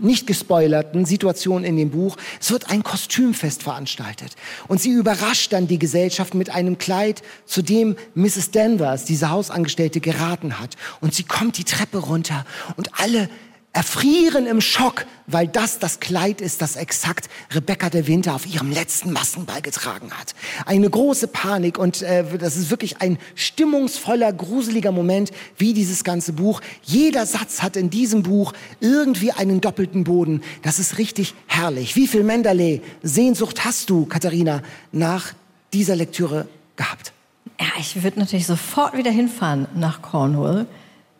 nicht 0.00 0.26
gespoilerten 0.26 1.04
Situation 1.04 1.64
in 1.64 1.76
dem 1.76 1.90
Buch. 1.90 2.16
Es 2.40 2.50
wird 2.50 2.70
ein 2.70 2.82
Kostümfest 2.82 3.62
veranstaltet. 3.62 4.32
Und 4.68 4.80
sie 4.80 4.90
überrascht 4.90 5.52
dann 5.52 5.66
die 5.66 5.78
Gesellschaft 5.78 6.34
mit 6.34 6.50
einem 6.50 6.78
Kleid, 6.78 7.22
zu 7.46 7.62
dem 7.62 7.96
Mrs. 8.14 8.50
Danvers, 8.50 9.04
diese 9.04 9.30
Hausangestellte, 9.30 10.00
geraten 10.00 10.58
hat. 10.60 10.76
Und 11.00 11.14
sie 11.14 11.24
kommt 11.24 11.58
die 11.58 11.64
Treppe 11.64 11.98
runter 11.98 12.44
und 12.76 13.00
alle 13.00 13.28
erfrieren 13.74 14.46
im 14.46 14.60
Schock, 14.60 15.04
weil 15.26 15.48
das 15.48 15.78
das 15.78 15.98
Kleid 16.00 16.40
ist, 16.40 16.62
das 16.62 16.76
exakt 16.76 17.28
Rebecca 17.52 17.90
de 17.90 18.06
Winter 18.06 18.34
auf 18.34 18.46
ihrem 18.46 18.70
letzten 18.70 19.12
Massenball 19.12 19.60
getragen 19.62 20.12
hat. 20.12 20.34
Eine 20.64 20.88
große 20.88 21.26
Panik 21.28 21.76
und 21.76 22.00
äh, 22.02 22.24
das 22.38 22.56
ist 22.56 22.70
wirklich 22.70 23.02
ein 23.02 23.18
stimmungsvoller, 23.34 24.32
gruseliger 24.32 24.92
Moment, 24.92 25.32
wie 25.58 25.74
dieses 25.74 26.04
ganze 26.04 26.32
Buch. 26.32 26.60
Jeder 26.84 27.26
Satz 27.26 27.62
hat 27.62 27.76
in 27.76 27.90
diesem 27.90 28.22
Buch 28.22 28.52
irgendwie 28.80 29.32
einen 29.32 29.60
doppelten 29.60 30.04
Boden. 30.04 30.42
Das 30.62 30.78
ist 30.78 30.98
richtig 30.98 31.34
herrlich. 31.46 31.96
Wie 31.96 32.06
viel 32.06 32.22
Menderley 32.22 32.80
Sehnsucht 33.02 33.64
hast 33.64 33.90
du, 33.90 34.06
Katharina, 34.06 34.62
nach 34.92 35.32
dieser 35.72 35.96
Lektüre 35.96 36.46
gehabt? 36.76 37.12
Ja, 37.60 37.66
ich 37.78 38.02
würde 38.02 38.20
natürlich 38.20 38.46
sofort 38.46 38.96
wieder 38.96 39.10
hinfahren 39.10 39.66
nach 39.74 40.00
Cornwall. 40.00 40.66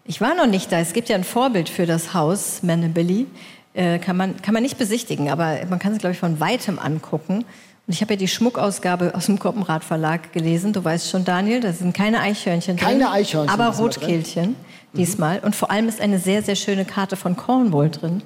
Ich 0.07 0.21
war 0.21 0.35
noch 0.35 0.47
nicht 0.47 0.71
da. 0.71 0.79
Es 0.79 0.93
gibt 0.93 1.09
ja 1.09 1.17
ein 1.17 1.25
Vorbild 1.25 1.69
für 1.69 1.87
das 1.87 2.13
Haus 2.13 2.63
Mannabilly. 2.63 3.27
Äh, 3.73 3.99
kann, 3.99 4.17
man, 4.17 4.41
kann 4.43 4.55
man 4.55 4.63
nicht 4.63 4.79
besichtigen, 4.79 5.31
aber 5.31 5.59
man 5.69 5.79
kann 5.79 5.93
es, 5.93 5.99
glaube 5.99 6.13
ich, 6.13 6.19
von 6.19 6.41
weitem 6.41 6.79
angucken. 6.79 7.45
Und 7.87 7.93
ich 7.93 8.01
habe 8.01 8.15
ja 8.15 8.19
die 8.19 8.29
Schmuckausgabe 8.29 9.15
aus 9.15 9.27
dem 9.27 9.39
Koppenrad 9.39 9.83
Verlag 9.83 10.33
gelesen. 10.33 10.73
Du 10.73 10.85
weißt 10.85 11.11
schon, 11.11 11.25
Daniel, 11.25 11.61
da 11.61 11.73
sind 11.73 11.95
keine 11.95 12.21
Eichhörnchen 12.21 12.77
drin. 12.77 12.87
Keine 12.87 13.11
Eichhörnchen. 13.11 13.53
Aber 13.59 13.77
Rotkehlchen 13.77 14.57
diesmal. 14.95 15.41
Und 15.41 15.57
vor 15.57 15.71
allem 15.71 15.89
ist 15.89 16.01
eine 16.01 16.19
sehr, 16.19 16.43
sehr 16.43 16.57
schöne 16.57 16.85
Karte 16.85 17.17
von 17.17 17.37
Cornwall 17.37 17.91
drin. 17.91 18.23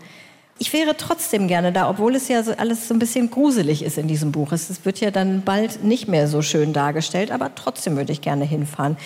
ich 0.58 0.72
wäre 0.72 0.96
trotzdem 0.96 1.46
gerne 1.48 1.72
da, 1.72 1.88
obwohl 1.88 2.16
es 2.16 2.28
ja 2.28 2.42
so 2.42 2.52
alles 2.52 2.88
so 2.88 2.94
ein 2.94 2.98
bisschen 2.98 3.30
gruselig 3.30 3.82
ist 3.82 3.96
in 3.96 4.08
diesem 4.08 4.32
Buch. 4.32 4.52
Es 4.52 4.84
wird 4.84 5.00
ja 5.00 5.10
dann 5.10 5.42
bald 5.42 5.84
nicht 5.84 6.08
mehr 6.08 6.26
so 6.28 6.42
schön 6.42 6.72
dargestellt, 6.72 7.30
aber 7.30 7.54
trotzdem 7.54 7.96
würde 7.96 8.12
ich 8.12 8.20
gerne 8.20 8.44
hinfahren. 8.44 8.96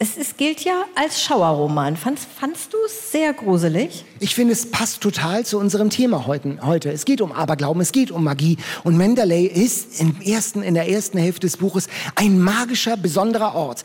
Es 0.00 0.16
ist, 0.16 0.38
gilt 0.38 0.60
ja 0.60 0.84
als 0.94 1.20
Schauerroman. 1.20 1.96
Fandst, 1.96 2.28
fandst 2.38 2.72
du 2.72 2.76
es 2.86 3.10
sehr 3.10 3.32
gruselig? 3.32 4.04
Ich 4.20 4.32
finde, 4.32 4.52
es 4.52 4.70
passt 4.70 5.00
total 5.00 5.44
zu 5.44 5.58
unserem 5.58 5.90
Thema 5.90 6.28
heute, 6.28 6.58
heute. 6.62 6.92
Es 6.92 7.04
geht 7.04 7.20
um 7.20 7.32
Aberglauben, 7.32 7.82
es 7.82 7.90
geht 7.90 8.12
um 8.12 8.22
Magie. 8.22 8.58
Und 8.84 8.96
Mendeley 8.96 9.46
ist 9.46 10.00
im 10.00 10.20
ersten, 10.20 10.62
in 10.62 10.74
der 10.74 10.88
ersten 10.88 11.18
Hälfte 11.18 11.48
des 11.48 11.56
Buches 11.56 11.88
ein 12.14 12.38
magischer, 12.38 12.96
besonderer 12.96 13.56
Ort. 13.56 13.82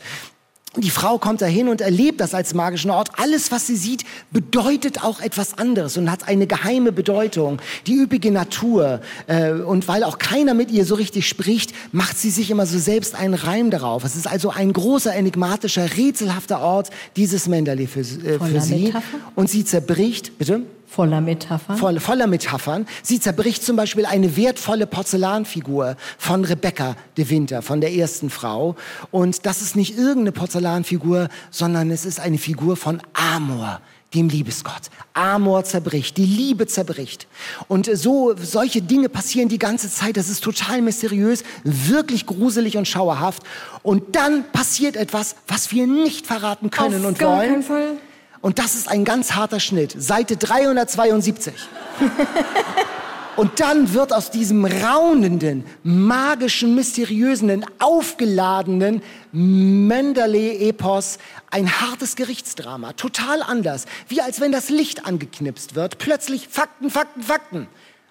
Die 0.76 0.90
Frau 0.90 1.18
kommt 1.18 1.40
dahin 1.40 1.68
und 1.68 1.80
erlebt 1.80 2.20
das 2.20 2.34
als 2.34 2.52
magischen 2.52 2.90
Ort. 2.90 3.10
Alles, 3.16 3.52
was 3.52 3.66
sie 3.66 3.76
sieht, 3.76 4.04
bedeutet 4.32 5.04
auch 5.04 5.20
etwas 5.20 5.56
anderes 5.56 5.96
und 5.96 6.10
hat 6.10 6.26
eine 6.26 6.46
geheime 6.46 6.90
Bedeutung. 6.90 7.60
Die 7.86 7.94
üppige 7.94 8.32
Natur. 8.32 9.00
Äh, 9.26 9.52
und 9.52 9.86
weil 9.86 10.02
auch 10.02 10.18
keiner 10.18 10.54
mit 10.54 10.70
ihr 10.70 10.84
so 10.84 10.96
richtig 10.96 11.28
spricht, 11.28 11.72
macht 11.92 12.18
sie 12.18 12.30
sich 12.30 12.50
immer 12.50 12.66
so 12.66 12.78
selbst 12.78 13.14
einen 13.14 13.34
Reim 13.34 13.70
darauf. 13.70 14.04
Es 14.04 14.16
ist 14.16 14.26
also 14.26 14.50
ein 14.50 14.72
großer, 14.72 15.14
enigmatischer, 15.14 15.96
rätselhafter 15.96 16.60
Ort, 16.60 16.90
dieses 17.16 17.46
Menderle 17.46 17.86
für, 17.86 18.00
äh, 18.00 18.38
für 18.38 18.60
sie. 18.60 18.86
Metapher? 18.86 19.18
Und 19.36 19.50
sie 19.50 19.64
zerbricht, 19.64 20.38
bitte? 20.38 20.62
Voller 20.86 21.20
Metaphern. 21.20 21.76
Voll, 21.76 21.98
voller 21.98 22.26
Metaphern. 22.26 22.86
Sie 23.02 23.18
zerbricht 23.18 23.64
zum 23.64 23.76
Beispiel 23.76 24.06
eine 24.06 24.36
wertvolle 24.36 24.86
Porzellanfigur 24.86 25.96
von 26.18 26.44
Rebecca 26.44 26.96
de 27.16 27.28
Winter, 27.30 27.62
von 27.62 27.80
der 27.80 27.92
ersten 27.92 28.30
Frau. 28.30 28.76
Und 29.10 29.44
das 29.46 29.62
ist 29.62 29.76
nicht 29.76 29.96
irgendeine 29.98 30.32
Porzellanfigur, 30.32 31.28
sondern 31.50 31.90
es 31.90 32.04
ist 32.04 32.20
eine 32.20 32.38
Figur 32.38 32.76
von 32.76 33.00
Amor, 33.12 33.80
dem 34.14 34.28
Liebesgott. 34.28 34.82
Amor 35.14 35.64
zerbricht, 35.64 36.16
die 36.16 36.26
Liebe 36.26 36.66
zerbricht. 36.66 37.26
Und 37.66 37.90
so, 37.92 38.34
solche 38.40 38.80
Dinge 38.80 39.08
passieren 39.08 39.48
die 39.48 39.58
ganze 39.58 39.90
Zeit. 39.90 40.16
Das 40.16 40.28
ist 40.28 40.44
total 40.44 40.82
mysteriös, 40.82 41.42
wirklich 41.64 42.26
gruselig 42.26 42.76
und 42.76 42.86
schauerhaft. 42.86 43.42
Und 43.82 44.14
dann 44.14 44.44
passiert 44.52 44.96
etwas, 44.96 45.34
was 45.48 45.72
wir 45.72 45.86
nicht 45.86 46.26
verraten 46.26 46.70
können 46.70 47.00
Auf 47.00 47.08
und 47.08 47.18
gar 47.18 47.38
wollen. 47.38 47.50
keinen 47.50 47.62
Fall. 47.62 47.96
Und 48.44 48.58
das 48.58 48.74
ist 48.74 48.90
ein 48.90 49.06
ganz 49.06 49.32
harter 49.32 49.58
Schnitt. 49.58 49.94
Seite 49.96 50.36
372. 50.36 51.54
Und 53.36 53.58
dann 53.58 53.94
wird 53.94 54.12
aus 54.12 54.30
diesem 54.30 54.66
raunenden, 54.66 55.64
magischen, 55.82 56.74
mysteriösen, 56.74 57.64
aufgeladenen 57.78 59.02
Mendeley-Epos 59.32 61.16
ein 61.50 61.80
hartes 61.80 62.16
Gerichtsdrama. 62.16 62.92
Total 62.92 63.42
anders. 63.42 63.86
Wie 64.08 64.20
als 64.20 64.42
wenn 64.42 64.52
das 64.52 64.68
Licht 64.68 65.06
angeknipst 65.06 65.74
wird. 65.74 65.96
Plötzlich 65.96 66.46
Fakten, 66.48 66.90
Fakten, 66.90 67.22
Fakten. 67.22 67.66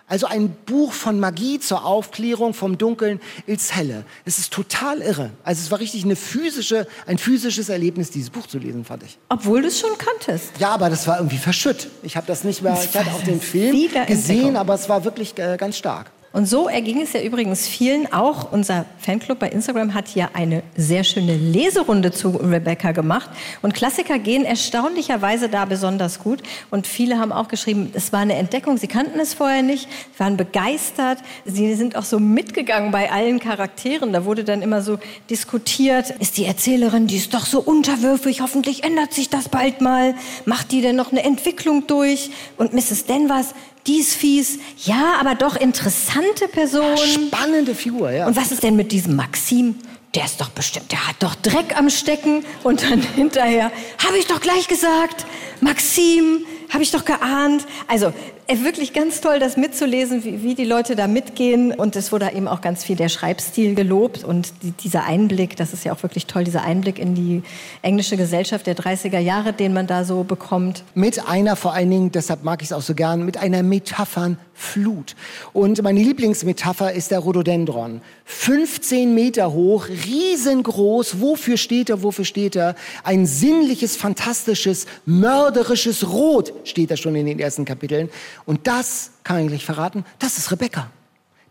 Also 0.07 0.27
ein 0.27 0.49
Buch 0.65 0.91
von 0.91 1.19
Magie 1.19 1.59
zur 1.59 1.85
Aufklärung 1.85 2.53
vom 2.53 2.77
Dunkeln 2.77 3.21
ins 3.47 3.73
Helle. 3.73 4.03
Es 4.25 4.37
ist 4.37 4.51
total 4.51 4.99
irre. 5.01 5.31
Also 5.43 5.61
es 5.61 5.71
war 5.71 5.79
richtig 5.79 6.03
eine 6.03 6.17
physische, 6.17 6.87
ein 7.07 7.17
physisches 7.17 7.69
Erlebnis, 7.69 8.11
dieses 8.11 8.29
Buch 8.29 8.45
zu 8.45 8.57
lesen, 8.57 8.83
fand 8.83 9.03
ich. 9.03 9.17
Obwohl 9.29 9.61
du 9.61 9.69
es 9.69 9.79
schon 9.79 9.97
kanntest. 9.97 10.51
Ja, 10.59 10.69
aber 10.71 10.89
das 10.89 11.07
war 11.07 11.17
irgendwie 11.17 11.37
verschütt. 11.37 11.87
Ich 12.03 12.17
habe 12.17 12.27
das 12.27 12.43
nicht 12.43 12.61
mehr, 12.61 12.77
ich 12.83 12.95
hatte 12.95 13.11
auch 13.11 13.23
den 13.23 13.39
Film 13.39 13.89
gesehen, 14.05 14.57
aber 14.57 14.73
es 14.73 14.89
war 14.89 15.05
wirklich 15.05 15.37
äh, 15.39 15.55
ganz 15.57 15.77
stark. 15.77 16.11
Und 16.33 16.47
so 16.47 16.67
erging 16.67 16.99
es 16.99 17.13
ja 17.13 17.21
übrigens 17.21 17.67
vielen 17.67 18.11
auch. 18.11 18.51
Unser 18.51 18.85
Fanclub 18.97 19.37
bei 19.37 19.49
Instagram 19.49 19.93
hat 19.93 20.15
ja 20.15 20.31
eine 20.33 20.63
sehr 20.75 21.03
schöne 21.03 21.37
Leserunde 21.37 22.11
zu 22.11 22.29
Rebecca 22.29 22.91
gemacht. 22.91 23.29
Und 23.61 23.75
Klassiker 23.75 24.17
gehen 24.17 24.43
erstaunlicherweise 24.43 25.47
da 25.47 25.65
besonders 25.65 26.17
gut. 26.17 26.41
Und 26.71 26.87
viele 26.87 27.19
haben 27.19 27.31
auch 27.31 27.49
geschrieben, 27.49 27.91
es 27.93 28.11
war 28.11 28.21
eine 28.21 28.33
Entdeckung. 28.33 28.77
Sie 28.77 28.87
kannten 28.87 29.19
es 29.19 29.35
vorher 29.35 29.61
nicht, 29.61 29.87
waren 30.17 30.35
begeistert. 30.35 31.19
Sie 31.45 31.75
sind 31.75 31.95
auch 31.95 32.03
so 32.03 32.19
mitgegangen 32.19 32.89
bei 32.89 33.11
allen 33.11 33.39
Charakteren. 33.39 34.11
Da 34.11 34.25
wurde 34.25 34.43
dann 34.43 34.63
immer 34.63 34.81
so 34.81 34.97
diskutiert, 35.29 36.09
ist 36.19 36.37
die 36.37 36.45
Erzählerin, 36.45 37.05
die 37.05 37.17
ist 37.17 37.35
doch 37.35 37.45
so 37.45 37.59
unterwürfig. 37.59 38.41
Hoffentlich 38.41 38.83
ändert 38.83 39.13
sich 39.13 39.29
das 39.29 39.49
bald 39.49 39.81
mal. 39.81 40.15
Macht 40.45 40.71
die 40.71 40.81
denn 40.81 40.95
noch 40.95 41.11
eine 41.11 41.23
Entwicklung 41.23 41.85
durch? 41.85 42.31
Und 42.57 42.73
Mrs. 42.73 43.05
Denvers, 43.05 43.53
die 43.87 43.99
ist 43.99 44.13
fies. 44.13 44.59
Ja, 44.83 45.15
aber 45.19 45.35
doch 45.35 45.55
interessante 45.55 46.47
Person. 46.47 46.97
Spannende 46.97 47.75
Figur, 47.75 48.11
ja. 48.11 48.27
Und 48.27 48.35
was 48.35 48.51
ist 48.51 48.63
denn 48.63 48.75
mit 48.75 48.91
diesem 48.91 49.15
Maxim? 49.15 49.75
Der 50.15 50.25
ist 50.25 50.39
doch 50.39 50.49
bestimmt, 50.49 50.91
der 50.91 51.07
hat 51.07 51.15
doch 51.19 51.33
Dreck 51.35 51.75
am 51.75 51.89
Stecken. 51.89 52.45
Und 52.63 52.83
dann 52.83 53.01
hinterher, 53.15 53.71
habe 54.05 54.17
ich 54.17 54.27
doch 54.27 54.39
gleich 54.39 54.67
gesagt, 54.67 55.25
Maxim, 55.59 56.45
habe 56.69 56.83
ich 56.83 56.91
doch 56.91 57.05
geahnt. 57.05 57.65
Also 57.87 58.13
wirklich 58.47 58.93
ganz 58.93 59.21
toll, 59.21 59.39
das 59.39 59.57
mitzulesen, 59.57 60.23
wie, 60.23 60.43
wie 60.43 60.55
die 60.55 60.65
Leute 60.65 60.95
da 60.95 61.07
mitgehen. 61.07 61.73
Und 61.73 61.95
es 61.95 62.11
wurde 62.11 62.31
eben 62.33 62.47
auch 62.47 62.61
ganz 62.61 62.83
viel 62.83 62.95
der 62.95 63.09
Schreibstil 63.09 63.75
gelobt 63.75 64.23
und 64.23 64.53
die, 64.61 64.71
dieser 64.71 65.05
Einblick, 65.05 65.55
das 65.55 65.73
ist 65.73 65.85
ja 65.85 65.93
auch 65.93 66.03
wirklich 66.03 66.25
toll, 66.25 66.43
dieser 66.43 66.63
Einblick 66.63 66.99
in 66.99 67.15
die 67.15 67.43
englische 67.81 68.17
Gesellschaft 68.17 68.67
der 68.67 68.75
30er 68.75 69.19
Jahre, 69.19 69.53
den 69.53 69.73
man 69.73 69.87
da 69.87 70.03
so 70.03 70.23
bekommt. 70.23 70.83
Mit 70.93 71.27
einer 71.27 71.55
vor 71.55 71.73
allen 71.73 71.89
Dingen, 71.89 72.11
deshalb 72.11 72.43
mag 72.43 72.61
ich 72.61 72.69
es 72.69 72.73
auch 72.73 72.81
so 72.81 72.95
gern, 72.95 73.25
mit 73.25 73.37
einer 73.37 73.63
Metaphernflut. 73.63 75.15
Und 75.53 75.81
meine 75.81 76.01
Lieblingsmetapher 76.01 76.93
ist 76.93 77.11
der 77.11 77.19
Rhododendron. 77.19 78.01
15 78.25 79.13
Meter 79.13 79.53
hoch, 79.53 79.87
riesengroß. 79.87 81.19
Wofür 81.19 81.57
steht 81.57 81.89
er, 81.89 82.03
wofür 82.03 82.25
steht 82.25 82.55
er? 82.55 82.75
Ein 83.03 83.25
sinnliches, 83.25 83.95
fantastisches, 83.95 84.85
mörderisches 85.05 86.09
Rot 86.09 86.53
steht 86.63 86.91
da 86.91 86.97
schon 86.97 87.15
in 87.15 87.25
den 87.25 87.39
ersten 87.39 87.65
Kapiteln. 87.65 88.09
Und 88.45 88.67
das, 88.67 89.11
kann 89.23 89.39
ich 89.39 89.47
gleich 89.47 89.65
verraten, 89.65 90.05
das 90.19 90.37
ist 90.37 90.51
Rebecca. 90.51 90.87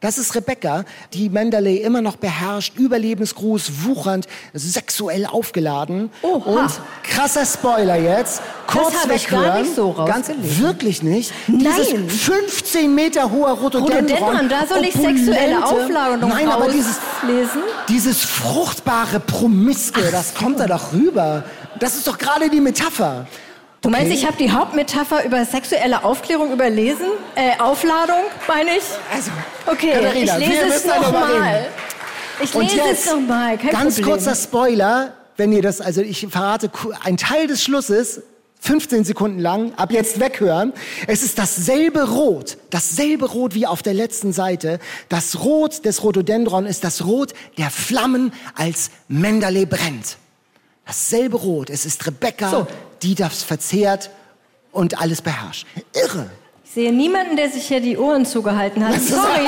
Das 0.00 0.18
ist 0.18 0.34
Rebecca, 0.34 0.84
die 1.12 1.28
Mendeley 1.28 1.76
immer 1.76 2.02
noch 2.02 2.16
beherrscht, 2.16 2.76
überlebensgroß, 2.76 3.84
wuchernd, 3.84 4.26
sexuell 4.52 5.26
aufgeladen. 5.26 6.10
Oha. 6.22 6.62
Und 6.64 6.80
krasser 7.04 7.46
Spoiler 7.46 7.94
jetzt. 7.94 8.42
Kurz 8.66 8.94
ich 9.04 9.30
weghören. 9.30 9.44
gar 9.44 9.62
nicht 9.62 9.76
so 9.76 9.92
Ganz, 9.92 10.28
wirklich 10.40 11.04
nicht. 11.04 11.32
Nein. 11.46 11.72
Dieses 12.08 12.20
15 12.20 12.92
Meter 12.92 13.30
hoher 13.30 13.52
Rhododendron. 13.52 14.18
Rhododendron, 14.18 14.48
da 14.48 14.66
soll 14.66 14.84
ich 14.84 14.96
opulente- 14.96 15.24
sexuelle 15.24 15.64
Aufladung 15.64 16.30
Nein, 16.30 16.48
aber 16.48 16.68
dieses, 16.68 16.96
rauslesen? 17.22 17.62
dieses 17.88 18.24
fruchtbare 18.24 19.20
Promiske, 19.20 20.10
das 20.10 20.34
kommt 20.34 20.58
da 20.58 20.66
doch 20.66 20.92
rüber. 20.92 21.44
Das 21.78 21.94
ist 21.94 22.08
doch 22.08 22.18
gerade 22.18 22.50
die 22.50 22.60
Metapher. 22.60 23.28
Du 23.82 23.90
meinst, 23.90 24.06
Okay. 24.06 24.14
ich 24.14 24.26
habe 24.26 24.36
die 24.36 24.50
Hauptmetapher 24.52 25.24
über 25.24 25.44
sexuelle 25.44 26.04
Aufklärung 26.04 26.52
überlesen? 26.52 27.06
Äh, 27.34 27.58
Aufladung, 27.60 28.22
meine 28.46 28.70
ich? 28.76 28.84
Also, 29.12 29.30
Okay, 29.66 29.92
Katharina, 29.92 30.38
ich 30.38 30.46
lese 30.48 30.66
es 30.68 30.84
nochmal. 30.86 31.66
Ich 32.40 32.54
lese 32.54 32.76
jetzt, 32.76 33.06
es 33.06 33.12
nochmal, 33.12 33.58
kein 33.58 33.70
ganz 33.70 33.96
Problem. 33.96 34.12
kurzer 34.14 34.34
Spoiler, 34.36 35.14
wenn 35.36 35.52
ihr 35.52 35.62
das, 35.62 35.80
also 35.80 36.00
ich 36.00 36.26
verrate 36.30 36.70
ein 37.02 37.16
Teil 37.16 37.46
des 37.48 37.62
Schlusses, 37.62 38.22
15 38.60 39.04
Sekunden 39.04 39.40
lang, 39.40 39.72
ab 39.76 39.90
jetzt 39.90 40.20
weghören. 40.20 40.72
Es 41.08 41.24
ist 41.24 41.36
dasselbe 41.38 42.08
Rot, 42.08 42.58
dasselbe 42.70 43.26
Rot 43.26 43.54
wie 43.54 43.66
auf 43.66 43.82
der 43.82 43.94
letzten 43.94 44.32
Seite. 44.32 44.78
Das 45.08 45.40
Rot 45.42 45.84
des 45.84 46.04
Rhododendron 46.04 46.66
ist 46.66 46.84
das 46.84 47.04
Rot 47.04 47.32
der 47.58 47.70
Flammen, 47.70 48.32
als 48.54 48.92
Menderle 49.08 49.66
brennt. 49.66 50.16
Dasselbe 50.96 51.38
Rot. 51.38 51.70
Es 51.70 51.86
ist 51.86 52.06
Rebecca, 52.06 52.50
So. 52.50 52.66
die 53.02 53.14
das 53.14 53.42
verzehrt 53.42 54.10
und 54.72 55.00
alles 55.00 55.22
beherrscht. 55.22 55.66
Irre. 55.94 56.26
Ich 56.66 56.72
sehe 56.72 56.92
niemanden, 56.92 57.34
der 57.36 57.50
sich 57.50 57.64
hier 57.66 57.80
die 57.80 57.96
Ohren 57.96 58.26
zugehalten 58.26 58.86
hat. 58.86 59.00
Sorry. 59.00 59.46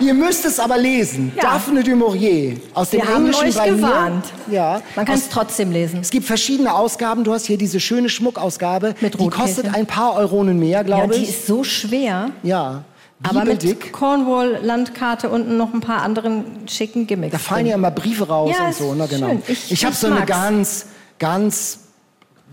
Ihr 0.00 0.14
müsst 0.14 0.46
es 0.46 0.58
aber 0.58 0.78
lesen. 0.78 1.32
Ja. 1.36 1.42
Daphne 1.42 1.82
du 1.82 1.94
Maurier 1.94 2.56
aus 2.72 2.88
dem 2.88 3.02
Wir 3.02 3.08
haben 3.08 3.16
Englischen 3.26 3.48
euch 3.48 3.54
bei 3.54 3.68
gewarnt. 3.68 4.24
Mir. 4.46 4.54
Ja. 4.56 4.82
Man 4.96 5.04
kann 5.04 5.14
es 5.16 5.28
trotzdem 5.28 5.72
lesen. 5.72 6.00
Es 6.00 6.10
gibt 6.10 6.26
verschiedene 6.26 6.72
Ausgaben. 6.72 7.22
Du 7.22 7.34
hast 7.34 7.44
hier 7.46 7.58
diese 7.58 7.78
schöne 7.78 8.08
Schmuckausgabe. 8.08 8.94
Mit 9.02 9.12
die 9.20 9.28
kostet 9.28 9.64
Rotkäse. 9.66 9.74
ein 9.74 9.86
paar 9.86 10.14
Euronen 10.14 10.58
mehr, 10.58 10.78
Ja, 10.78 10.82
glaube 10.84 11.14
die 11.16 11.22
ich. 11.24 11.28
ist 11.28 11.46
so 11.46 11.64
schwer. 11.64 12.30
ja. 12.42 12.84
Aber 13.28 13.44
mit. 13.44 13.92
Cornwall-Landkarte 13.92 15.28
und 15.28 15.56
noch 15.56 15.72
ein 15.72 15.80
paar 15.80 16.02
anderen 16.02 16.44
schicken 16.68 17.06
Gimmicks. 17.06 17.32
Da 17.32 17.38
fallen 17.38 17.66
ja 17.66 17.74
immer 17.74 17.90
Briefe 17.90 18.26
raus 18.28 18.54
Ja, 18.58 18.66
und 18.66 18.74
so. 18.74 18.94
Ne, 18.94 19.06
genau. 19.08 19.28
schön. 19.28 19.42
Ich- 19.48 19.70
Ich, 19.72 19.84
habe 19.84 19.94
so 19.94 20.06
eine 20.08 20.24
ganz, 20.26 20.86
ganz 21.18 21.80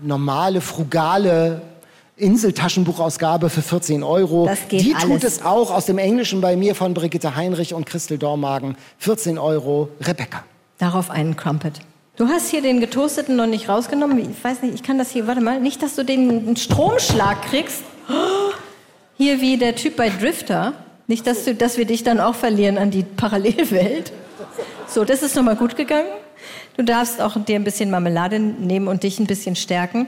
normale, 0.02 0.60
frugale 0.60 1.62
Inseltaschenbuchausgabe 2.16 3.50
für 3.50 3.62
14 3.62 4.02
Euro. 4.02 4.46
Das 4.46 4.68
geht 4.68 4.82
Die 4.82 4.94
alles. 4.94 5.04
tut 5.06 5.24
es 5.24 5.44
auch 5.44 5.70
aus 5.70 5.86
dem 5.86 5.98
Englischen 5.98 6.40
bei 6.40 6.56
mir 6.56 6.74
von 6.74 6.94
Brigitte 6.94 7.34
Heinrich 7.36 7.74
und 7.74 7.86
Christel 7.86 8.18
Dormagen. 8.18 8.76
14 8.98 9.38
Euro, 9.38 9.88
Rebecca. 10.00 10.44
Darauf 10.78 11.10
einen 11.10 11.36
Crumpet. 11.36 11.80
Du 12.16 12.26
hast 12.28 12.50
hier 12.50 12.60
den 12.62 12.80
getoasteten 12.80 13.36
noch 13.36 13.46
nicht 13.46 13.68
rausgenommen. 13.68 14.18
Ich 14.18 14.44
weiß 14.44 14.62
nicht, 14.62 14.74
ich 14.74 14.82
kann 14.82 14.98
das 14.98 15.10
hier, 15.10 15.26
warte 15.26 15.40
mal, 15.40 15.60
nicht, 15.60 15.82
dass 15.82 15.94
du 15.96 16.04
den 16.04 16.56
Stromschlag 16.56 17.42
kriegst. 17.42 17.82
Hier 19.20 19.42
wie 19.42 19.58
der 19.58 19.76
Typ 19.76 19.96
bei 19.96 20.08
Drifter. 20.08 20.72
Nicht, 21.06 21.26
dass, 21.26 21.44
du, 21.44 21.54
dass 21.54 21.76
wir 21.76 21.84
dich 21.84 22.02
dann 22.02 22.20
auch 22.20 22.34
verlieren 22.34 22.78
an 22.78 22.90
die 22.90 23.02
Parallelwelt. 23.02 24.12
So, 24.86 25.04
das 25.04 25.22
ist 25.22 25.36
nochmal 25.36 25.56
gut 25.56 25.76
gegangen. 25.76 26.08
Du 26.78 26.82
darfst 26.82 27.20
auch 27.20 27.36
dir 27.44 27.56
ein 27.56 27.64
bisschen 27.64 27.90
Marmelade 27.90 28.38
nehmen 28.38 28.88
und 28.88 29.02
dich 29.02 29.18
ein 29.18 29.26
bisschen 29.26 29.56
stärken. 29.56 30.06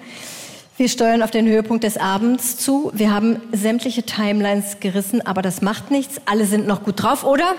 Wir 0.78 0.88
steuern 0.88 1.22
auf 1.22 1.30
den 1.30 1.46
Höhepunkt 1.46 1.84
des 1.84 1.98
Abends 1.98 2.56
zu. 2.56 2.90
Wir 2.94 3.12
haben 3.12 3.42
sämtliche 3.52 4.04
Timelines 4.04 4.80
gerissen, 4.80 5.20
aber 5.26 5.42
das 5.42 5.60
macht 5.60 5.90
nichts. 5.90 6.18
Alle 6.24 6.46
sind 6.46 6.66
noch 6.66 6.82
gut 6.82 7.02
drauf, 7.02 7.22
oder? 7.22 7.54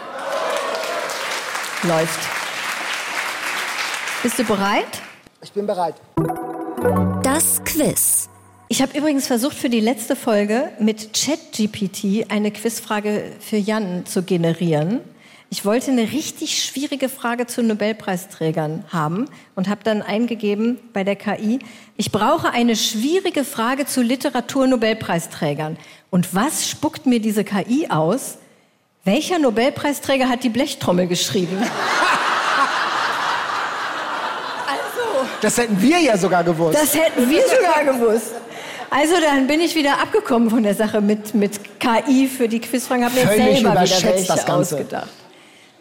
Läuft. 1.84 2.20
Bist 4.24 4.40
du 4.40 4.44
bereit? 4.44 4.88
Ich 5.44 5.52
bin 5.52 5.68
bereit. 5.68 5.94
Das 7.22 7.64
Quiz. 7.64 8.28
Ich 8.74 8.82
habe 8.82 8.98
übrigens 8.98 9.28
versucht, 9.28 9.56
für 9.56 9.70
die 9.70 9.82
letzte 9.82 10.16
Folge 10.16 10.72
mit 10.80 11.14
ChatGPT 11.14 12.32
eine 12.32 12.50
Quizfrage 12.50 13.26
für 13.40 13.58
Jan 13.58 14.08
zu 14.08 14.24
generieren. 14.24 15.02
Ich 15.52 15.64
wollte 15.64 15.92
eine 15.92 16.12
richtig 16.12 16.64
schwierige 16.64 17.08
Frage 17.08 17.46
zu 17.46 17.62
Nobelpreisträgern 17.62 18.86
haben 18.92 19.30
und 19.54 19.70
habe 19.70 19.82
dann 19.84 20.02
eingegeben 20.02 20.80
bei 20.92 21.04
der 21.04 21.16
KI, 21.16 21.60
ich 21.98 22.12
brauche 22.12 22.50
eine 22.50 22.76
schwierige 22.76 23.44
Frage 23.44 23.86
zu 23.86 24.02
Literatur-Nobelpreisträgern. 24.02 25.78
Und 26.10 26.34
was 26.34 26.68
spuckt 26.68 27.06
mir 27.06 27.20
diese 27.20 27.44
KI 27.44 27.90
aus? 27.92 28.40
Welcher 29.04 29.38
Nobelpreisträger 29.38 30.28
hat 30.30 30.44
die 30.44 30.50
Blechtrommel 30.50 31.06
geschrieben? 31.06 31.58
also. 34.68 35.28
Das 35.42 35.60
hätten 35.60 35.80
wir 35.80 36.00
ja 36.00 36.18
sogar 36.18 36.44
gewusst. 36.44 36.76
Das 36.82 36.96
hätten 36.96 37.30
wir 37.30 37.44
sogar 37.44 37.84
gewusst. 37.94 38.32
Also 38.96 39.16
dann 39.20 39.48
bin 39.48 39.60
ich 39.60 39.74
wieder 39.76 40.00
abgekommen 40.02 40.50
von 40.52 40.62
der 40.62 40.76
Sache 40.76 41.02
mit, 41.02 41.34
mit 41.34 41.60
KI 41.80 42.28
für 42.28 42.48
die 42.48 42.60
Quizfragen, 42.60 43.04
habe 43.06 43.16
mir 43.16 43.22
Völlig 43.28 43.44
selber 43.44 43.58
wieder 43.60 43.72
überschätzt 43.72 44.30
das 44.30 44.38
welche 44.38 44.46
Ganze. 44.48 44.76
ausgedacht. 44.76 45.10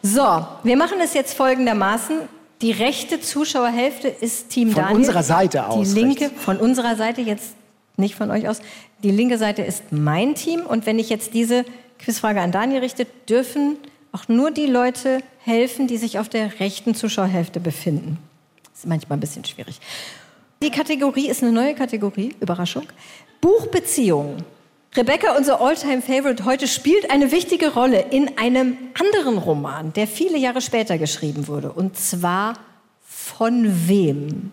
So, 0.02 0.46
wir 0.62 0.76
machen 0.76 0.98
es 1.02 1.12
jetzt 1.12 1.34
folgendermaßen. 1.36 2.16
Die 2.62 2.70
rechte 2.72 3.20
Zuschauerhälfte 3.20 4.08
ist 4.08 4.48
Team 4.48 4.70
Von 4.70 4.82
Daniel. 4.82 4.96
unserer 5.00 5.22
Seite 5.22 5.66
aus 5.68 5.92
Die 5.92 6.00
linke, 6.00 6.24
rechts. 6.26 6.42
von 6.42 6.56
unserer 6.56 6.96
Seite 6.96 7.20
jetzt 7.20 7.54
nicht 7.98 8.14
von 8.14 8.30
euch 8.30 8.48
aus. 8.48 8.60
Die 9.02 9.10
linke 9.10 9.36
Seite 9.36 9.62
ist 9.62 9.82
mein 9.90 10.34
Team. 10.34 10.60
Und 10.62 10.86
wenn 10.86 10.98
ich 10.98 11.10
jetzt 11.10 11.34
diese 11.34 11.64
Quizfrage 11.98 12.40
an 12.40 12.50
Daniel 12.50 12.80
richte, 12.80 13.06
dürfen 13.28 13.76
auch 14.12 14.26
nur 14.28 14.50
die 14.52 14.66
Leute 14.66 15.18
helfen, 15.44 15.86
die 15.86 15.98
sich 15.98 16.18
auf 16.18 16.28
der 16.28 16.60
rechten 16.60 16.94
Zuschauerhälfte 16.94 17.60
befinden. 17.60 18.16
Das 18.70 18.80
ist 18.80 18.86
manchmal 18.86 19.18
ein 19.18 19.20
bisschen 19.20 19.44
schwierig. 19.44 19.80
Die 20.62 20.70
Kategorie 20.70 21.28
ist 21.28 21.42
eine 21.42 21.50
neue 21.50 21.74
Kategorie, 21.74 22.36
Überraschung. 22.38 22.84
Buchbeziehungen. 23.40 24.44
Rebecca, 24.94 25.36
unser 25.36 25.60
All-Time-Favorite 25.60 26.44
heute, 26.44 26.68
spielt 26.68 27.10
eine 27.10 27.32
wichtige 27.32 27.74
Rolle 27.74 28.06
in 28.10 28.38
einem 28.38 28.76
anderen 28.96 29.38
Roman, 29.38 29.92
der 29.92 30.06
viele 30.06 30.38
Jahre 30.38 30.60
später 30.60 30.98
geschrieben 30.98 31.48
wurde. 31.48 31.72
Und 31.72 31.96
zwar 31.96 32.54
von 33.04 33.88
wem? 33.88 34.52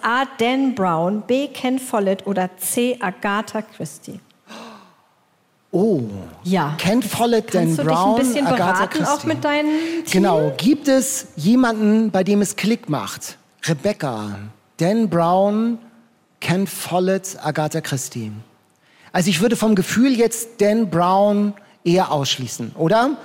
A. 0.00 0.24
Dan 0.38 0.74
Brown, 0.74 1.24
B. 1.26 1.48
Ken 1.48 1.78
Follett 1.78 2.26
oder 2.26 2.48
C. 2.56 2.96
Agatha 2.98 3.60
Christie? 3.60 4.18
Oh. 5.72 6.00
Ja. 6.42 6.74
Ken 6.78 7.02
Follett, 7.02 7.54
Dan 7.54 7.64
Kannst 7.66 7.80
du 7.80 7.84
Brown, 7.84 8.16
dich 8.16 8.24
ein 8.24 8.32
bisschen 8.32 8.46
Agatha 8.46 8.72
beraten, 8.72 8.98
Christie. 8.98 9.12
auch 9.12 9.24
mit 9.24 9.44
deinem 9.44 9.78
Team? 10.06 10.22
Genau. 10.22 10.52
Gibt 10.56 10.88
es 10.88 11.26
jemanden, 11.36 12.10
bei 12.10 12.24
dem 12.24 12.40
es 12.40 12.56
Klick 12.56 12.88
macht? 12.88 13.36
Rebecca, 13.66 14.38
Dan 14.80 15.08
Brown, 15.10 15.78
Ken 16.40 16.66
Follett, 16.66 17.36
Agatha 17.42 17.80
Christie. 17.80 18.32
Also 19.12 19.28
ich 19.28 19.40
würde 19.40 19.56
vom 19.56 19.74
Gefühl 19.74 20.16
jetzt 20.16 20.60
Dan 20.60 20.88
Brown 20.88 21.54
eher 21.84 22.10
ausschließen, 22.12 22.72
oder? 22.76 23.16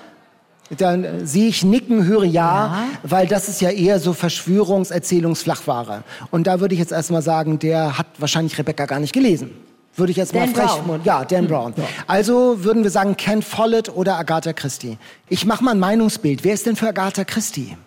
Dann 0.77 1.25
sehe 1.27 1.47
ich 1.47 1.63
Nicken, 1.63 2.05
höre 2.05 2.23
ja, 2.23 2.85
weil 3.03 3.27
das 3.27 3.47
ist 3.49 3.61
ja 3.61 3.69
eher 3.69 3.99
so 3.99 4.13
Verschwörungserzählungsflachware. 4.13 6.03
Und 6.31 6.47
da 6.47 6.59
würde 6.59 6.73
ich 6.73 6.79
jetzt 6.79 6.91
erstmal 6.91 7.21
sagen, 7.21 7.59
der 7.59 7.99
hat 7.99 8.07
wahrscheinlich 8.17 8.57
Rebecca 8.57 8.85
gar 8.85 8.99
nicht 8.99 9.13
gelesen. 9.13 9.51
Würde 9.95 10.11
ich 10.11 10.17
jetzt 10.17 10.33
Dan 10.35 10.51
mal 10.51 10.67
frech. 10.67 10.81
Brown. 10.83 11.01
Ja, 11.03 11.23
Dan 11.23 11.47
Brown. 11.47 11.73
Also 12.07 12.63
würden 12.63 12.83
wir 12.83 12.89
sagen 12.89 13.15
Ken 13.15 13.41
Follett 13.41 13.95
oder 13.95 14.17
Agatha 14.17 14.53
Christie. 14.53 14.97
Ich 15.29 15.45
mache 15.45 15.63
mal 15.63 15.71
ein 15.71 15.79
Meinungsbild. 15.79 16.43
Wer 16.43 16.55
ist 16.55 16.65
denn 16.65 16.75
für 16.75 16.87
Agatha 16.87 17.23
Christie? 17.23 17.77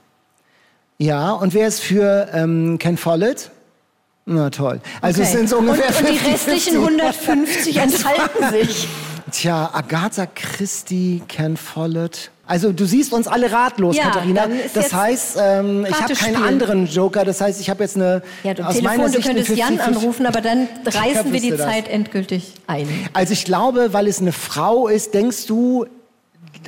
Ja, 0.99 1.33
und 1.33 1.55
wer 1.55 1.69
ist 1.69 1.81
für 1.81 2.29
ähm, 2.33 2.79
Ken 2.79 2.97
Follett? 2.97 3.51
Na 4.31 4.51
toll. 4.51 4.81
Also 5.01 5.23
es 5.23 5.29
Okay. 5.29 5.39
sind 5.39 5.49
so 5.49 5.57
ungefähr 5.59 5.89
und, 5.89 5.97
und 6.07 6.13
die 6.13 6.19
50, 6.19 6.33
restlichen 6.35 6.83
50. 6.85 6.99
150 6.99 7.77
enthalten 7.83 8.51
sich. 8.53 8.89
Tja, 9.33 9.71
Agatha 9.73 10.27
Christie, 10.27 11.23
Ken 11.29 11.57
Follett. 11.57 12.31
Also 12.47 12.73
du 12.73 12.85
siehst 12.87 13.13
uns 13.13 13.27
alle 13.27 13.51
ratlos, 13.53 13.97
Ja, 13.97 14.05
Katharina. 14.05 14.49
Das 14.75 14.93
heißt, 14.93 15.37
ähm, 15.41 15.87
ich 15.89 16.01
habe 16.01 16.15
keinen 16.15 16.37
anderen 16.43 16.87
Joker. 16.87 17.25
Das 17.25 17.41
heißt, 17.41 17.61
ich 17.61 17.69
habe 17.71 17.83
jetzt 17.85 17.97
eine 17.97 18.23
Ja, 18.43 18.53
du 18.55 18.63
aus 18.67 18.75
Telefon, 18.75 18.97
meiner 18.97 19.07
du 19.09 19.13
Sicht 19.17 19.29
eine 19.29 19.35
könntest 19.43 19.59
Jan 19.59 19.79
50-50. 19.79 19.81
anrufen, 19.83 20.27
aber 20.27 20.41
dann 20.43 20.69
reißen 20.85 21.33
wir 21.33 21.41
die 21.41 21.51
wüsste 21.51 21.57
das. 21.65 21.67
Zeit 21.73 21.89
endgültig 21.89 22.53
ein. 22.67 22.89
Also 23.15 23.33
ich 23.35 23.45
glaube, 23.45 23.93
weil 23.93 24.07
es 24.09 24.21
eine 24.21 24.33
Frau 24.33 24.89
ist, 24.89 25.13
denkst 25.15 25.47
du, 25.47 25.87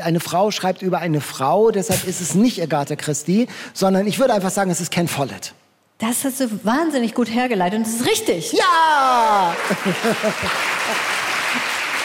eine 0.03 0.21
Frau 0.21 0.51
schreibt 0.51 0.83
über 0.83 0.99
eine 0.99 1.21
Frau, 1.23 1.71
deshalb 1.71 2.07
ist 2.07 2.21
es 2.21 2.35
nicht 2.35 2.61
Agatha 2.63 2.97
Christie, 2.97 3.49
sondern 3.75 4.07
ich 4.07 4.19
würde 4.19 4.33
einfach 4.35 4.51
sagen, 4.51 4.71
es 4.71 4.81
ist 4.81 4.91
Ken 4.91 5.09
Follett. 5.09 5.53
Das 6.01 6.25
hast 6.25 6.41
du 6.41 6.65
wahnsinnig 6.65 7.15
gut 7.15 7.33
hergeleitet 7.33 7.79
und 7.79 7.87
das 7.87 7.95
ist 7.95 8.07
richtig. 8.07 8.53
Ja! 8.53 9.55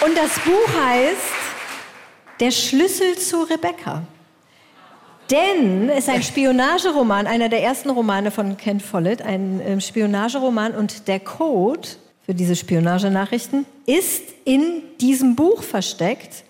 Und 0.05 0.15
das 0.17 0.37
Buch 0.39 0.67
heißt 0.85 1.33
Der 2.41 2.51
Schlüssel 2.51 3.17
zu 3.17 3.43
Rebecca. 3.43 4.03
Denn 5.31 5.89
es 5.89 5.99
ist 5.99 6.09
ein 6.09 6.21
Spionageroman, 6.21 7.25
einer 7.25 7.49
der 7.49 7.63
ersten 7.63 7.89
Romane 7.89 8.29
von 8.29 8.57
Ken 8.57 8.79
Follett, 8.79 9.23
ein 9.23 9.59
ähm, 9.65 9.81
Spionageroman 9.81 10.75
und 10.75 11.07
der 11.07 11.19
Code 11.19 11.87
für 12.25 12.35
diese 12.35 12.55
Spionagenachrichten 12.55 13.65
ist 13.87 14.23
in 14.43 14.83
diesem 14.99 15.35
Buch 15.35 15.63
versteckt. 15.63 16.43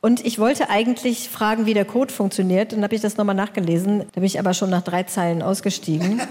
Und 0.00 0.24
ich 0.24 0.38
wollte 0.38 0.70
eigentlich 0.70 1.28
fragen, 1.28 1.66
wie 1.66 1.74
der 1.74 1.84
Code 1.84 2.14
funktioniert. 2.14 2.72
Dann 2.72 2.84
habe 2.84 2.94
ich 2.94 3.00
das 3.00 3.16
nochmal 3.16 3.34
nachgelesen. 3.34 3.98
Da 3.98 4.20
bin 4.20 4.24
ich 4.24 4.38
aber 4.38 4.54
schon 4.54 4.70
nach 4.70 4.82
drei 4.82 5.02
Zeilen 5.02 5.42
ausgestiegen. 5.42 6.22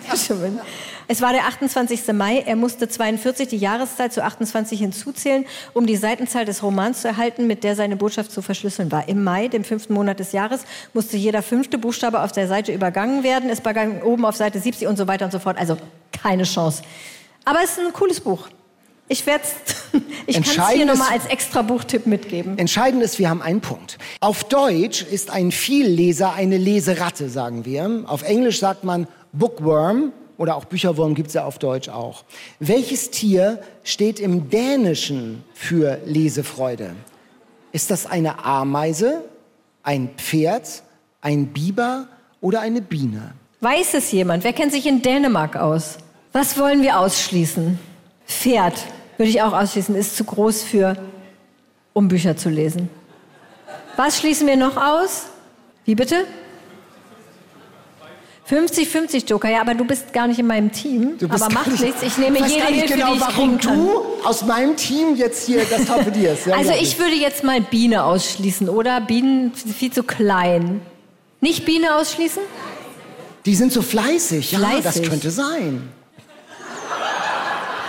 es 1.10 1.22
war 1.22 1.34
der 1.34 1.48
28. 1.48 2.14
Mai. 2.14 2.44
Er 2.46 2.56
musste 2.56 2.88
42 2.88 3.50
die 3.50 3.58
Jahreszahl 3.58 4.10
zu 4.10 4.24
28 4.24 4.80
hinzuzählen, 4.80 5.46
um 5.74 5.86
die 5.86 5.98
Seitenzahl 5.98 6.46
des 6.46 6.64
Romans 6.64 7.02
zu 7.02 7.10
erhalten, 7.10 7.46
mit 7.46 7.66
der 7.66 7.76
seine 7.76 7.98
Botschaft 7.98 8.32
zu 8.32 8.42
verschlüsseln 8.42 8.90
war. 8.90 9.10
Im 9.10 9.26
Mai, 9.26 9.50
dem 9.50 9.66
fünften 9.66 9.94
Monat 9.94 10.22
des 10.22 10.32
Jahres, 10.32 10.64
musste 10.94 11.18
jeder 11.18 11.42
fünfte 11.42 11.78
Buchstabe 11.78 12.22
auf 12.22 12.32
der 12.32 12.48
Seite 12.48 12.72
übergangen 12.72 13.24
werden. 13.24 13.50
Es 13.50 13.60
begann 13.60 14.02
oben 14.02 14.24
auf 14.24 14.38
Seite 14.38 14.62
70 14.62 14.88
und 14.88 14.96
so 14.96 15.08
weiter 15.10 15.26
und 15.26 15.32
so 15.32 15.40
fort. 15.40 15.58
Also 15.58 15.78
keine 16.14 16.44
Chance. 16.44 16.84
Aber 17.44 17.60
es 17.62 17.72
ist 17.72 17.80
ein 17.80 17.92
cooles 17.92 18.22
Buch. 18.22 18.48
Ich 19.10 19.26
werde 19.26 19.44
ich 20.26 20.36
kann 20.36 20.44
es 20.44 20.70
hier 20.70 20.82
ist- 20.82 20.86
nochmal 20.88 21.14
als 21.14 21.26
extra 21.28 21.62
Buchtipp 21.62 22.06
mitgeben. 22.08 22.58
Entscheidend 22.58 23.02
ist, 23.04 23.20
wir 23.20 23.30
haben 23.30 23.42
einen 23.42 23.62
Punkt. 23.62 23.98
Auf 24.20 24.44
Deutsch 24.44 25.02
ist 25.02 25.30
ein 25.30 25.52
Vielleser 25.52 26.34
eine 26.34 26.58
Leseratte, 26.58 27.30
sagen 27.30 27.66
wir. 27.66 28.04
Auf 28.08 28.24
Englisch 28.24 28.60
sagt 28.60 28.84
man 28.84 29.08
Bookworm 29.32 30.12
oder 30.38 30.56
auch 30.56 30.66
Bücherwurm 30.66 31.16
gibt's 31.16 31.34
ja 31.34 31.46
auf 31.46 31.58
Deutsch 31.58 31.90
auch. 31.90 32.24
Welches 32.60 33.10
Tier 33.12 33.62
steht 33.84 34.20
im 34.20 34.50
Dänischen 34.50 35.44
für 35.54 36.00
Lesefreude? 36.06 36.92
Ist 37.72 37.90
das 37.92 38.06
eine 38.06 38.44
Ameise, 38.44 39.24
ein 39.84 40.10
Pferd, 40.18 40.84
ein 41.22 41.48
Biber 41.48 42.08
oder 42.42 42.60
eine 42.62 42.82
Biene? 42.82 43.34
Weiß 43.62 43.94
es 43.94 44.12
jemand? 44.12 44.44
Wer 44.44 44.54
kennt 44.54 44.74
sich 44.74 44.86
in 44.86 45.02
Dänemark 45.02 45.56
aus? 45.56 45.98
Was 46.34 46.58
wollen 46.60 46.82
wir 46.84 47.00
ausschließen? 47.00 47.80
Pferd 48.28 48.74
würde 49.18 49.30
ich 49.30 49.42
auch 49.42 49.54
ausschließen, 49.54 49.96
ist 49.96 50.16
zu 50.16 50.24
groß 50.24 50.64
für, 50.64 50.96
um 51.94 52.08
Bücher 52.08 52.38
zu 52.38 52.50
lesen. 52.50 52.90
Was 53.96 54.20
schließen 54.20 54.48
wir 54.48 54.56
noch 54.58 54.78
aus? 54.78 55.26
Wie 55.86 55.96
bitte? 55.96 56.26
50-50 58.50 59.28
Joker, 59.28 59.50
ja, 59.50 59.60
aber 59.60 59.74
du 59.74 59.84
bist 59.84 60.14
gar 60.14 60.26
nicht 60.28 60.40
in 60.40 60.48
meinem 60.48 60.72
Team. 60.72 61.18
Du 61.18 61.28
bist 61.28 61.44
aber 61.44 61.54
macht 61.54 61.68
nicht- 61.68 61.84
nichts, 61.84 62.02
ich 62.02 62.18
nehme 62.18 62.38
jede 62.48 62.60
gar 62.62 62.72
nicht 62.72 62.80
Hilfe, 62.80 62.94
genau, 62.94 63.12
die 63.12 63.18
ich 63.18 63.22
warum 63.22 63.58
du 63.60 64.02
aus 64.24 64.46
meinem 64.46 64.78
Team 64.78 65.16
jetzt 65.18 65.46
hier 65.46 65.66
das 65.70 65.86
torpedierst. 65.86 66.48
Ja, 66.48 66.56
Also 66.56 66.72
ich 66.80 66.98
würde 66.98 67.16
jetzt 67.16 67.44
mal 67.44 67.60
Biene 67.60 68.06
ausschließen, 68.06 68.70
oder? 68.70 69.02
Bienen 69.02 69.52
sind 69.54 69.76
viel 69.76 69.92
zu 69.92 70.04
klein. 70.04 70.80
Nicht 71.42 71.66
Biene 71.66 71.96
ausschließen? 71.96 72.42
Die 73.46 73.54
sind 73.56 73.74
so 73.74 73.82
fleißig. 73.82 74.54
Ja, 74.54 74.60
das 74.60 74.82
Fleißig. 74.82 75.10
könnte 75.10 75.30
sein. 75.32 75.90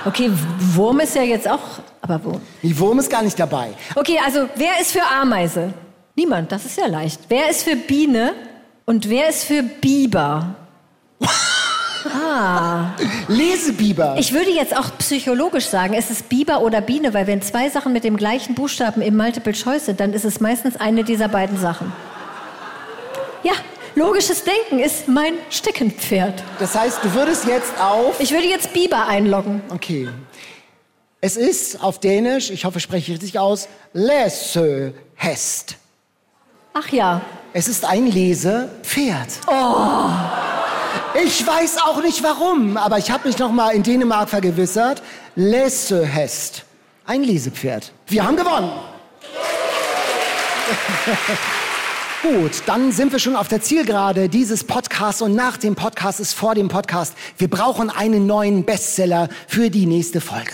Okay, 0.05 0.31
Wurm 0.75 1.01
ist 1.01 1.15
ja 1.15 1.23
jetzt 1.23 1.49
auch, 1.49 1.61
aber 2.01 2.23
Wurm. 2.25 2.41
Die 2.63 2.79
Wurm 2.79 2.99
ist 2.99 3.11
gar 3.11 3.23
nicht 3.23 3.39
dabei. 3.39 3.71
Okay, 3.95 4.19
also 4.25 4.49
wer 4.57 4.81
ist 4.81 4.93
für 4.93 5.03
Ameise? 5.03 5.73
Niemand, 6.15 6.51
das 6.51 6.65
ist 6.65 6.79
ja 6.79 6.87
leicht. 6.87 7.21
Wer 7.29 7.51
ist 7.51 7.63
für 7.63 7.77
Biene 7.77 8.33
und 8.87 9.09
wer 9.09 9.29
ist 9.29 9.45
für 9.45 9.63
Biber? 9.63 10.55
Lesebiber. 13.29 14.17
Ich 14.19 14.33
würde 14.33 14.51
jetzt 14.51 14.77
auch 14.77 14.87
psychologisch 14.99 15.67
sagen, 15.67 15.95
es 15.95 16.11
ist 16.11 16.29
Biber 16.29 16.63
oder 16.63 16.81
Biene, 16.81 17.15
weil 17.15 17.27
wenn 17.27 17.43
zwei 17.43 17.69
Sachen 17.69 17.93
mit 17.93 18.05
dem 18.05 18.17
gleichen 18.17 18.55
Buchstaben 18.55 19.03
im 19.03 19.17
Multiple 19.17 19.53
Choice 19.53 19.87
sind, 19.87 20.01
dann 20.01 20.13
ist 20.13 20.25
es 20.25 20.41
meistens 20.41 20.77
eine 20.77 21.05
dieser 21.05 21.29
beiden 21.29 21.59
Sachen. 21.59 21.93
Ja, 23.43 23.53
logisches 23.99 24.45
Denken 24.45 24.79
ist 24.79 25.09
mein 25.09 25.35
Steckenpferd. 25.51 26.43
Das 26.59 26.75
heißt, 26.75 27.01
du 27.03 27.13
würdest 27.15 27.47
jetzt 27.47 27.79
auf. 27.81 28.19
Ich 28.21 28.31
würde 28.31 28.47
jetzt 28.47 28.73
Biber 28.73 29.07
einloggen. 29.07 29.61
Okay. 29.71 30.09
Es 31.21 31.37
ist 31.37 31.83
auf 31.83 31.99
Dänisch, 31.99 32.51
ich 32.51 32.65
hoffe, 32.65 32.79
ich 32.79 32.85
spreche 32.85 33.11
richtig 33.13 33.39
aus, 33.39 33.69
Lesehest. 33.93 35.77
Ach 36.73 36.89
ja. 36.91 37.21
Es 37.53 37.67
ist 37.67 37.85
ein 37.85 38.07
Lesepferd. 38.07 39.29
Oh. 39.49 40.11
Ich 41.25 41.45
weiß 41.45 41.79
auch 41.83 42.01
nicht 42.01 42.23
warum, 42.23 42.77
aber 42.77 42.99
ich 42.99 43.11
habe 43.11 43.27
mich 43.27 43.37
noch 43.39 43.51
mal 43.51 43.71
in 43.71 43.83
Dänemark 43.83 44.29
vergewissert. 44.29 45.03
Lesehest. 45.35 46.63
Ein 47.05 47.25
Lesepferd. 47.25 47.91
Wir 48.07 48.25
haben 48.25 48.37
gewonnen. 48.37 48.71
Gut, 52.23 52.63
dann 52.67 52.91
sind 52.91 53.13
wir 53.13 53.21
schon 53.21 53.37
auf 53.37 53.47
der 53.47 53.63
Zielgerade 53.63 54.29
dieses 54.29 54.65
Podcasts 54.65 55.23
und 55.23 55.37
nach 55.37 55.57
dem 55.57 55.77
Podcast 55.77 56.19
ist 56.19 56.35
vor 56.35 56.57
dem 56.57 56.67
Podcast. 56.67 57.15
Wir 57.37 57.49
brauchen 57.49 57.91
einen 57.91 58.27
neuen 58.27 58.65
Bestseller 58.65 59.29
für 59.47 59.71
die 59.71 59.87
nächste 59.87 60.21
Folge. 60.21 60.51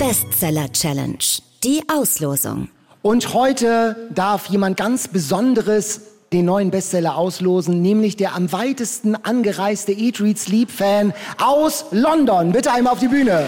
Bestseller 0.00 0.72
Challenge. 0.72 1.18
Die 1.62 1.84
Auslosung. 1.88 2.68
Und 3.00 3.32
heute 3.32 4.08
darf 4.12 4.46
jemand 4.46 4.76
ganz 4.76 5.06
Besonderes 5.06 6.00
den 6.32 6.46
neuen 6.46 6.72
Bestseller 6.72 7.16
auslosen, 7.16 7.80
nämlich 7.80 8.16
der 8.16 8.34
am 8.34 8.50
weitesten 8.50 9.14
angereiste 9.14 9.92
Eat, 9.92 10.20
Read, 10.20 10.38
Sleep 10.38 10.68
Fan 10.68 11.14
aus 11.40 11.86
London. 11.92 12.50
Bitte 12.50 12.72
einmal 12.72 12.94
auf 12.94 12.98
die 12.98 13.08
Bühne. 13.08 13.46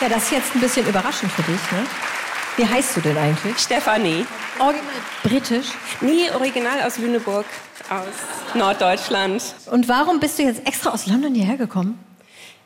Ja, 0.00 0.08
das 0.08 0.22
ist 0.22 0.30
jetzt 0.30 0.54
ein 0.54 0.60
bisschen 0.60 0.86
überraschend 0.86 1.32
für 1.32 1.42
dich, 1.42 1.60
ne? 1.72 2.09
Wie 2.56 2.66
heißt 2.66 2.96
du 2.96 3.00
denn 3.00 3.16
eigentlich? 3.16 3.58
Stefanie. 3.58 4.26
Original 4.58 4.84
britisch? 5.22 5.66
Nee, 6.00 6.30
original 6.34 6.82
aus 6.82 6.98
Lüneburg, 6.98 7.46
aus 7.88 8.54
Norddeutschland. 8.54 9.42
Und 9.70 9.88
warum 9.88 10.20
bist 10.20 10.38
du 10.38 10.42
jetzt 10.42 10.66
extra 10.66 10.90
aus 10.90 11.06
London 11.06 11.34
hierher 11.34 11.56
gekommen? 11.56 11.98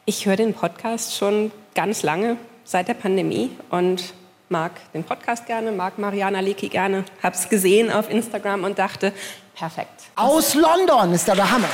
Ich 0.05 0.27
höre 0.27 0.37
den 0.37 0.55
Podcast 0.55 1.17
schon 1.17 1.53
ganz 1.75 2.03
lange, 2.03 2.37
seit 2.65 2.89
der 2.89 2.95
Pandemie 2.95 3.51
und 3.71 4.15
mag 4.49 4.73
den 4.93 5.05
Podcast 5.05 5.47
gerne, 5.47 5.73
mag 5.73 5.99
Mariana 5.99 6.41
Lecki 6.41 6.69
gerne, 6.69 7.05
hab's 7.23 7.49
gesehen 7.49 7.91
auf 7.91 8.11
Instagram 8.11 8.65
und 8.65 8.79
dachte, 8.79 9.13
perfekt. 9.55 10.05
Aus 10.17 10.55
London 10.55 11.13
ist 11.13 11.29
da 11.29 11.35
der 11.35 11.51
Hammer. 11.51 11.69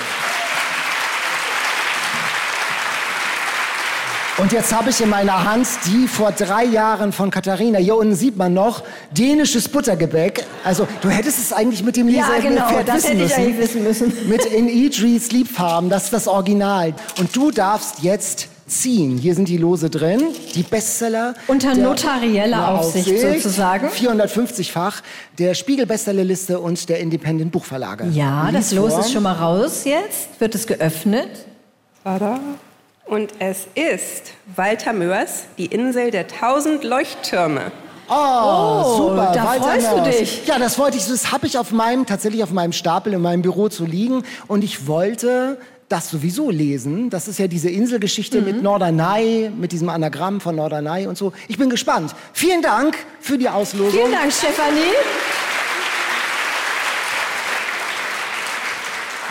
Und 4.41 4.53
jetzt 4.53 4.75
habe 4.75 4.89
ich 4.89 4.99
in 5.03 5.11
meiner 5.11 5.45
Hand 5.45 5.69
die 5.85 6.09
vor 6.09 6.33
drei 6.33 6.65
Jahren 6.65 7.13
von 7.13 7.31
Katharina. 7.31 7.79
Hier 7.79 7.95
unten 7.95 8.15
sieht 8.15 8.39
man 8.39 8.55
noch 8.55 8.83
dänisches 9.11 9.69
Buttergebäck. 9.69 10.47
Also 10.65 10.89
du 11.03 11.11
hättest 11.11 11.39
es 11.39 11.53
eigentlich 11.53 11.83
mit 11.83 11.95
dem 11.97 12.09
Leser 12.09 12.39
ja, 12.39 12.49
genau, 12.49 12.69
Pferd 12.69 12.89
das 12.89 12.97
wissen 12.97 13.09
hätte 13.09 13.17
ich 13.19 13.29
müssen. 13.29 13.41
eigentlich 13.43 13.59
wissen 13.59 13.83
müssen. 13.83 14.13
Mit 14.31 14.47
in 14.47 14.69
Eat, 14.71 15.03
Read, 15.03 15.23
Sleep 15.23 15.47
Farben. 15.47 15.91
Das 15.91 16.05
ist 16.05 16.15
das 16.15 16.27
Original. 16.27 16.95
Und 17.19 17.37
du 17.37 17.51
darfst 17.51 18.03
jetzt 18.03 18.49
ziehen. 18.67 19.19
Hier 19.19 19.35
sind 19.35 19.47
die 19.47 19.59
Lose 19.59 19.91
drin, 19.91 20.23
die 20.55 20.63
Bestseller. 20.63 21.35
Unter 21.47 21.75
notarieller 21.75 22.69
Aufsicht 22.69 23.21
sozusagen. 23.21 23.89
450-fach 23.89 25.03
der 25.39 25.53
Spiegel 25.53 25.85
Bestsellerliste 25.85 26.61
und 26.61 26.89
der 26.89 27.01
Independent 27.01 27.53
Buchverlage. 27.53 28.07
Ja, 28.13 28.51
das 28.51 28.71
Lies 28.71 28.81
Los 28.81 28.93
vor. 28.95 29.01
ist 29.01 29.13
schon 29.13 29.23
mal 29.23 29.35
raus 29.35 29.83
jetzt. 29.85 30.41
Wird 30.41 30.55
es 30.55 30.67
geöffnet? 30.67 31.29
Tada. 32.05 32.41
Und 33.07 33.33
es 33.41 33.67
ist 33.75 34.33
Walter 34.55 34.93
Mörs, 34.93 35.45
die 35.59 35.67
Insel 35.67 36.11
der 36.11 36.29
tausend 36.29 36.85
Leuchttürme. 36.85 37.73
Oh, 38.09 38.97
super. 38.97 39.33
da 39.35 39.45
Walter 39.45 39.65
freust 39.65 39.93
du 39.93 39.97
Mörs. 39.97 40.17
dich. 40.19 40.47
Ja, 40.47 40.59
das 40.59 40.79
wollte 40.79 40.97
ich. 40.97 41.07
Das 41.07 41.33
habe 41.33 41.47
ich 41.47 41.59
auf 41.59 41.73
meinem, 41.73 42.07
tatsächlich 42.07 42.43
auf 42.43 42.51
meinem 42.51 42.73
Stapel 42.73 43.13
in 43.13 43.21
meinem 43.21 43.43
Büro 43.43 43.69
zu 43.69 43.85
liegen. 43.85 44.23
Und 44.49 44.63
ich 44.65 44.87
wollte 44.87 45.59
das 45.89 46.09
sowieso 46.11 46.51
lesen. 46.51 47.11
Das 47.11 47.27
ist 47.27 47.39
ja 47.41 47.49
diese 47.49 47.69
Inselgeschichte 47.69 48.39
Mhm. 48.41 48.45
mit 48.47 48.63
Norderney, 48.63 49.51
mit 49.57 49.73
diesem 49.73 49.89
Anagramm 49.89 50.41
von 50.41 50.55
Norderney 50.55 51.07
und 51.09 51.19
so. 51.19 51.33
Ich 51.49 51.59
bin 51.59 51.69
gespannt. 51.69 52.15
Vielen 52.33 52.63
Dank 52.63 52.97
für 53.21 53.39
die 53.39 53.49
Auslosung. 53.49 53.91
Vielen 53.93 54.13
Dank, 54.13 54.33
Stefanie. 54.33 54.95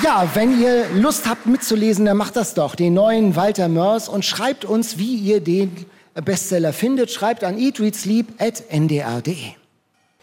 Ja, 0.02 0.30
wenn 0.34 0.62
ihr 0.62 0.88
Lust 0.94 1.28
habt 1.28 1.46
mitzulesen, 1.46 2.06
dann 2.06 2.16
macht 2.16 2.38
das 2.38 2.54
doch. 2.54 2.76
Den 2.76 2.94
neuen 2.94 3.36
Walter 3.36 3.68
Mörs 3.68 4.08
und 4.08 4.24
schreibt 4.24 4.64
uns, 4.64 4.98
wie 4.98 5.16
ihr 5.16 5.42
den 5.42 5.86
Bestseller 6.24 6.72
findet. 6.72 7.12
Schreibt 7.12 7.44
an 7.44 7.58
eatreadsleep.ndr.de. 7.58 9.36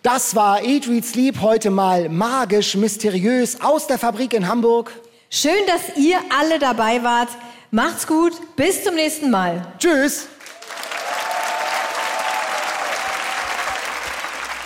Das 0.03 0.35
war 0.35 0.63
Eat, 0.65 0.89
Read, 0.89 1.05
Sleep, 1.05 1.43
heute 1.43 1.71
mal 1.71 2.09
magisch, 2.09 2.75
mysteriös 2.77 3.61
aus 3.61 3.87
der 3.87 3.99
Fabrik 3.99 4.33
in 4.33 4.49
Hamburg. 4.49 4.93
Schön, 5.29 5.53
dass 5.67 5.97
ihr 5.99 6.17
alle 6.39 6.59
dabei 6.59 7.03
wart. 7.03 7.29
Macht's 7.71 8.07
gut. 8.07 8.33
Bis 8.57 8.83
zum 8.83 8.95
nächsten 8.95 9.31
Mal. 9.31 9.67
Tschüss! 9.79 10.29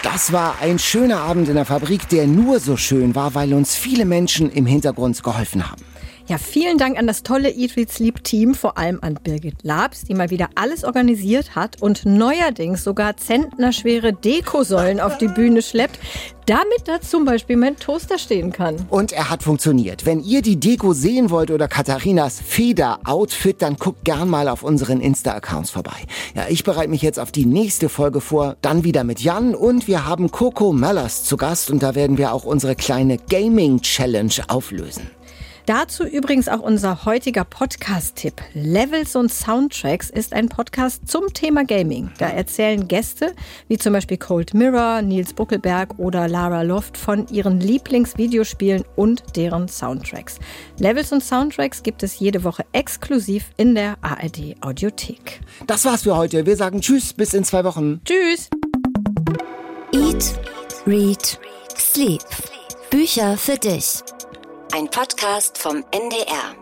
Das 0.02 0.32
war 0.32 0.56
ein 0.60 0.78
schöner 0.78 1.20
Abend 1.20 1.48
in 1.48 1.56
der 1.56 1.66
Fabrik, 1.66 2.08
der 2.08 2.26
nur 2.26 2.58
so 2.58 2.78
schön 2.78 3.14
war, 3.14 3.34
weil 3.34 3.52
uns 3.52 3.74
viele 3.74 4.06
Menschen 4.06 4.50
im 4.50 4.64
Hintergrund 4.64 5.22
geholfen 5.22 5.70
haben. 5.70 5.89
Ja, 6.30 6.38
vielen 6.38 6.78
Dank 6.78 6.96
an 6.96 7.08
das 7.08 7.24
tolle 7.24 7.50
Eat, 7.50 7.76
Read, 7.76 7.90
Sleep 7.90 8.22
Team, 8.22 8.54
vor 8.54 8.78
allem 8.78 9.00
an 9.02 9.18
Birgit 9.20 9.64
Labs, 9.64 10.04
die 10.04 10.14
mal 10.14 10.30
wieder 10.30 10.48
alles 10.54 10.84
organisiert 10.84 11.56
hat 11.56 11.82
und 11.82 12.06
neuerdings 12.06 12.84
sogar 12.84 13.16
zentnerschwere 13.16 14.12
Dekosäulen 14.12 15.00
auf 15.00 15.18
die 15.18 15.26
Bühne 15.26 15.60
schleppt, 15.60 15.98
damit 16.46 16.86
da 16.86 17.00
zum 17.00 17.24
Beispiel 17.24 17.56
mein 17.56 17.74
Toaster 17.78 18.16
stehen 18.16 18.52
kann. 18.52 18.76
Und 18.90 19.10
er 19.10 19.28
hat 19.28 19.42
funktioniert. 19.42 20.06
Wenn 20.06 20.20
ihr 20.20 20.40
die 20.40 20.60
Deko 20.60 20.92
sehen 20.92 21.30
wollt 21.30 21.50
oder 21.50 21.66
Katharinas 21.66 22.40
Feder-Outfit, 22.40 23.60
dann 23.60 23.74
guckt 23.74 24.04
gern 24.04 24.28
mal 24.28 24.46
auf 24.46 24.62
unseren 24.62 25.00
Insta-Accounts 25.00 25.70
vorbei. 25.70 25.96
Ja, 26.36 26.44
ich 26.48 26.62
bereite 26.62 26.90
mich 26.90 27.02
jetzt 27.02 27.18
auf 27.18 27.32
die 27.32 27.44
nächste 27.44 27.88
Folge 27.88 28.20
vor, 28.20 28.54
dann 28.62 28.84
wieder 28.84 29.02
mit 29.02 29.18
Jan 29.18 29.56
und 29.56 29.88
wir 29.88 30.06
haben 30.06 30.30
Coco 30.30 30.72
Mellers 30.72 31.24
zu 31.24 31.36
Gast 31.36 31.72
und 31.72 31.82
da 31.82 31.96
werden 31.96 32.18
wir 32.18 32.32
auch 32.32 32.44
unsere 32.44 32.76
kleine 32.76 33.18
Gaming-Challenge 33.18 34.44
auflösen. 34.46 35.10
Dazu 35.70 36.02
übrigens 36.02 36.48
auch 36.48 36.58
unser 36.58 37.04
heutiger 37.04 37.44
Podcast-Tipp. 37.44 38.42
Levels 38.54 39.14
und 39.14 39.32
Soundtracks 39.32 40.10
ist 40.10 40.32
ein 40.32 40.48
Podcast 40.48 41.06
zum 41.06 41.32
Thema 41.32 41.64
Gaming. 41.64 42.10
Da 42.18 42.26
erzählen 42.26 42.88
Gäste, 42.88 43.36
wie 43.68 43.78
zum 43.78 43.92
Beispiel 43.92 44.16
Cold 44.16 44.52
Mirror, 44.52 45.00
Nils 45.02 45.32
Buckelberg 45.32 45.96
oder 46.00 46.26
Lara 46.26 46.62
Loft 46.62 46.96
von 46.96 47.28
ihren 47.28 47.60
Lieblingsvideospielen 47.60 48.82
und 48.96 49.36
deren 49.36 49.68
Soundtracks. 49.68 50.40
Levels 50.78 51.12
und 51.12 51.22
Soundtracks 51.22 51.84
gibt 51.84 52.02
es 52.02 52.18
jede 52.18 52.42
Woche 52.42 52.64
exklusiv 52.72 53.44
in 53.56 53.76
der 53.76 53.96
ARD 54.00 54.56
Audiothek. 54.62 55.40
Das 55.68 55.84
war's 55.84 56.02
für 56.02 56.16
heute. 56.16 56.46
Wir 56.46 56.56
sagen 56.56 56.80
Tschüss, 56.80 57.12
bis 57.12 57.32
in 57.32 57.44
zwei 57.44 57.62
Wochen. 57.62 58.00
Tschüss! 58.04 58.50
Eat, 59.92 60.34
Read, 60.84 61.38
Sleep. 61.76 62.24
Bücher 62.90 63.36
für 63.36 63.56
dich. 63.56 64.02
Ein 64.72 64.88
Podcast 64.88 65.58
vom 65.58 65.84
NDR. 65.90 66.54